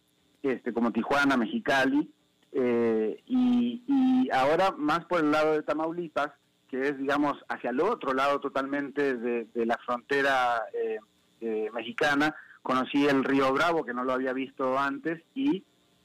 este, 0.43 0.71
como 0.71 0.91
Tijuana, 0.91 1.37
Mexicali, 1.37 2.09
eh, 2.51 3.21
y, 3.27 4.29
ahora 4.31 4.71
más 4.71 5.05
por 5.05 5.21
el 5.21 5.31
lado 5.31 5.53
de 5.53 5.63
Tamaulipas, 5.63 6.31
que 6.69 6.89
es, 6.89 6.97
digamos, 6.97 7.37
hacia 7.47 7.69
el 7.69 7.79
otro 7.79 8.13
lado 8.13 8.39
totalmente 8.39 9.15
de, 9.15 9.65
la 9.65 9.77
frontera 9.85 10.63
eh, 10.73 10.99
eh, 11.39 11.69
mexicana, 11.73 12.35
conocí 12.61 13.05
el 13.05 13.23
río 13.23 13.53
Bravo, 13.53 13.85
que 13.85 13.93
no 13.93 14.03
lo 14.03 14.13
había 14.13 14.33
visto 14.33 14.77
antes, 14.77 15.23
y 15.33 15.63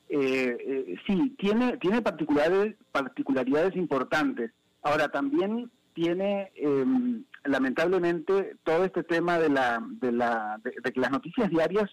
sí, 0.09 1.35
tiene, 1.39 1.79
tiene 1.79 2.03
particularidades, 2.03 2.77
particularidades 2.93 3.75
importantes. 3.77 4.53
Ahora, 4.83 5.09
también 5.09 5.71
tiene, 5.95 6.53
em, 6.55 7.25
lamentablemente, 7.45 8.57
todo 8.63 8.85
este 8.85 9.03
tema 9.03 9.39
de, 9.39 9.49
la, 9.49 9.83
de, 9.83 10.13
la, 10.13 10.61
de 10.63 10.93
que 10.93 11.01
las 11.01 11.11
noticias 11.11 11.49
diarias 11.51 11.91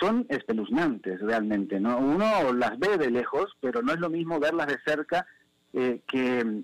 son 0.00 0.26
espeluznantes 0.28 1.20
realmente, 1.20 1.80
¿no? 1.80 1.98
Uno 1.98 2.52
las 2.52 2.78
ve 2.78 2.98
de 2.98 3.10
lejos, 3.10 3.56
pero 3.60 3.82
no 3.82 3.92
es 3.92 4.00
lo 4.00 4.10
mismo 4.10 4.38
verlas 4.38 4.66
de 4.66 4.78
cerca 4.84 5.26
eh, 5.72 6.00
que, 6.06 6.62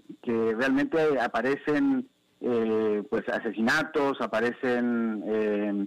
realmente 0.57 1.21
aparecen 1.21 2.09
eh, 2.41 3.03
pues 3.11 3.29
asesinatos, 3.29 4.21
aparecen 4.21 5.23
eh, 5.27 5.87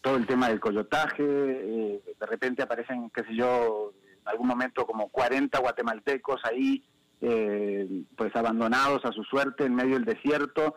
todo 0.00 0.16
el 0.16 0.26
tema 0.26 0.48
del 0.48 0.58
coyotaje, 0.58 1.22
de 1.22 2.26
repente 2.26 2.62
aparecen, 2.62 3.10
qué 3.10 3.22
sé 3.22 3.36
yo, 3.36 3.92
algún 4.24 4.48
momento 4.48 4.86
como 4.86 5.08
40 5.08 5.58
guatemaltecos 5.60 6.40
ahí, 6.44 6.82
eh, 7.20 8.02
pues 8.16 8.34
abandonados 8.34 9.04
a 9.04 9.12
su 9.12 9.22
suerte 9.22 9.64
en 9.64 9.74
medio 9.74 9.94
del 9.94 10.04
desierto, 10.04 10.74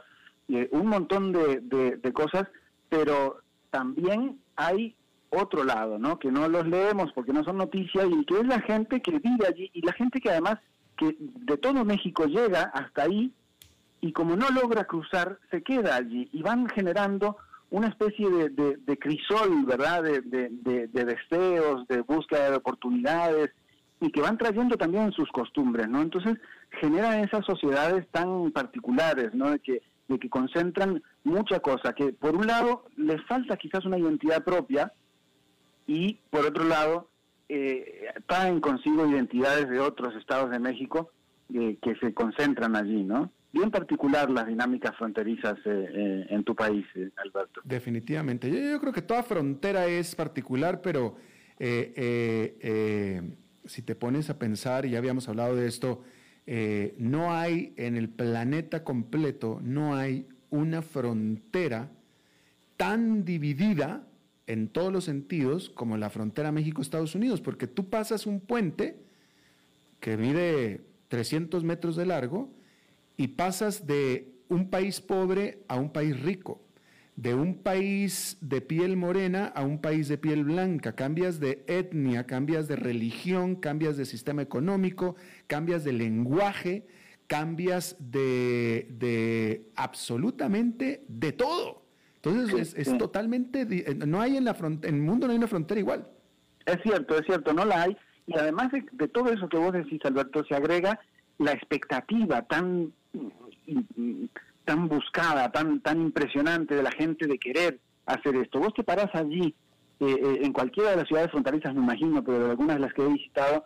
un 0.47 0.85
montón 0.85 1.31
de, 1.31 1.61
de, 1.61 2.13
cosas, 2.13 2.47
pero 2.87 3.39
también 3.71 4.39
hay 4.55 4.95
otro 5.35 5.63
lado, 5.63 5.97
¿no? 5.99 6.19
Que 6.19 6.31
no 6.31 6.47
los 6.47 6.67
leemos 6.67 7.11
porque 7.13 7.33
no 7.33 7.43
son 7.43 7.57
noticias 7.57 8.07
y 8.09 8.25
que 8.25 8.39
es 8.39 8.47
la 8.47 8.61
gente 8.61 9.01
que 9.01 9.19
vive 9.19 9.47
allí 9.47 9.69
y 9.73 9.81
la 9.81 9.93
gente 9.93 10.19
que 10.19 10.29
además 10.29 10.57
que 10.97 11.15
de 11.19 11.57
todo 11.57 11.83
México 11.83 12.25
llega 12.25 12.63
hasta 12.73 13.03
ahí 13.03 13.31
y 14.01 14.11
como 14.11 14.35
no 14.35 14.49
logra 14.49 14.85
cruzar 14.85 15.39
se 15.51 15.61
queda 15.61 15.95
allí 15.95 16.29
y 16.31 16.41
van 16.41 16.67
generando 16.69 17.37
una 17.71 17.87
especie 17.87 18.29
de, 18.29 18.97
crisol, 18.97 19.65
¿verdad? 19.65 20.03
De, 20.03 20.21
de, 20.21 20.87
deseos, 20.87 21.87
de 21.87 22.01
búsqueda 22.01 22.51
de 22.51 22.57
oportunidades 22.57 23.51
y 23.99 24.11
que 24.11 24.21
van 24.21 24.37
trayendo 24.37 24.77
también 24.77 25.11
sus 25.11 25.29
costumbres, 25.31 25.89
¿no? 25.89 26.01
Entonces 26.01 26.37
generan 26.79 27.23
esas 27.23 27.45
sociedades 27.45 28.07
tan 28.11 28.51
particulares, 28.51 29.33
¿no? 29.33 29.49
De 29.49 29.59
que, 29.59 29.81
de 30.07 30.19
que 30.19 30.29
concentran 30.29 31.01
mucha 31.23 31.59
cosa, 31.59 31.93
que 31.93 32.13
por 32.13 32.35
un 32.35 32.47
lado 32.47 32.85
les 32.95 33.21
falta 33.25 33.57
quizás 33.57 33.85
una 33.85 33.97
identidad 33.97 34.43
propia 34.43 34.93
y 35.87 36.19
por 36.29 36.45
otro 36.45 36.63
lado 36.63 37.09
eh, 37.49 38.07
traen 38.27 38.59
consigo 38.59 39.07
identidades 39.07 39.69
de 39.69 39.79
otros 39.79 40.15
estados 40.15 40.49
de 40.49 40.59
México 40.59 41.11
eh, 41.53 41.77
que 41.79 41.95
se 41.97 42.11
concentran 42.11 42.75
allí, 42.75 43.03
¿no? 43.03 43.31
bien 43.51 43.69
particular 43.69 44.31
las 44.31 44.47
dinámicas 44.47 44.97
fronterizas 44.97 45.59
eh, 45.63 45.87
eh, 45.93 46.25
en 46.29 46.43
tu 46.43 46.55
país, 46.55 46.85
Alberto. 47.17 47.61
Definitivamente. 47.63 48.49
Yo, 48.49 48.81
creo 48.81 48.91
que 48.91 49.03
toda 49.03 49.21
frontera 49.23 49.85
es 49.85 50.15
particular, 50.15 50.81
pero 50.81 51.15
si 51.57 53.81
te 53.83 53.95
pones 53.95 54.29
a 54.29 54.39
pensar, 54.39 54.85
y 54.85 54.89
ya 54.89 54.97
habíamos 54.97 55.29
hablado 55.29 55.55
de 55.55 55.67
esto, 55.67 56.03
no 56.97 57.33
hay 57.33 57.73
en 57.77 57.95
el 57.95 58.09
planeta 58.09 58.83
completo, 58.83 59.61
no 59.63 59.95
hay 59.95 60.27
una 60.49 60.81
frontera 60.81 61.91
tan 62.75 63.23
dividida 63.23 64.05
en 64.47 64.67
todos 64.67 64.91
los 64.91 65.05
sentidos 65.05 65.69
como 65.69 65.97
la 65.97 66.09
frontera 66.09 66.51
México-Estados 66.51 67.15
Unidos, 67.15 67.41
porque 67.41 67.67
tú 67.67 67.89
pasas 67.89 68.25
un 68.25 68.39
puente 68.39 68.97
que 69.99 70.17
mide 70.17 70.81
300 71.07 71.63
metros 71.63 71.95
de 71.95 72.05
largo, 72.05 72.51
y 73.17 73.29
pasas 73.29 73.87
de 73.87 74.33
un 74.49 74.69
país 74.69 75.01
pobre 75.01 75.63
a 75.67 75.77
un 75.77 75.91
país 75.91 76.19
rico, 76.21 76.61
de 77.15 77.33
un 77.33 77.55
país 77.55 78.37
de 78.41 78.61
piel 78.61 78.97
morena 78.97 79.45
a 79.47 79.63
un 79.63 79.79
país 79.79 80.07
de 80.07 80.17
piel 80.17 80.43
blanca, 80.43 80.95
cambias 80.95 81.39
de 81.39 81.63
etnia, 81.67 82.25
cambias 82.25 82.67
de 82.67 82.75
religión, 82.75 83.55
cambias 83.55 83.95
de 83.95 84.05
sistema 84.05 84.41
económico, 84.41 85.15
cambias 85.47 85.83
de 85.83 85.93
lenguaje, 85.93 86.85
cambias 87.27 87.95
de, 87.99 89.71
absolutamente 89.75 91.05
de 91.07 91.31
todo. 91.31 91.84
Entonces 92.25 92.73
es, 92.75 92.97
totalmente, 92.97 93.65
no 94.05 94.19
hay 94.21 94.37
en, 94.37 94.45
la 94.45 94.55
en 94.59 94.79
el 94.83 95.01
mundo 95.01 95.27
no 95.27 95.31
hay 95.31 95.37
una 95.37 95.47
frontera 95.47 95.79
igual. 95.79 96.07
Es 96.65 96.77
cierto, 96.81 97.17
es 97.17 97.25
cierto, 97.25 97.53
no 97.53 97.65
la 97.65 97.83
hay. 97.83 97.97
Y 98.27 98.37
además 98.37 98.71
de, 98.71 98.83
de 98.91 99.07
todo 99.07 99.31
eso 99.31 99.47
que 99.47 99.57
vos 99.57 99.71
decís, 99.71 99.99
Alberto, 100.03 100.43
se 100.45 100.55
agrega 100.55 100.99
la 101.37 101.51
expectativa 101.51 102.41
tan 102.43 102.91
tan 104.65 104.87
buscada, 104.87 105.51
tan, 105.51 105.79
tan 105.81 106.01
impresionante 106.01 106.75
de 106.75 106.83
la 106.83 106.91
gente 106.91 107.27
de 107.27 107.37
querer 107.37 107.79
hacer 108.05 108.35
esto. 108.35 108.59
Vos 108.59 108.73
te 108.73 108.83
parás 108.83 109.13
allí, 109.13 109.55
eh, 109.99 110.05
eh, 110.05 110.39
en 110.41 110.51
cualquiera 110.51 110.91
de 110.91 110.97
las 110.97 111.07
ciudades 111.07 111.31
fronterizas, 111.31 111.73
me 111.73 111.81
imagino, 111.81 112.23
pero 112.23 112.45
de 112.45 112.51
algunas 112.51 112.77
de 112.77 112.81
las 112.81 112.93
que 112.93 113.03
he 113.03 113.07
visitado, 113.07 113.63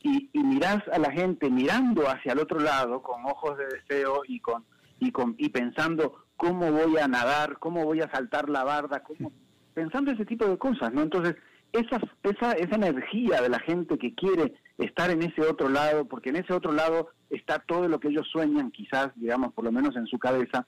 y, 0.00 0.28
y 0.32 0.38
mirás 0.42 0.82
a 0.92 0.98
la 0.98 1.10
gente 1.10 1.48
mirando 1.48 2.08
hacia 2.08 2.32
el 2.32 2.40
otro 2.40 2.58
lado 2.58 3.02
con 3.02 3.24
ojos 3.24 3.56
de 3.56 3.66
deseo 3.66 4.22
y 4.26 4.40
con 4.40 4.64
y 4.98 5.10
con 5.10 5.34
y 5.38 5.48
pensando 5.48 6.24
cómo 6.42 6.72
voy 6.72 6.98
a 6.98 7.06
nadar, 7.06 7.58
cómo 7.60 7.84
voy 7.84 8.00
a 8.00 8.10
saltar 8.10 8.48
la 8.48 8.64
barda, 8.64 9.04
cómo 9.04 9.30
pensando 9.74 10.10
ese 10.10 10.26
tipo 10.26 10.44
de 10.44 10.58
cosas, 10.58 10.92
¿no? 10.92 11.02
Entonces, 11.02 11.36
esa, 11.72 12.00
esa, 12.24 12.52
esa 12.52 12.74
energía 12.74 13.40
de 13.40 13.48
la 13.48 13.60
gente 13.60 13.96
que 13.96 14.12
quiere 14.14 14.52
estar 14.76 15.10
en 15.10 15.22
ese 15.22 15.42
otro 15.42 15.68
lado, 15.68 16.04
porque 16.04 16.30
en 16.30 16.36
ese 16.36 16.52
otro 16.52 16.72
lado 16.72 17.10
está 17.30 17.60
todo 17.60 17.88
lo 17.88 18.00
que 18.00 18.08
ellos 18.08 18.28
sueñan, 18.30 18.72
quizás, 18.72 19.12
digamos, 19.14 19.54
por 19.54 19.64
lo 19.64 19.72
menos 19.72 19.94
en 19.96 20.06
su 20.06 20.18
cabeza, 20.18 20.66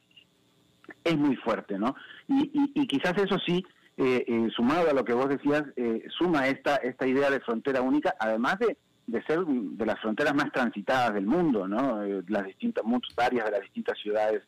es 1.02 1.18
muy 1.18 1.34
fuerte, 1.36 1.76
¿no? 1.76 1.96
Y, 2.28 2.50
y, 2.74 2.86
quizás 2.86 3.14
eso 3.18 3.36
sí, 3.44 3.64
eh, 3.96 4.24
eh, 4.26 4.48
sumado 4.54 4.88
a 4.88 4.94
lo 4.94 5.04
que 5.04 5.12
vos 5.12 5.28
decías, 5.28 5.64
eh, 5.76 6.04
suma 6.16 6.46
esta, 6.46 6.76
esta 6.76 7.06
idea 7.06 7.30
de 7.30 7.40
frontera 7.40 7.82
única, 7.82 8.14
además 8.18 8.58
de, 8.60 8.78
de 9.06 9.22
ser 9.24 9.44
de 9.44 9.86
las 9.86 10.00
fronteras 10.00 10.34
más 10.34 10.52
transitadas 10.52 11.14
del 11.14 11.26
mundo, 11.26 11.66
¿no? 11.66 12.00
las 12.28 12.46
distintas, 12.46 12.84
varias 13.16 13.44
de 13.44 13.50
las 13.50 13.62
distintas 13.62 13.98
ciudades 13.98 14.42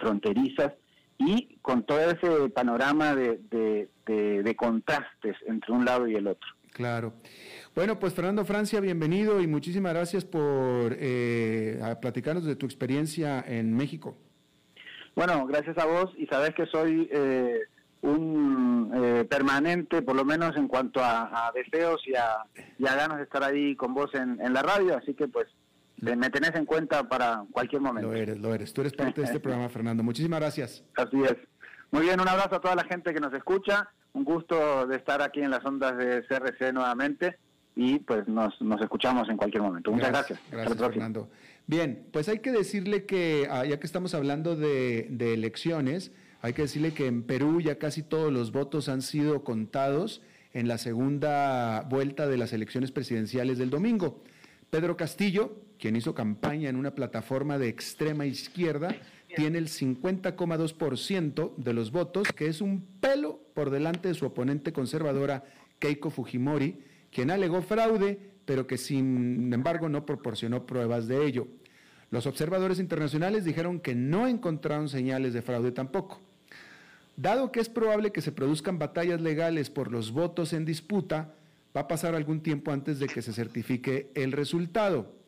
fronterizas, 0.00 0.72
y 1.20 1.58
con 1.60 1.84
todo 1.84 2.00
ese 2.00 2.48
panorama 2.48 3.14
de, 3.14 3.40
de, 4.06 4.56
contrastes 4.56 5.36
entre 5.46 5.72
un 5.72 5.84
lado 5.84 6.08
y 6.08 6.14
el 6.14 6.26
otro. 6.26 6.48
Claro. 6.72 7.12
Bueno, 7.74 7.98
pues 7.98 8.14
Fernando 8.14 8.44
Francia, 8.44 8.80
bienvenido 8.80 9.40
y 9.40 9.46
muchísimas 9.46 9.92
gracias 9.92 10.24
por 10.24 10.96
eh, 10.98 11.78
platicarnos 12.00 12.44
de 12.44 12.56
tu 12.56 12.64
experiencia 12.64 13.44
en 13.46 13.76
México. 13.76 14.16
Bueno, 15.14 15.46
gracias 15.46 15.76
a 15.78 15.84
vos 15.84 16.10
y 16.16 16.26
sabes 16.26 16.54
que 16.54 16.66
soy 16.66 17.08
eh, 17.12 17.60
un 18.00 18.92
eh, 18.94 19.24
permanente, 19.28 20.00
por 20.00 20.16
lo 20.16 20.24
menos 20.24 20.56
en 20.56 20.68
cuanto 20.68 21.00
a, 21.02 21.52
deseos 21.54 22.00
y 22.06 22.14
a, 22.14 22.44
ganas 22.78 23.18
de 23.18 23.24
estar 23.24 23.44
ahí 23.44 23.76
con 23.76 23.92
vos 23.92 24.14
en, 24.14 24.40
en 24.40 24.54
la 24.54 24.62
radio, 24.62 24.96
así 24.96 25.12
que 25.12 25.28
pues 25.28 25.48
me 26.00 26.30
tenés 26.30 26.54
en 26.54 26.64
cuenta 26.64 27.08
para 27.08 27.44
cualquier 27.52 27.82
momento. 27.82 28.10
Lo 28.10 28.16
eres, 28.16 28.38
lo 28.38 28.54
eres. 28.54 28.72
Tú 28.72 28.80
eres 28.80 28.92
parte 28.92 29.20
de 29.20 29.26
este 29.26 29.40
programa, 29.40 29.68
Fernando. 29.68 30.02
Muchísimas 30.02 30.40
gracias. 30.40 30.84
Así 30.96 31.22
es. 31.22 31.36
Muy 31.90 32.02
bien, 32.02 32.20
un 32.20 32.28
abrazo 32.28 32.56
a 32.56 32.60
toda 32.60 32.74
la 32.74 32.84
gente 32.84 33.12
que 33.12 33.20
nos 33.20 33.32
escucha. 33.34 33.88
Un 34.12 34.24
gusto 34.24 34.86
de 34.86 34.96
estar 34.96 35.22
aquí 35.22 35.40
en 35.40 35.50
las 35.50 35.64
ondas 35.64 35.96
de 35.96 36.24
CRC 36.26 36.72
nuevamente 36.72 37.38
y 37.76 37.98
pues 38.00 38.26
nos, 38.26 38.60
nos 38.60 38.80
escuchamos 38.80 39.28
en 39.28 39.36
cualquier 39.36 39.62
momento. 39.62 39.92
Muchas 39.92 40.10
gracias. 40.10 40.40
Gracias, 40.50 40.78
Fernando. 40.78 41.30
Bien, 41.66 42.06
pues 42.12 42.28
hay 42.28 42.40
que 42.40 42.50
decirle 42.50 43.06
que, 43.06 43.46
ah, 43.50 43.64
ya 43.64 43.78
que 43.78 43.86
estamos 43.86 44.14
hablando 44.14 44.56
de, 44.56 45.06
de 45.10 45.34
elecciones, 45.34 46.12
hay 46.42 46.52
que 46.52 46.62
decirle 46.62 46.92
que 46.92 47.06
en 47.06 47.22
Perú 47.22 47.60
ya 47.60 47.78
casi 47.78 48.02
todos 48.02 48.32
los 48.32 48.50
votos 48.50 48.88
han 48.88 49.02
sido 49.02 49.44
contados 49.44 50.22
en 50.52 50.66
la 50.66 50.78
segunda 50.78 51.82
vuelta 51.82 52.26
de 52.26 52.36
las 52.36 52.52
elecciones 52.52 52.90
presidenciales 52.90 53.58
del 53.58 53.70
domingo. 53.70 54.22
Pedro 54.70 54.96
Castillo, 54.96 55.56
quien 55.80 55.96
hizo 55.96 56.14
campaña 56.14 56.68
en 56.68 56.76
una 56.76 56.94
plataforma 56.94 57.58
de 57.58 57.68
extrema 57.68 58.26
izquierda, 58.26 58.94
tiene 59.34 59.58
el 59.58 59.68
50,2% 59.68 61.56
de 61.56 61.72
los 61.72 61.90
votos, 61.90 62.28
que 62.32 62.46
es 62.46 62.60
un 62.60 62.84
pelo 63.00 63.40
por 63.54 63.70
delante 63.70 64.08
de 64.08 64.14
su 64.14 64.26
oponente 64.26 64.72
conservadora 64.72 65.44
Keiko 65.78 66.10
Fujimori, 66.10 66.84
quien 67.10 67.30
alegó 67.30 67.62
fraude, 67.62 68.18
pero 68.44 68.66
que 68.66 68.76
sin 68.76 69.52
embargo 69.52 69.88
no 69.88 70.04
proporcionó 70.04 70.66
pruebas 70.66 71.08
de 71.08 71.24
ello. 71.24 71.48
Los 72.10 72.26
observadores 72.26 72.78
internacionales 72.78 73.44
dijeron 73.44 73.80
que 73.80 73.94
no 73.94 74.26
encontraron 74.26 74.88
señales 74.88 75.32
de 75.32 75.42
fraude 75.42 75.72
tampoco. 75.72 76.20
Dado 77.16 77.52
que 77.52 77.60
es 77.60 77.68
probable 77.68 78.12
que 78.12 78.20
se 78.20 78.32
produzcan 78.32 78.78
batallas 78.78 79.20
legales 79.20 79.70
por 79.70 79.90
los 79.90 80.10
votos 80.10 80.52
en 80.52 80.64
disputa, 80.64 81.34
va 81.74 81.82
a 81.82 81.88
pasar 81.88 82.14
algún 82.14 82.42
tiempo 82.42 82.72
antes 82.72 82.98
de 82.98 83.06
que 83.06 83.22
se 83.22 83.32
certifique 83.32 84.10
el 84.14 84.32
resultado. 84.32 85.19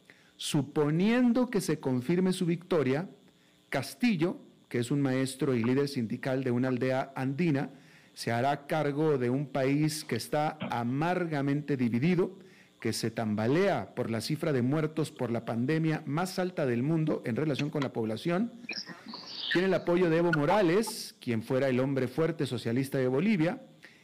Suponiendo 0.44 1.50
que 1.50 1.60
se 1.60 1.78
confirme 1.78 2.32
su 2.32 2.46
victoria, 2.46 3.08
Castillo, 3.68 4.38
que 4.68 4.80
es 4.80 4.90
un 4.90 5.00
maestro 5.00 5.54
y 5.54 5.62
líder 5.62 5.86
sindical 5.86 6.42
de 6.42 6.50
una 6.50 6.66
aldea 6.66 7.12
andina, 7.14 7.70
se 8.12 8.32
hará 8.32 8.66
cargo 8.66 9.18
de 9.18 9.30
un 9.30 9.46
país 9.46 10.02
que 10.04 10.16
está 10.16 10.58
amargamente 10.60 11.76
dividido, 11.76 12.40
que 12.80 12.92
se 12.92 13.12
tambalea 13.12 13.94
por 13.94 14.10
la 14.10 14.20
cifra 14.20 14.52
de 14.52 14.62
muertos 14.62 15.12
por 15.12 15.30
la 15.30 15.44
pandemia 15.44 16.02
más 16.06 16.40
alta 16.40 16.66
del 16.66 16.82
mundo 16.82 17.22
en 17.24 17.36
relación 17.36 17.70
con 17.70 17.82
la 17.82 17.92
población. 17.92 18.52
Tiene 19.52 19.68
el 19.68 19.74
apoyo 19.74 20.10
de 20.10 20.16
Evo 20.16 20.32
Morales, 20.32 21.14
quien 21.20 21.44
fuera 21.44 21.68
el 21.68 21.78
hombre 21.78 22.08
fuerte 22.08 22.46
socialista 22.46 22.98
de 22.98 23.06
Bolivia, 23.06 23.62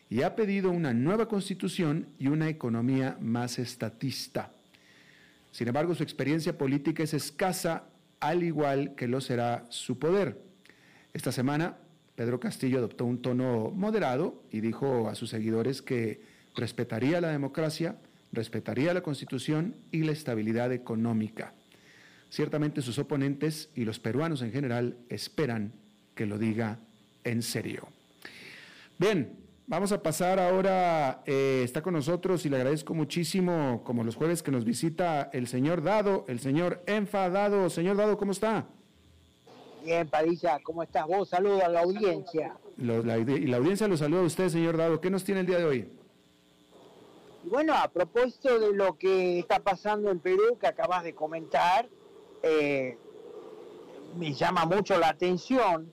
y 0.08 0.22
ha 0.22 0.36
pedido 0.36 0.70
una 0.70 0.94
nueva 0.94 1.26
constitución 1.26 2.06
y 2.16 2.28
una 2.28 2.48
economía 2.48 3.18
más 3.20 3.58
estatista. 3.58 4.52
Sin 5.52 5.68
embargo, 5.68 5.94
su 5.94 6.02
experiencia 6.02 6.56
política 6.56 7.02
es 7.02 7.14
escasa, 7.14 7.84
al 8.20 8.42
igual 8.42 8.94
que 8.94 9.08
lo 9.08 9.20
será 9.20 9.66
su 9.70 9.98
poder. 9.98 10.40
Esta 11.12 11.32
semana, 11.32 11.76
Pedro 12.16 12.40
Castillo 12.40 12.78
adoptó 12.78 13.04
un 13.04 13.22
tono 13.22 13.70
moderado 13.70 14.42
y 14.50 14.60
dijo 14.60 15.08
a 15.08 15.14
sus 15.14 15.30
seguidores 15.30 15.82
que 15.82 16.20
respetaría 16.56 17.20
la 17.20 17.28
democracia, 17.28 17.96
respetaría 18.32 18.92
la 18.92 19.02
constitución 19.02 19.76
y 19.92 20.02
la 20.02 20.12
estabilidad 20.12 20.72
económica. 20.72 21.54
Ciertamente 22.30 22.82
sus 22.82 22.98
oponentes 22.98 23.70
y 23.74 23.84
los 23.84 24.00
peruanos 24.00 24.42
en 24.42 24.52
general 24.52 24.96
esperan 25.08 25.72
que 26.14 26.26
lo 26.26 26.38
diga 26.38 26.78
en 27.24 27.42
serio. 27.42 27.88
Bien, 28.98 29.37
Vamos 29.68 29.92
a 29.92 30.02
pasar 30.02 30.40
ahora, 30.40 31.22
eh, 31.26 31.60
está 31.62 31.82
con 31.82 31.92
nosotros 31.92 32.46
y 32.46 32.48
le 32.48 32.56
agradezco 32.56 32.94
muchísimo, 32.94 33.82
como 33.84 34.02
los 34.02 34.16
jueves 34.16 34.42
que 34.42 34.50
nos 34.50 34.64
visita 34.64 35.28
el 35.34 35.46
señor 35.46 35.82
Dado, 35.82 36.24
el 36.26 36.40
señor 36.40 36.82
Enfadado. 36.86 37.68
Señor 37.68 37.98
Dado, 37.98 38.16
¿cómo 38.16 38.32
está? 38.32 38.66
Bien, 39.84 40.08
Padilla, 40.08 40.58
¿cómo 40.62 40.82
estás 40.82 41.06
vos? 41.06 41.28
Saludos 41.28 41.62
a 41.62 41.68
la 41.68 41.80
audiencia. 41.80 42.56
la, 42.78 43.18
y 43.18 43.46
la 43.46 43.58
audiencia 43.58 43.86
lo 43.88 43.98
saluda 43.98 44.22
a 44.22 44.24
usted, 44.24 44.48
señor 44.48 44.78
Dado. 44.78 45.02
¿Qué 45.02 45.10
nos 45.10 45.22
tiene 45.22 45.42
el 45.42 45.46
día 45.46 45.58
de 45.58 45.64
hoy? 45.66 45.92
Bueno, 47.44 47.74
a 47.74 47.88
propósito 47.88 48.58
de 48.58 48.72
lo 48.72 48.96
que 48.96 49.38
está 49.38 49.60
pasando 49.60 50.10
en 50.10 50.20
Perú, 50.20 50.56
que 50.58 50.66
acabas 50.66 51.04
de 51.04 51.14
comentar, 51.14 51.86
eh, 52.42 52.96
me 54.16 54.32
llama 54.32 54.64
mucho 54.64 54.98
la 54.98 55.10
atención 55.10 55.92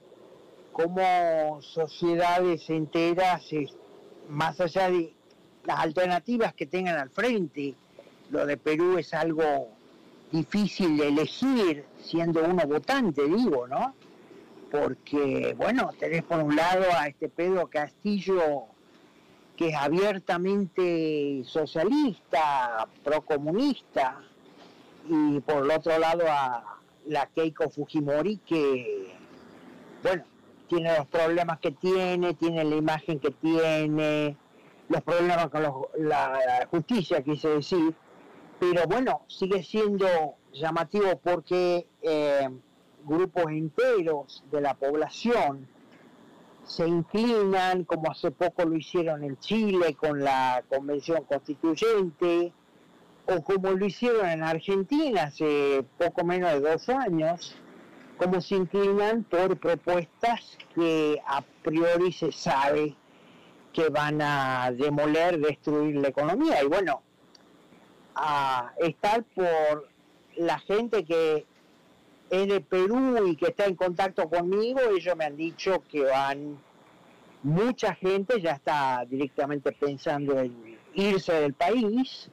cómo 0.76 1.58
sociedades 1.62 2.68
enteras, 2.68 3.48
más 4.28 4.60
allá 4.60 4.90
de 4.90 5.14
las 5.64 5.80
alternativas 5.80 6.52
que 6.52 6.66
tengan 6.66 6.98
al 6.98 7.08
frente, 7.08 7.74
lo 8.28 8.44
de 8.44 8.58
Perú 8.58 8.98
es 8.98 9.14
algo 9.14 9.70
difícil 10.30 10.98
de 10.98 11.08
elegir 11.08 11.86
siendo 11.98 12.44
uno 12.44 12.66
votante, 12.66 13.26
digo, 13.26 13.66
¿no? 13.66 13.94
Porque, 14.70 15.54
bueno, 15.56 15.92
tenés 15.98 16.24
por 16.24 16.40
un 16.40 16.54
lado 16.54 16.84
a 16.94 17.06
este 17.08 17.30
Pedro 17.30 17.68
Castillo, 17.68 18.66
que 19.56 19.68
es 19.68 19.76
abiertamente 19.76 21.42
socialista, 21.46 22.86
procomunista, 23.02 24.20
y 25.08 25.40
por 25.40 25.64
el 25.64 25.70
otro 25.70 25.98
lado 25.98 26.24
a 26.28 26.80
la 27.06 27.26
Keiko 27.28 27.70
Fujimori, 27.70 28.36
que, 28.38 29.14
bueno, 30.02 30.24
tiene 30.68 30.96
los 30.96 31.06
problemas 31.06 31.58
que 31.60 31.72
tiene, 31.72 32.34
tiene 32.34 32.64
la 32.64 32.76
imagen 32.76 33.18
que 33.18 33.30
tiene, 33.30 34.36
los 34.88 35.02
problemas 35.02 35.48
con 35.48 35.62
la 35.98 36.68
justicia, 36.70 37.22
quise 37.22 37.48
decir, 37.48 37.94
pero 38.58 38.86
bueno, 38.86 39.22
sigue 39.26 39.62
siendo 39.62 40.06
llamativo 40.52 41.18
porque 41.22 41.86
eh, 42.02 42.48
grupos 43.04 43.44
enteros 43.48 44.44
de 44.50 44.60
la 44.60 44.74
población 44.74 45.68
se 46.64 46.88
inclinan, 46.88 47.84
como 47.84 48.10
hace 48.10 48.30
poco 48.30 48.64
lo 48.64 48.76
hicieron 48.76 49.22
en 49.22 49.38
Chile 49.38 49.94
con 49.94 50.24
la 50.24 50.64
Convención 50.68 51.24
Constituyente, 51.24 52.52
o 53.26 53.42
como 53.42 53.70
lo 53.72 53.84
hicieron 53.84 54.26
en 54.26 54.42
Argentina 54.42 55.24
hace 55.24 55.84
poco 55.98 56.24
menos 56.24 56.52
de 56.52 56.60
dos 56.60 56.88
años, 56.88 57.56
como 58.18 58.40
se 58.40 58.56
inclinan 58.56 59.24
por 59.24 59.56
propuestas 59.58 60.56
que 60.74 61.20
a 61.26 61.42
priori 61.62 62.12
se 62.12 62.32
sabe 62.32 62.96
que 63.72 63.88
van 63.90 64.22
a 64.22 64.72
demoler, 64.72 65.38
destruir 65.38 65.96
la 65.96 66.08
economía. 66.08 66.62
Y 66.62 66.66
bueno, 66.66 67.02
a 68.14 68.72
estar 68.78 69.22
por 69.24 69.88
la 70.36 70.58
gente 70.60 71.04
que 71.04 71.46
es 72.30 72.48
de 72.48 72.60
Perú 72.60 73.26
y 73.26 73.36
que 73.36 73.48
está 73.48 73.66
en 73.66 73.76
contacto 73.76 74.28
conmigo, 74.28 74.80
ellos 74.96 75.14
me 75.16 75.26
han 75.26 75.36
dicho 75.36 75.82
que 75.90 76.04
van, 76.04 76.58
mucha 77.42 77.94
gente 77.94 78.40
ya 78.40 78.52
está 78.52 79.04
directamente 79.06 79.72
pensando 79.72 80.38
en 80.38 80.78
irse 80.94 81.34
del 81.34 81.52
país, 81.52 82.30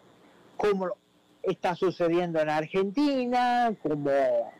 como 0.55 0.95
está 1.43 1.75
sucediendo 1.75 2.39
en 2.39 2.49
Argentina, 2.49 3.75
como 3.83 4.53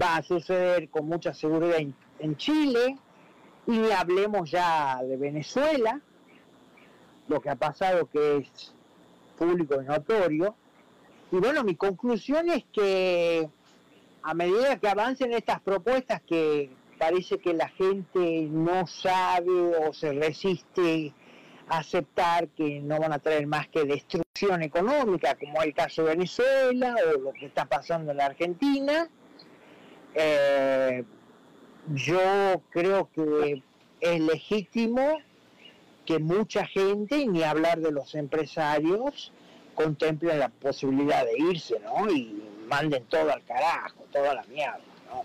va 0.00 0.16
a 0.16 0.22
suceder 0.22 0.88
con 0.88 1.06
mucha 1.06 1.34
seguridad 1.34 1.78
en, 2.18 2.36
Chile, 2.36 2.96
y 3.66 3.90
hablemos 3.90 4.50
ya 4.50 5.00
de 5.02 5.16
Venezuela, 5.16 6.00
lo 7.28 7.40
que 7.40 7.50
ha 7.50 7.56
pasado 7.56 8.06
que 8.06 8.38
es 8.38 8.74
público 9.36 9.80
y 9.80 9.84
notorio. 9.84 10.54
Y 11.30 11.36
bueno, 11.36 11.64
mi 11.64 11.76
conclusión 11.76 12.50
es 12.50 12.64
que 12.72 13.48
a 14.22 14.34
medida 14.34 14.78
que 14.78 14.88
avancen 14.88 15.32
estas 15.32 15.60
propuestas 15.60 16.22
que 16.22 16.70
parece 16.98 17.38
que 17.38 17.54
la 17.54 17.68
gente 17.68 18.48
no 18.50 18.86
sabe 18.86 19.76
o 19.76 19.92
se 19.92 20.12
resiste 20.12 21.12
a 21.68 21.78
aceptar 21.78 22.48
que 22.48 22.80
no 22.80 22.98
van 22.98 23.12
a 23.12 23.18
traer 23.18 23.46
más 23.46 23.68
que 23.68 23.84
destrucción 23.84 24.62
económica, 24.62 25.36
como 25.36 25.62
el 25.62 25.74
caso 25.74 26.02
de 26.02 26.10
Venezuela 26.10 26.94
o 27.08 27.18
lo 27.18 27.32
que 27.32 27.46
está 27.46 27.64
pasando 27.64 28.10
en 28.12 28.18
la 28.18 28.26
Argentina, 28.26 29.08
eh, 30.14 31.04
yo 31.94 32.62
creo 32.70 33.08
que 33.14 33.62
es 34.00 34.20
legítimo 34.20 35.18
que 36.04 36.18
mucha 36.18 36.66
gente, 36.66 37.26
ni 37.26 37.42
hablar 37.42 37.80
de 37.80 37.92
los 37.92 38.14
empresarios, 38.14 39.32
contemplen 39.74 40.38
la 40.38 40.48
posibilidad 40.48 41.24
de 41.24 41.38
irse, 41.50 41.78
¿no? 41.80 42.10
Y 42.10 42.42
manden 42.68 43.04
todo 43.04 43.32
al 43.32 43.42
carajo, 43.44 44.04
toda 44.12 44.34
la 44.34 44.42
mierda, 44.44 44.80
¿no? 45.08 45.22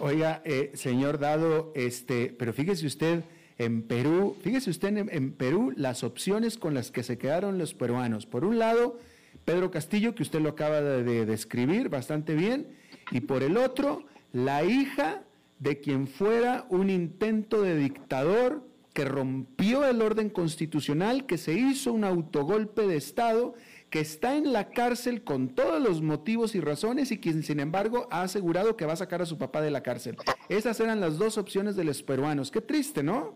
Oiga, 0.00 0.42
eh, 0.44 0.72
señor 0.74 1.18
Dado, 1.18 1.72
este, 1.74 2.34
pero 2.36 2.52
fíjese 2.52 2.86
usted, 2.86 3.24
en 3.58 3.82
Perú, 3.82 4.36
fíjese 4.42 4.70
usted 4.70 4.96
en, 4.96 5.32
Perú 5.32 5.72
las 5.76 6.02
opciones 6.02 6.58
con 6.58 6.74
las 6.74 6.90
que 6.90 7.04
se 7.04 7.18
quedaron 7.18 7.58
los 7.58 7.72
peruanos. 7.74 8.26
Por 8.26 8.44
un 8.44 8.58
lado, 8.58 8.98
Pedro 9.44 9.70
Castillo, 9.70 10.14
que 10.16 10.24
usted 10.24 10.40
lo 10.40 10.50
acaba 10.50 10.80
de 10.80 11.24
describir 11.24 11.88
bastante 11.88 12.34
bien, 12.34 12.66
y 13.10 13.20
por 13.20 13.42
el 13.42 13.56
otro, 13.56 14.04
la 14.32 14.64
hija 14.64 15.22
de 15.58 15.80
quien 15.80 16.08
fuera 16.08 16.66
un 16.68 16.90
intento 16.90 17.62
de 17.62 17.76
dictador 17.76 18.66
que 18.92 19.04
rompió 19.04 19.84
el 19.84 20.00
orden 20.02 20.30
constitucional, 20.30 21.26
que 21.26 21.36
se 21.36 21.52
hizo 21.52 21.92
un 21.92 22.04
autogolpe 22.04 22.86
de 22.86 22.96
Estado, 22.96 23.54
que 23.90 24.00
está 24.00 24.36
en 24.36 24.52
la 24.52 24.70
cárcel 24.70 25.24
con 25.24 25.48
todos 25.48 25.80
los 25.80 26.00
motivos 26.00 26.54
y 26.54 26.60
razones 26.60 27.10
y 27.10 27.18
quien 27.18 27.42
sin 27.42 27.60
embargo 27.60 28.08
ha 28.10 28.22
asegurado 28.22 28.76
que 28.76 28.86
va 28.86 28.94
a 28.94 28.96
sacar 28.96 29.20
a 29.22 29.26
su 29.26 29.36
papá 29.36 29.60
de 29.60 29.70
la 29.70 29.82
cárcel. 29.82 30.16
Esas 30.48 30.78
eran 30.80 31.00
las 31.00 31.18
dos 31.18 31.38
opciones 31.38 31.76
de 31.76 31.84
los 31.84 32.02
peruanos. 32.02 32.50
Qué 32.50 32.60
triste, 32.60 33.02
¿no? 33.02 33.34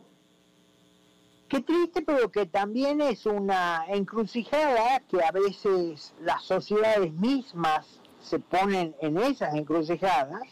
Qué 1.49 1.61
triste, 1.61 2.03
pero 2.03 2.31
que 2.31 2.47
también 2.47 3.01
es 3.01 3.25
una 3.25 3.85
encrucijada 3.89 5.01
que 5.09 5.23
a 5.23 5.33
veces 5.33 6.12
las 6.21 6.45
sociedades 6.45 7.12
mismas 7.14 8.01
se 8.21 8.39
ponen 8.39 8.95
en 9.01 9.19
esas 9.19 9.55
encrucijadas. 9.55 10.43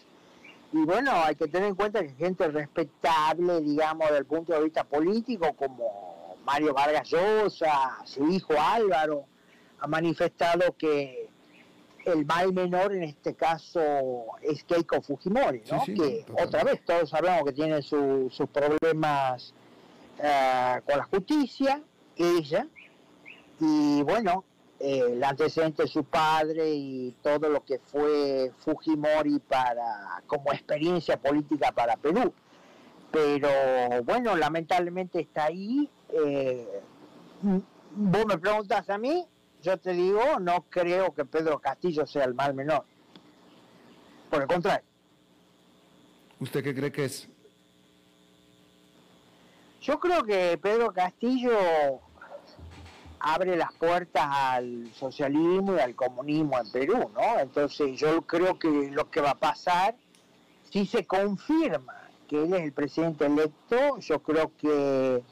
Y 0.73 0.85
bueno, 0.85 1.13
hay 1.13 1.37
que 1.37 1.47
tener 1.49 1.69
en 1.69 1.75
cuenta 1.75 2.03
que 2.03 2.11
gente 2.11 2.49
respetable, 2.49 3.61
digamos, 3.61 4.09
desde 4.09 4.19
el 4.19 4.27
punto 4.27 4.53
de 4.53 4.65
vista 4.65 4.85
político, 4.85 5.53
como 5.55 6.37
Mario 6.45 6.75
Vargas 6.75 7.09
Llosa, 7.09 7.99
su 8.05 8.29
hijo 8.29 8.55
Álvaro, 8.59 9.25
ha 9.81 9.87
manifestado 9.87 10.75
que 10.77 11.29
el 12.07 12.25
mal 12.25 12.53
menor 12.53 12.95
en 12.95 13.03
este 13.03 13.35
caso 13.35 14.27
es 14.41 14.63
Keiko 14.65 15.03
Fujimori, 15.03 15.63
¿no? 15.71 15.85
que 15.85 16.25
otra 16.41 16.63
vez 16.63 16.85
todos 16.85 17.11
sabemos 17.11 17.45
que 17.45 17.53
tiene 17.53 17.83
sus 17.83 18.49
problemas 18.53 19.53
eh, 20.23 20.81
con 20.87 20.99
la 20.99 21.05
justicia, 21.05 21.83
ella, 22.17 22.69
y 23.59 24.03
bueno, 24.03 24.45
el 24.79 25.23
antecedente 25.25 25.85
de 25.85 25.89
su 25.89 26.05
padre 26.05 26.71
y 26.71 27.17
todo 27.23 27.49
lo 27.49 27.65
que 27.65 27.79
fue 27.79 28.53
Fujimori 28.59 29.39
para 29.39 30.23
como 30.27 30.53
experiencia 30.53 31.17
política 31.17 31.73
para 31.73 31.97
Perú. 31.97 32.33
Pero 33.11 33.49
bueno, 34.05 34.37
lamentablemente 34.37 35.21
está 35.21 35.45
ahí. 35.45 35.89
Eh, 36.13 36.81
vos 37.43 38.27
me 38.27 38.39
preguntas 38.39 38.89
a 38.91 38.99
mí, 38.99 39.27
yo 39.63 39.79
te 39.79 39.93
digo, 39.93 40.39
no 40.41 40.65
creo 40.69 41.15
que 41.15 41.25
Pedro 41.25 41.59
Castillo 41.59 42.07
sea 42.07 42.25
el 42.25 42.35
mal 42.35 42.55
menor. 42.55 42.85
Por 44.31 44.43
el 44.43 44.49
contrario. 44.49 44.87
¿Usted 46.39 46.63
qué 46.63 46.75
cree 46.75 46.93
que 46.93 47.05
es? 47.07 47.29
Yo 49.81 49.99
creo 50.01 50.23
que 50.25 50.59
Pedro 50.61 50.93
Castillo 50.93 52.01
abre 53.27 53.57
las 53.57 53.73
puertas 53.73 54.25
al 54.25 54.89
socialismo 54.95 55.75
y 55.75 55.81
al 55.81 55.97
comunismo 55.97 56.59
en 56.61 56.71
Perú, 56.71 57.11
¿no? 57.13 57.41
Entonces 57.41 57.99
yo 57.99 58.23
creo 58.23 58.57
que 58.57 58.69
lo 58.93 59.11
que 59.11 59.21
va 59.21 59.31
a 59.31 59.35
pasar, 59.35 59.97
si 60.71 60.87
se 60.87 61.05
confirma 61.05 62.09
que 62.29 62.45
él 62.45 62.55
es 62.55 62.63
el 62.63 62.73
presidente 62.73 63.27
electo, 63.27 63.99
yo 63.99 64.23
creo 64.23 64.53
que 64.57 65.23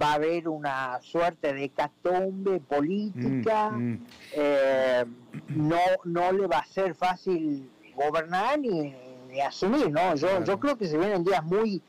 va 0.00 0.10
a 0.10 0.14
haber 0.14 0.48
una 0.48 1.00
suerte 1.02 1.52
de 1.52 1.68
catombe 1.68 2.58
política, 2.58 3.70
mm, 3.70 3.92
mm. 3.92 4.06
Eh, 4.32 5.04
no, 5.50 5.80
no 6.04 6.32
le 6.32 6.48
va 6.48 6.58
a 6.58 6.66
ser 6.66 6.96
fácil 6.96 7.70
gobernar 7.94 8.58
ni, 8.58 8.92
asumir, 9.40 9.92
¿no? 9.92 10.16
Yo, 10.16 10.42
yo 10.42 10.58
creo 10.58 10.76
que 10.76 10.86
se 10.86 10.98
vienen 10.98 11.22
días 11.22 11.44
muy 11.44 11.80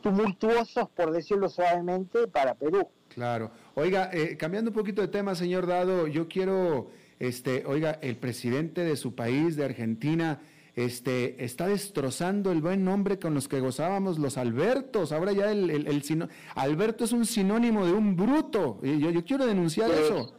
tumultuosos, 0.00 0.88
por 0.88 1.10
decirlo 1.10 1.50
suavemente, 1.50 2.26
para 2.28 2.54
Perú. 2.54 2.88
Claro. 3.08 3.50
Oiga, 3.78 4.08
eh, 4.10 4.38
cambiando 4.38 4.70
un 4.70 4.74
poquito 4.74 5.02
de 5.02 5.08
tema, 5.08 5.34
señor 5.34 5.66
Dado, 5.66 6.06
yo 6.06 6.28
quiero, 6.28 6.88
este, 7.18 7.62
oiga, 7.66 7.98
el 8.00 8.16
presidente 8.16 8.80
de 8.80 8.96
su 8.96 9.14
país, 9.14 9.54
de 9.54 9.66
Argentina, 9.66 10.40
este, 10.74 11.44
está 11.44 11.66
destrozando 11.66 12.52
el 12.52 12.62
buen 12.62 12.86
nombre 12.86 13.18
con 13.18 13.34
los 13.34 13.48
que 13.48 13.60
gozábamos 13.60 14.18
los 14.18 14.38
Albertos. 14.38 15.12
Ahora 15.12 15.32
ya 15.32 15.52
el, 15.52 15.68
el, 15.68 16.30
Alberto 16.54 17.04
es 17.04 17.12
un 17.12 17.26
sinónimo 17.26 17.84
de 17.84 17.92
un 17.92 18.16
bruto. 18.16 18.78
Y 18.82 18.98
yo, 18.98 19.10
yo 19.10 19.22
quiero 19.26 19.44
denunciar 19.44 19.90
eso. 19.90 20.32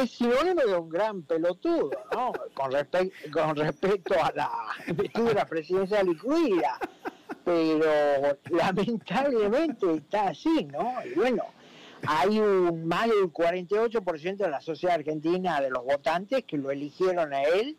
es 0.00 0.10
sinónimo 0.10 0.62
de 0.62 0.74
un 0.74 0.88
gran 0.88 1.20
pelotudo, 1.20 1.90
¿no? 2.14 2.32
con, 2.54 2.70
con 3.30 3.56
respecto 3.56 4.14
a 4.14 4.32
la 4.34 4.50
investidura 4.86 5.44
presidencial 5.44 6.08
y 6.08 6.16
cuida. 6.16 6.78
Pero 7.44 8.38
lamentablemente 8.50 9.96
está 9.96 10.28
así, 10.28 10.64
¿no? 10.64 10.94
Y 11.04 11.14
bueno, 11.14 11.42
hay 12.06 12.38
un 12.38 12.86
más 12.86 13.08
del 13.08 13.32
48% 13.32 14.36
de 14.36 14.50
la 14.50 14.60
sociedad 14.60 14.96
argentina 14.96 15.60
de 15.60 15.70
los 15.70 15.84
votantes 15.84 16.44
que 16.44 16.56
lo 16.56 16.70
eligieron 16.70 17.32
a 17.32 17.42
él 17.42 17.76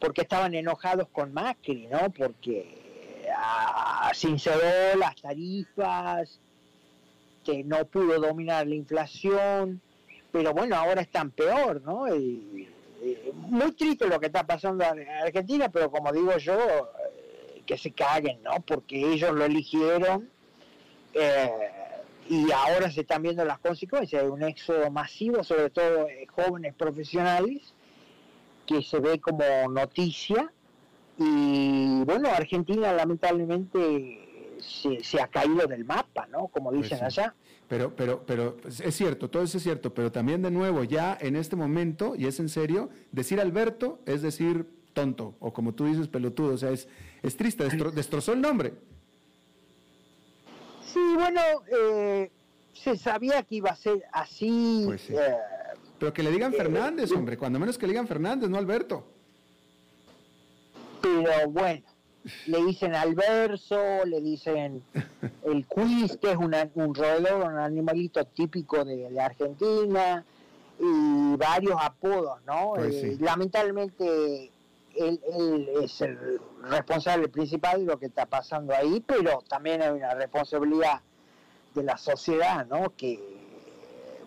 porque 0.00 0.22
estaban 0.22 0.54
enojados 0.54 1.08
con 1.08 1.32
Macri, 1.32 1.86
¿no? 1.88 2.10
Porque 2.10 3.26
ah, 3.36 4.10
sinceró 4.14 4.96
las 4.96 5.16
tarifas, 5.16 6.38
que 7.44 7.64
no 7.64 7.84
pudo 7.86 8.20
dominar 8.20 8.66
la 8.66 8.74
inflación, 8.74 9.80
pero 10.30 10.52
bueno, 10.52 10.76
ahora 10.76 11.00
están 11.00 11.30
peor, 11.30 11.82
¿no? 11.82 12.06
muy 13.32 13.72
triste 13.72 14.08
lo 14.08 14.18
que 14.18 14.26
está 14.26 14.44
pasando 14.44 14.84
en 14.84 15.08
Argentina, 15.08 15.68
pero 15.68 15.90
como 15.90 16.12
digo 16.12 16.36
yo, 16.36 16.58
eh, 16.58 17.62
que 17.64 17.78
se 17.78 17.92
caguen, 17.92 18.42
¿no? 18.42 18.60
Porque 18.66 19.12
ellos 19.12 19.32
lo 19.32 19.44
eligieron 19.44 20.28
eh, 21.14 21.70
y 22.28 22.50
ahora 22.52 22.90
se 22.90 23.00
están 23.00 23.22
viendo 23.22 23.44
las 23.44 23.58
consecuencias 23.58 24.22
de 24.22 24.28
un 24.28 24.42
éxodo 24.42 24.90
masivo, 24.90 25.42
sobre 25.42 25.70
todo 25.70 26.04
de 26.04 26.26
jóvenes 26.26 26.74
profesionales, 26.74 27.74
que 28.66 28.82
se 28.82 29.00
ve 29.00 29.18
como 29.18 29.44
noticia. 29.70 30.52
Y 31.16 32.02
bueno, 32.04 32.28
Argentina 32.28 32.92
lamentablemente 32.92 34.58
se, 34.60 35.20
ha 35.20 35.28
caído 35.28 35.66
del 35.66 35.84
mapa, 35.84 36.26
¿no? 36.26 36.48
Como 36.48 36.70
pues 36.70 36.82
dicen 36.82 37.02
allá. 37.02 37.34
Pero, 37.66 37.94
pero, 37.96 38.24
pero 38.26 38.56
es 38.66 38.94
cierto, 38.94 39.30
todo 39.30 39.42
eso 39.42 39.56
es 39.56 39.62
cierto, 39.62 39.92
pero 39.92 40.12
también 40.12 40.42
de 40.42 40.50
nuevo, 40.50 40.84
ya 40.84 41.16
en 41.20 41.34
este 41.34 41.56
momento, 41.56 42.14
y 42.16 42.26
es 42.26 42.40
en 42.40 42.48
serio, 42.48 42.90
decir 43.10 43.40
Alberto 43.40 44.00
es 44.06 44.22
decir 44.22 44.66
tonto, 44.92 45.34
o 45.38 45.52
como 45.52 45.74
tú 45.74 45.86
dices, 45.86 46.08
pelotudo, 46.08 46.54
o 46.54 46.58
sea, 46.58 46.70
es, 46.70 46.88
es 47.22 47.36
triste, 47.36 47.68
destrozó 47.94 48.32
el 48.32 48.40
nombre. 48.40 48.74
Sí, 50.92 51.14
bueno, 51.14 51.40
eh, 51.70 52.30
se 52.72 52.96
sabía 52.96 53.42
que 53.42 53.56
iba 53.56 53.70
a 53.70 53.76
ser 53.76 54.04
así. 54.12 54.84
Pues 54.86 55.10
eh, 55.10 55.36
pero 55.98 56.12
que 56.12 56.22
le 56.22 56.30
digan 56.30 56.52
Fernández, 56.52 57.10
hombre, 57.12 57.36
cuando 57.36 57.58
menos 57.58 57.76
que 57.76 57.86
le 57.86 57.92
digan 57.92 58.06
Fernández, 58.06 58.48
no 58.48 58.56
Alberto. 58.56 59.04
Pero 61.02 61.50
bueno, 61.50 61.82
le 62.46 62.64
dicen 62.64 62.94
Alverso, 62.94 64.04
le 64.04 64.20
dicen 64.20 64.82
el 65.44 65.66
quiz, 65.66 66.16
que 66.16 66.32
es 66.32 66.36
un 66.36 66.94
roedor, 66.94 67.50
un 67.50 67.58
animalito 67.58 68.24
típico 68.24 68.84
de, 68.84 69.20
Argentina, 69.20 70.24
y 70.78 71.36
varios 71.36 71.76
apodos, 71.80 72.38
¿no? 72.46 72.74
Pues 72.76 72.94
eh, 72.94 73.16
lamentablemente 73.20 74.52
él, 74.98 75.68
es 75.82 76.00
el 76.00 76.40
responsable 76.62 77.28
principal 77.28 77.80
de 77.80 77.92
lo 77.92 77.98
que 77.98 78.06
está 78.06 78.26
pasando 78.26 78.74
ahí, 78.74 79.02
pero 79.06 79.42
también 79.48 79.82
hay 79.82 79.90
una 79.90 80.14
responsabilidad 80.14 81.00
de 81.74 81.82
la 81.82 81.96
sociedad, 81.96 82.66
¿no? 82.66 82.94
Que 82.96 83.18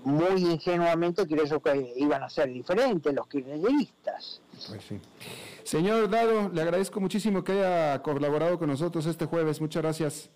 muy 0.04 0.42
ingenuamente 0.42 1.28
creyó 1.28 1.60
que 1.62 1.94
iban 1.98 2.24
a 2.24 2.30
ser 2.30 2.52
diferentes 2.52 3.14
los 3.14 3.28
kirchneristas. 3.28 4.42
Pues 4.68 4.84
sí. 4.84 5.00
Señor 5.64 6.10
Dado, 6.10 6.50
le 6.50 6.62
agradezco 6.62 7.00
muchísimo 7.00 7.44
que 7.44 7.52
haya 7.52 8.02
colaborado 8.02 8.58
con 8.58 8.70
nosotros 8.70 9.06
este 9.06 9.26
jueves. 9.26 9.62
Muchas 9.62 9.84
gracias. 9.84 10.30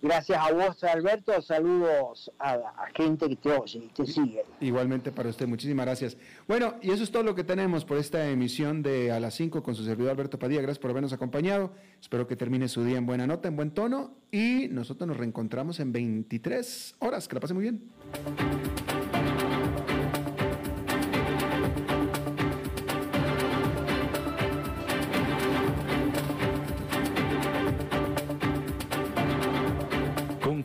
Gracias 0.00 0.38
a 0.38 0.52
vos, 0.52 0.82
Alberto. 0.84 1.42
Saludos 1.42 2.30
a 2.38 2.56
la 2.56 2.72
gente 2.94 3.28
que 3.28 3.36
te 3.36 3.50
oye 3.50 3.80
y 3.80 3.88
te 3.88 4.06
sigue. 4.06 4.44
Igualmente 4.60 5.10
para 5.10 5.28
usted, 5.28 5.48
muchísimas 5.48 5.86
gracias. 5.86 6.16
Bueno, 6.46 6.74
y 6.80 6.92
eso 6.92 7.02
es 7.02 7.10
todo 7.10 7.24
lo 7.24 7.34
que 7.34 7.42
tenemos 7.42 7.84
por 7.84 7.98
esta 7.98 8.28
emisión 8.28 8.82
de 8.82 9.10
A 9.10 9.18
las 9.18 9.34
5 9.34 9.62
con 9.62 9.74
su 9.74 9.84
servidor 9.84 10.12
Alberto 10.12 10.38
Padilla. 10.38 10.60
Gracias 10.62 10.78
por 10.78 10.90
habernos 10.90 11.12
acompañado. 11.12 11.72
Espero 12.00 12.28
que 12.28 12.36
termine 12.36 12.68
su 12.68 12.84
día 12.84 12.98
en 12.98 13.06
buena 13.06 13.26
nota, 13.26 13.48
en 13.48 13.56
buen 13.56 13.72
tono. 13.72 14.12
Y 14.30 14.68
nosotros 14.68 15.08
nos 15.08 15.16
reencontramos 15.16 15.80
en 15.80 15.92
23 15.92 16.96
horas. 17.00 17.26
Que 17.26 17.34
la 17.34 17.40
pase 17.40 17.54
muy 17.54 17.62
bien. 17.64 18.87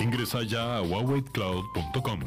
Ingresa 0.00 0.42
ya 0.42 0.76
a 0.76 0.82
huawei.cloud.com 0.82 2.20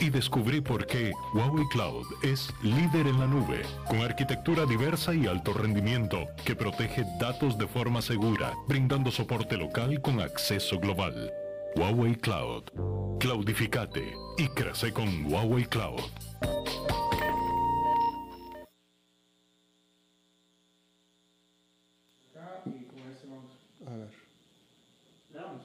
y 0.00 0.10
descubrí 0.10 0.60
por 0.60 0.86
qué 0.86 1.12
Huawei 1.34 1.66
Cloud 1.68 2.06
es 2.22 2.52
líder 2.62 3.06
en 3.06 3.18
la 3.18 3.26
nube, 3.26 3.62
con 3.88 4.02
arquitectura 4.02 4.66
diversa 4.66 5.14
y 5.14 5.26
alto 5.26 5.52
rendimiento 5.52 6.26
que 6.44 6.54
protege 6.54 7.04
datos 7.18 7.56
de 7.56 7.66
forma 7.66 8.02
segura, 8.02 8.52
brindando 8.68 9.10
soporte 9.10 9.56
local 9.56 10.00
con 10.02 10.20
acceso 10.20 10.78
global. 10.78 11.32
Huawei 11.76 12.14
Cloud. 12.16 12.64
Cloudificate 13.20 14.14
y 14.36 14.48
crece 14.48 14.92
con 14.92 15.32
Huawei 15.32 15.64
Cloud. 15.64 16.00
A 23.86 23.96
ver. 23.96 24.10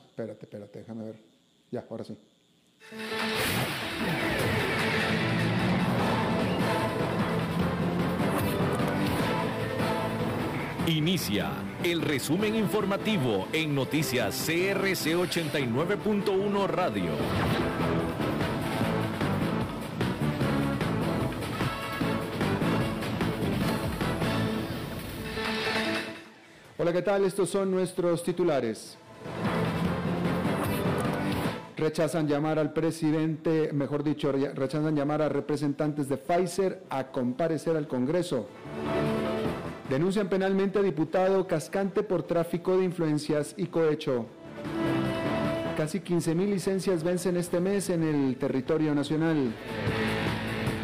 Espérate, 0.10 0.46
espérate, 0.46 0.80
déjame 0.80 1.04
ver. 1.06 1.29
Ya, 1.72 1.86
ahora 1.90 2.04
sí. 2.04 2.18
Inicia 10.88 11.52
el 11.84 12.02
resumen 12.02 12.56
informativo 12.56 13.48
en 13.54 13.76
noticias 13.76 14.36
CRC 14.48 15.16
89.1 15.16 16.68
Radio. 16.68 17.12
Hola, 26.80 26.94
¿qué 26.94 27.02
tal? 27.04 27.26
Estos 27.26 27.50
son 27.50 27.70
nuestros 27.70 28.24
titulares. 28.24 28.98
Rechazan 31.80 32.28
llamar 32.28 32.60
al 32.60 32.74
presidente, 32.74 33.72
mejor 33.72 34.04
dicho, 34.04 34.34
rechazan 34.34 34.96
llamar 34.98 35.22
a 35.22 35.30
representantes 35.30 36.10
de 36.10 36.18
Pfizer 36.18 36.84
a 36.90 37.06
comparecer 37.08 37.78
al 37.78 37.88
Congreso. 37.88 38.48
Denuncian 39.90 40.28
penalmente 40.28 40.80
a 40.80 40.82
diputado 40.82 41.48
Cascante 41.48 42.04
por 42.04 42.24
tráfico 42.24 42.78
de 42.78 42.84
influencias 42.84 43.54
y 43.56 43.68
cohecho. 43.68 44.26
Casi 45.78 46.02
15.000 46.02 46.50
licencias 46.50 47.02
vencen 47.02 47.38
este 47.38 47.62
mes 47.62 47.90
en 47.90 48.04
el 48.04 48.36
territorio 48.36 48.94
nacional. 48.94 49.54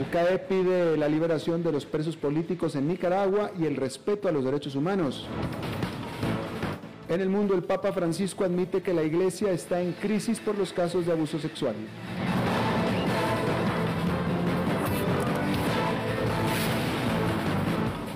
UCAE 0.08 0.39
pide 0.39 0.96
la 0.96 1.10
liberación 1.10 1.62
de 1.62 1.74
los 1.74 1.86
presos 1.86 2.16
políticos 2.16 2.74
en 2.78 2.88
Nicaragua 2.88 3.52
y 3.60 3.66
el 3.66 3.76
respeto 3.76 4.30
a 4.30 4.32
los 4.32 4.46
derechos 4.46 4.76
humanos. 4.76 5.28
En 7.08 7.22
el 7.22 7.30
mundo, 7.30 7.53
el 7.53 7.64
Papa 7.64 7.93
Francisco 7.93 8.43
admite 8.43 8.82
que 8.82 8.91
la 8.93 9.03
Iglesia 9.03 9.51
está 9.51 9.80
en 9.80 9.93
crisis 9.93 10.39
por 10.39 10.58
los 10.58 10.74
casos 10.74 11.06
de 11.06 11.12
abuso 11.12 11.38
sexual. 11.38 11.76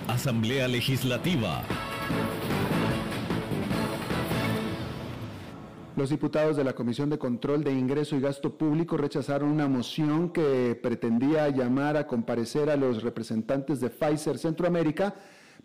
Asamblea 0.07 0.67
Legislativa. 0.67 1.61
Los 5.95 6.09
diputados 6.09 6.57
de 6.57 6.63
la 6.63 6.73
Comisión 6.73 7.11
de 7.11 7.19
Control 7.19 7.63
de 7.63 7.73
Ingreso 7.73 8.15
y 8.15 8.21
Gasto 8.21 8.57
Público 8.57 8.97
rechazaron 8.97 9.49
una 9.49 9.67
moción 9.67 10.29
que 10.29 10.79
pretendía 10.81 11.47
llamar 11.49 11.95
a 11.95 12.07
comparecer 12.07 12.69
a 12.71 12.75
los 12.75 13.03
representantes 13.03 13.81
de 13.81 13.89
Pfizer 13.89 14.39
Centroamérica 14.39 15.13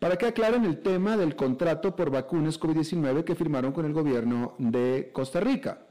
para 0.04 0.18
que 0.18 0.26
aclaren 0.26 0.66
el 0.66 0.82
tema 0.82 1.16
del 1.16 1.34
contrato 1.34 1.96
por 1.96 2.10
vacunas 2.10 2.60
COVID-19 2.60 3.24
que 3.24 3.34
firmaron 3.34 3.72
con 3.72 3.86
el 3.86 3.94
gobierno 3.94 4.54
de 4.58 5.08
Costa 5.14 5.40
Rica. 5.40 5.86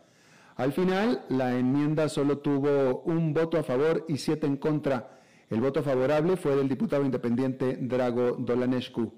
Al 0.56 0.72
final, 0.72 1.26
la 1.30 1.58
enmienda 1.58 2.08
solo 2.10 2.38
tuvo 2.38 3.02
un 3.06 3.34
voto 3.34 3.58
a 3.58 3.64
favor 3.64 4.06
y 4.08 4.18
siete 4.18 4.46
en 4.46 4.58
contra. 4.58 5.20
El 5.50 5.62
voto 5.62 5.82
favorable 5.82 6.38
fue 6.38 6.56
del 6.56 6.70
diputado 6.70 7.04
independiente 7.04 7.80
Drago 7.82 8.34
Dolanescu. 8.34 9.12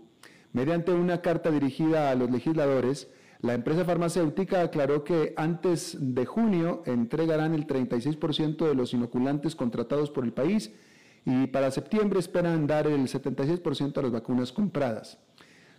Mediante 0.53 0.93
una 0.93 1.21
carta 1.21 1.51
dirigida 1.51 2.09
a 2.09 2.15
los 2.15 2.31
legisladores, 2.31 3.09
la 3.41 3.53
empresa 3.53 3.83
farmacéutica 3.83 4.61
aclaró 4.61 5.03
que 5.03 5.33
antes 5.35 5.97
de 5.99 6.25
junio 6.25 6.83
entregarán 6.85 7.53
el 7.53 7.67
36% 7.67 8.65
de 8.65 8.75
los 8.75 8.93
inoculantes 8.93 9.57
contratados 9.57 10.09
por 10.09 10.23
el 10.23 10.31
país 10.31 10.71
y 11.26 11.47
para 11.47 11.71
septiembre 11.71 12.19
esperan 12.19 12.67
dar 12.67 12.88
el 12.88 13.07
76% 13.07 13.97
a 13.97 14.01
las 14.03 14.11
vacunas 14.11 14.51
compradas. 14.51 15.17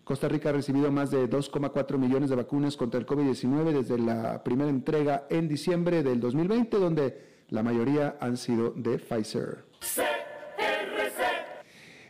Costa 0.03 0.29
Rica 0.29 0.51
ha 0.51 0.53
recibido 0.53 0.91
más 0.93 1.11
de 1.11 1.29
2,4 1.29 1.99
millones 1.99 2.31
de 2.31 2.37
vacunas 2.37 2.77
contra 2.77 3.01
el 3.01 3.07
COVID-19 3.07 3.73
desde 3.73 3.99
la 3.99 4.43
primera 4.45 4.71
entrega 4.71 5.27
en 5.31 5.49
diciembre 5.49 6.03
del 6.03 6.21
2020, 6.21 6.77
donde 6.79 7.21
la 7.49 7.63
mayoría 7.63 8.17
han 8.21 8.37
sido 8.37 8.71
de 8.71 8.99
Pfizer. 8.99 9.65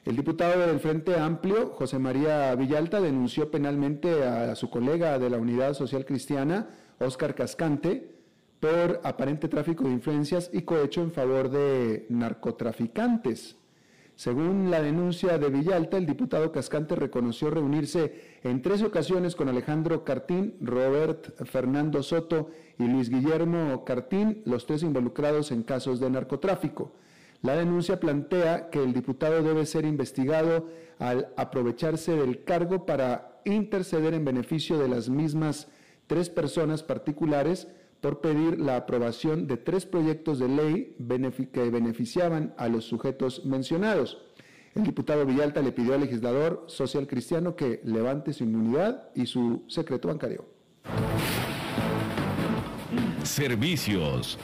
El 0.04 0.14
diputado 0.14 0.66
del 0.66 0.78
Frente 0.78 1.18
Amplio, 1.18 1.70
José 1.70 1.98
María 1.98 2.54
Villalta, 2.54 3.00
denunció 3.00 3.50
penalmente 3.50 4.24
a 4.24 4.54
su 4.54 4.70
colega 4.70 5.18
de 5.18 5.30
la 5.30 5.38
Unidad 5.38 5.74
Social 5.74 6.04
Cristiana, 6.04 6.68
Óscar 7.00 7.34
Cascante, 7.34 8.15
por 8.60 9.00
aparente 9.04 9.48
tráfico 9.48 9.84
de 9.84 9.90
influencias 9.90 10.50
y 10.52 10.62
cohecho 10.62 11.02
en 11.02 11.12
favor 11.12 11.50
de 11.50 12.06
narcotraficantes. 12.08 13.56
Según 14.16 14.70
la 14.70 14.80
denuncia 14.80 15.36
de 15.36 15.50
Villalta, 15.50 15.98
el 15.98 16.06
diputado 16.06 16.50
Cascante 16.50 16.96
reconoció 16.96 17.50
reunirse 17.50 18.38
en 18.42 18.62
tres 18.62 18.80
ocasiones 18.82 19.36
con 19.36 19.50
Alejandro 19.50 20.04
Cartín, 20.04 20.54
Robert 20.62 21.36
Fernando 21.44 22.02
Soto 22.02 22.48
y 22.78 22.84
Luis 22.84 23.10
Guillermo 23.10 23.84
Cartín, 23.84 24.40
los 24.46 24.64
tres 24.64 24.82
involucrados 24.82 25.52
en 25.52 25.62
casos 25.62 26.00
de 26.00 26.08
narcotráfico. 26.08 26.94
La 27.42 27.56
denuncia 27.56 28.00
plantea 28.00 28.70
que 28.70 28.82
el 28.82 28.94
diputado 28.94 29.42
debe 29.42 29.66
ser 29.66 29.84
investigado 29.84 30.66
al 30.98 31.28
aprovecharse 31.36 32.16
del 32.16 32.42
cargo 32.42 32.86
para 32.86 33.42
interceder 33.44 34.14
en 34.14 34.24
beneficio 34.24 34.78
de 34.78 34.88
las 34.88 35.10
mismas 35.10 35.68
tres 36.06 36.30
personas 36.30 36.82
particulares 36.82 37.68
por 38.00 38.20
pedir 38.20 38.60
la 38.60 38.76
aprobación 38.76 39.46
de 39.46 39.56
tres 39.56 39.86
proyectos 39.86 40.38
de 40.38 40.48
ley 40.48 40.96
que 41.52 41.70
beneficiaban 41.70 42.54
a 42.56 42.68
los 42.68 42.84
sujetos 42.84 43.44
mencionados. 43.44 44.18
El 44.74 44.82
diputado 44.82 45.24
Villalta 45.24 45.62
le 45.62 45.72
pidió 45.72 45.94
al 45.94 46.00
legislador 46.00 46.64
social 46.66 47.06
cristiano 47.06 47.56
que 47.56 47.80
levante 47.84 48.32
su 48.32 48.44
inmunidad 48.44 49.08
y 49.14 49.26
su 49.26 49.64
secreto 49.68 50.08
bancario. 50.08 50.44
Servicios. 53.22 54.38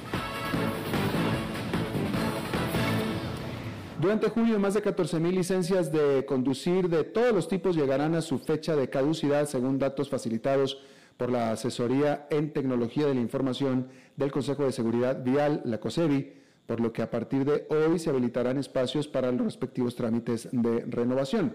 Durante 4.00 4.28
julio, 4.30 4.58
más 4.58 4.74
de 4.74 4.82
14.000 4.82 5.30
licencias 5.30 5.92
de 5.92 6.24
conducir 6.26 6.88
de 6.88 7.04
todos 7.04 7.32
los 7.32 7.46
tipos 7.46 7.76
llegarán 7.76 8.16
a 8.16 8.20
su 8.20 8.40
fecha 8.40 8.74
de 8.74 8.90
caducidad, 8.90 9.46
según 9.46 9.78
datos 9.78 10.08
facilitados 10.08 10.82
por 11.22 11.30
la 11.30 11.52
Asesoría 11.52 12.26
en 12.30 12.52
Tecnología 12.52 13.06
de 13.06 13.14
la 13.14 13.20
Información 13.20 13.86
del 14.16 14.32
Consejo 14.32 14.64
de 14.64 14.72
Seguridad 14.72 15.22
Vial, 15.22 15.62
la 15.64 15.78
COSEBI, 15.78 16.32
por 16.66 16.80
lo 16.80 16.92
que 16.92 17.00
a 17.00 17.12
partir 17.12 17.44
de 17.44 17.64
hoy 17.70 18.00
se 18.00 18.10
habilitarán 18.10 18.58
espacios 18.58 19.06
para 19.06 19.30
los 19.30 19.42
respectivos 19.42 19.94
trámites 19.94 20.48
de 20.50 20.84
renovación. 20.84 21.54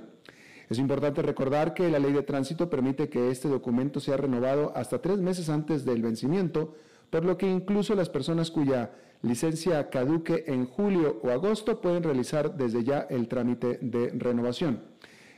Es 0.70 0.80
importante 0.80 1.22
recordar 1.22 1.74
que 1.74 1.92
la 1.92 2.00
ley 2.00 2.14
de 2.14 2.24
tránsito 2.24 2.70
permite 2.70 3.10
que 3.10 3.30
este 3.30 3.50
documento 3.50 4.00
sea 4.00 4.16
renovado 4.16 4.72
hasta 4.74 5.02
tres 5.02 5.18
meses 5.18 5.50
antes 5.50 5.84
del 5.84 6.02
vencimiento, 6.02 6.74
por 7.10 7.26
lo 7.26 7.38
que 7.38 7.52
incluso 7.52 7.94
las 7.94 8.08
personas 8.08 8.50
cuya 8.52 8.92
licencia 9.22 9.90
caduque 9.90 10.46
en 10.48 10.66
julio 10.66 11.20
o 11.24 11.30
agosto 11.32 11.82
pueden 11.82 12.04
realizar 12.04 12.56
desde 12.56 12.86
ya 12.86 13.06
el 13.10 13.28
trámite 13.28 13.80
de 13.82 14.12
renovación. 14.12 14.84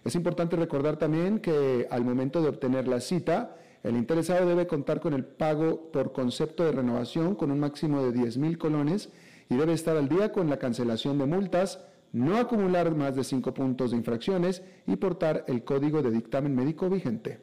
Es 0.06 0.14
importante 0.14 0.56
recordar 0.56 0.98
también 0.98 1.40
que 1.40 1.88
al 1.90 2.06
momento 2.06 2.44
de 2.44 2.50
obtener 2.50 2.88
la 2.88 3.00
cita, 3.00 3.56
el 3.84 3.96
interesado 3.96 4.48
debe 4.48 4.68
contar 4.68 5.00
con 5.00 5.14
el 5.14 5.24
pago 5.24 5.92
por 5.92 6.12
concepto 6.12 6.66
de 6.66 6.74
renovación 6.74 7.36
con 7.36 7.52
un 7.52 7.60
máximo 7.60 8.04
de 8.04 8.12
10 8.12 8.38
mil 8.38 8.58
colones 8.58 9.10
y 9.50 9.56
debe 9.56 9.74
estar 9.74 9.96
al 9.96 10.10
día 10.10 10.32
con 10.32 10.50
la 10.50 10.58
cancelación 10.58 11.18
de 11.18 11.26
multas, 11.26 11.80
no 12.12 12.38
acumular 12.38 12.94
más 12.94 13.16
de 13.16 13.24
cinco 13.24 13.54
puntos 13.54 13.92
de 13.92 13.98
infracciones 13.98 14.64
y 14.86 14.96
portar 14.98 15.46
el 15.48 15.64
código 15.64 16.02
de 16.02 16.12
dictamen 16.12 16.56
médico 16.56 16.90
vigente. 16.90 17.40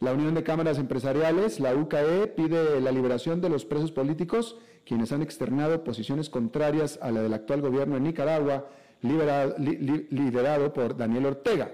La 0.00 0.12
Unión 0.12 0.34
de 0.34 0.42
Cámaras 0.42 0.78
Empresariales, 0.78 1.60
la 1.60 1.76
UCAE, 1.76 2.26
pide 2.26 2.80
la 2.80 2.90
liberación 2.90 3.40
de 3.40 3.48
los 3.48 3.64
presos 3.64 3.92
políticos, 3.92 4.58
quienes 4.84 5.12
han 5.12 5.22
externado 5.22 5.84
posiciones 5.84 6.28
contrarias 6.28 6.98
a 7.00 7.12
la 7.12 7.22
del 7.22 7.34
actual 7.34 7.60
gobierno 7.60 7.94
de 7.94 8.00
Nicaragua, 8.00 8.66
liderado 9.00 10.72
por 10.72 10.96
Daniel 10.96 11.26
Ortega. 11.26 11.70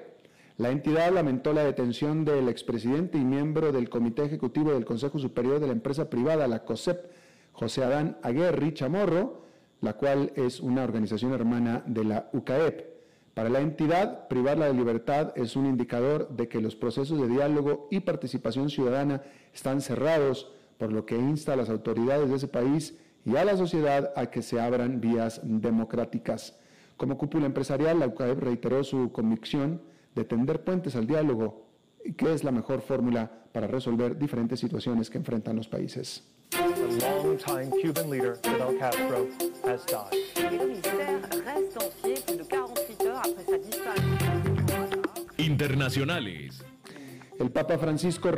La 0.59 0.73
entidad 0.73 1.13
lamentó 1.13 1.53
la 1.53 1.63
detención 1.63 2.25
del 2.25 2.49
expresidente 2.49 3.17
y 3.17 3.25
miembro 3.25 3.71
del 3.71 3.89
Comité 3.89 4.25
Ejecutivo 4.25 4.73
del 4.73 4.85
Consejo 4.85 5.21
Superior 5.21 5.61
de 5.61 5.69
la 5.69 5.73
Empresa 5.73 6.11
Privada, 6.11 6.49
la 6.49 6.65
COSEP, 6.65 6.99
José 7.53 7.85
Adán 7.85 8.19
Aguerri 8.25 8.75
Chamorro, 8.75 9.45
la 9.81 9.93
cual 9.93 10.33
es 10.35 10.59
una 10.59 10.83
organización 10.83 11.33
hermana 11.33 11.85
de 11.87 12.03
la 12.03 12.29
UCAEP. 12.33 12.87
Para 13.35 13.51
la 13.51 13.61
entidad, 13.61 14.27
privarla 14.27 14.67
de 14.67 14.75
libertad 14.75 15.33
es 15.37 15.55
un 15.55 15.65
indicador 15.65 16.29
de 16.31 16.49
que 16.49 16.61
los 16.61 16.75
procesos 16.75 17.21
de 17.21 17.29
diálogo 17.29 17.87
y 17.93 18.01
participación 18.01 18.69
ciudadana 18.69 19.23
están 19.55 19.81
cerrados, 19.81 20.51
por 20.77 20.93
lo 20.93 21.07
que 21.07 21.17
insta 21.17 21.53
a 21.53 21.57
las 21.57 21.71
autoridades 21.71 22.31
de 22.31 22.35
ese 22.35 22.49
país 22.49 22.99
y 23.25 23.37
a 23.37 23.45
la 23.45 23.57
sociedad 23.57 24.13
a 24.17 24.27
que 24.27 24.43
se 24.43 24.61
abran 24.61 25.01
vías 25.01 25.41
democráticas. 25.45 26.59
Como 26.97 27.17
cúpula 27.17 27.47
empresarial, 27.47 28.01
la 28.01 28.09
UCAEP 28.09 28.41
reiteró 28.41 28.83
su 28.83 29.13
convicción 29.13 29.83
de 30.19 30.25
tender 30.25 30.65
puentes 30.65 30.97
al 30.97 31.07
diálogo 31.07 31.65
y 32.05 32.13
que 32.13 32.33
es 32.33 32.43
la 32.43 32.51
mejor 32.51 32.81
fórmula 32.81 33.31
para 33.53 33.67
resolver 33.69 34.19
diferentes 34.19 34.59
situaciones 34.59 35.09
que 35.09 35.19
enfrentan 35.19 35.57
los 35.57 35.69
países. 35.69 36.25
Internacionales. 45.37 46.65
El 47.39 47.51
Papa 47.53 47.79
Francisco 47.79 48.29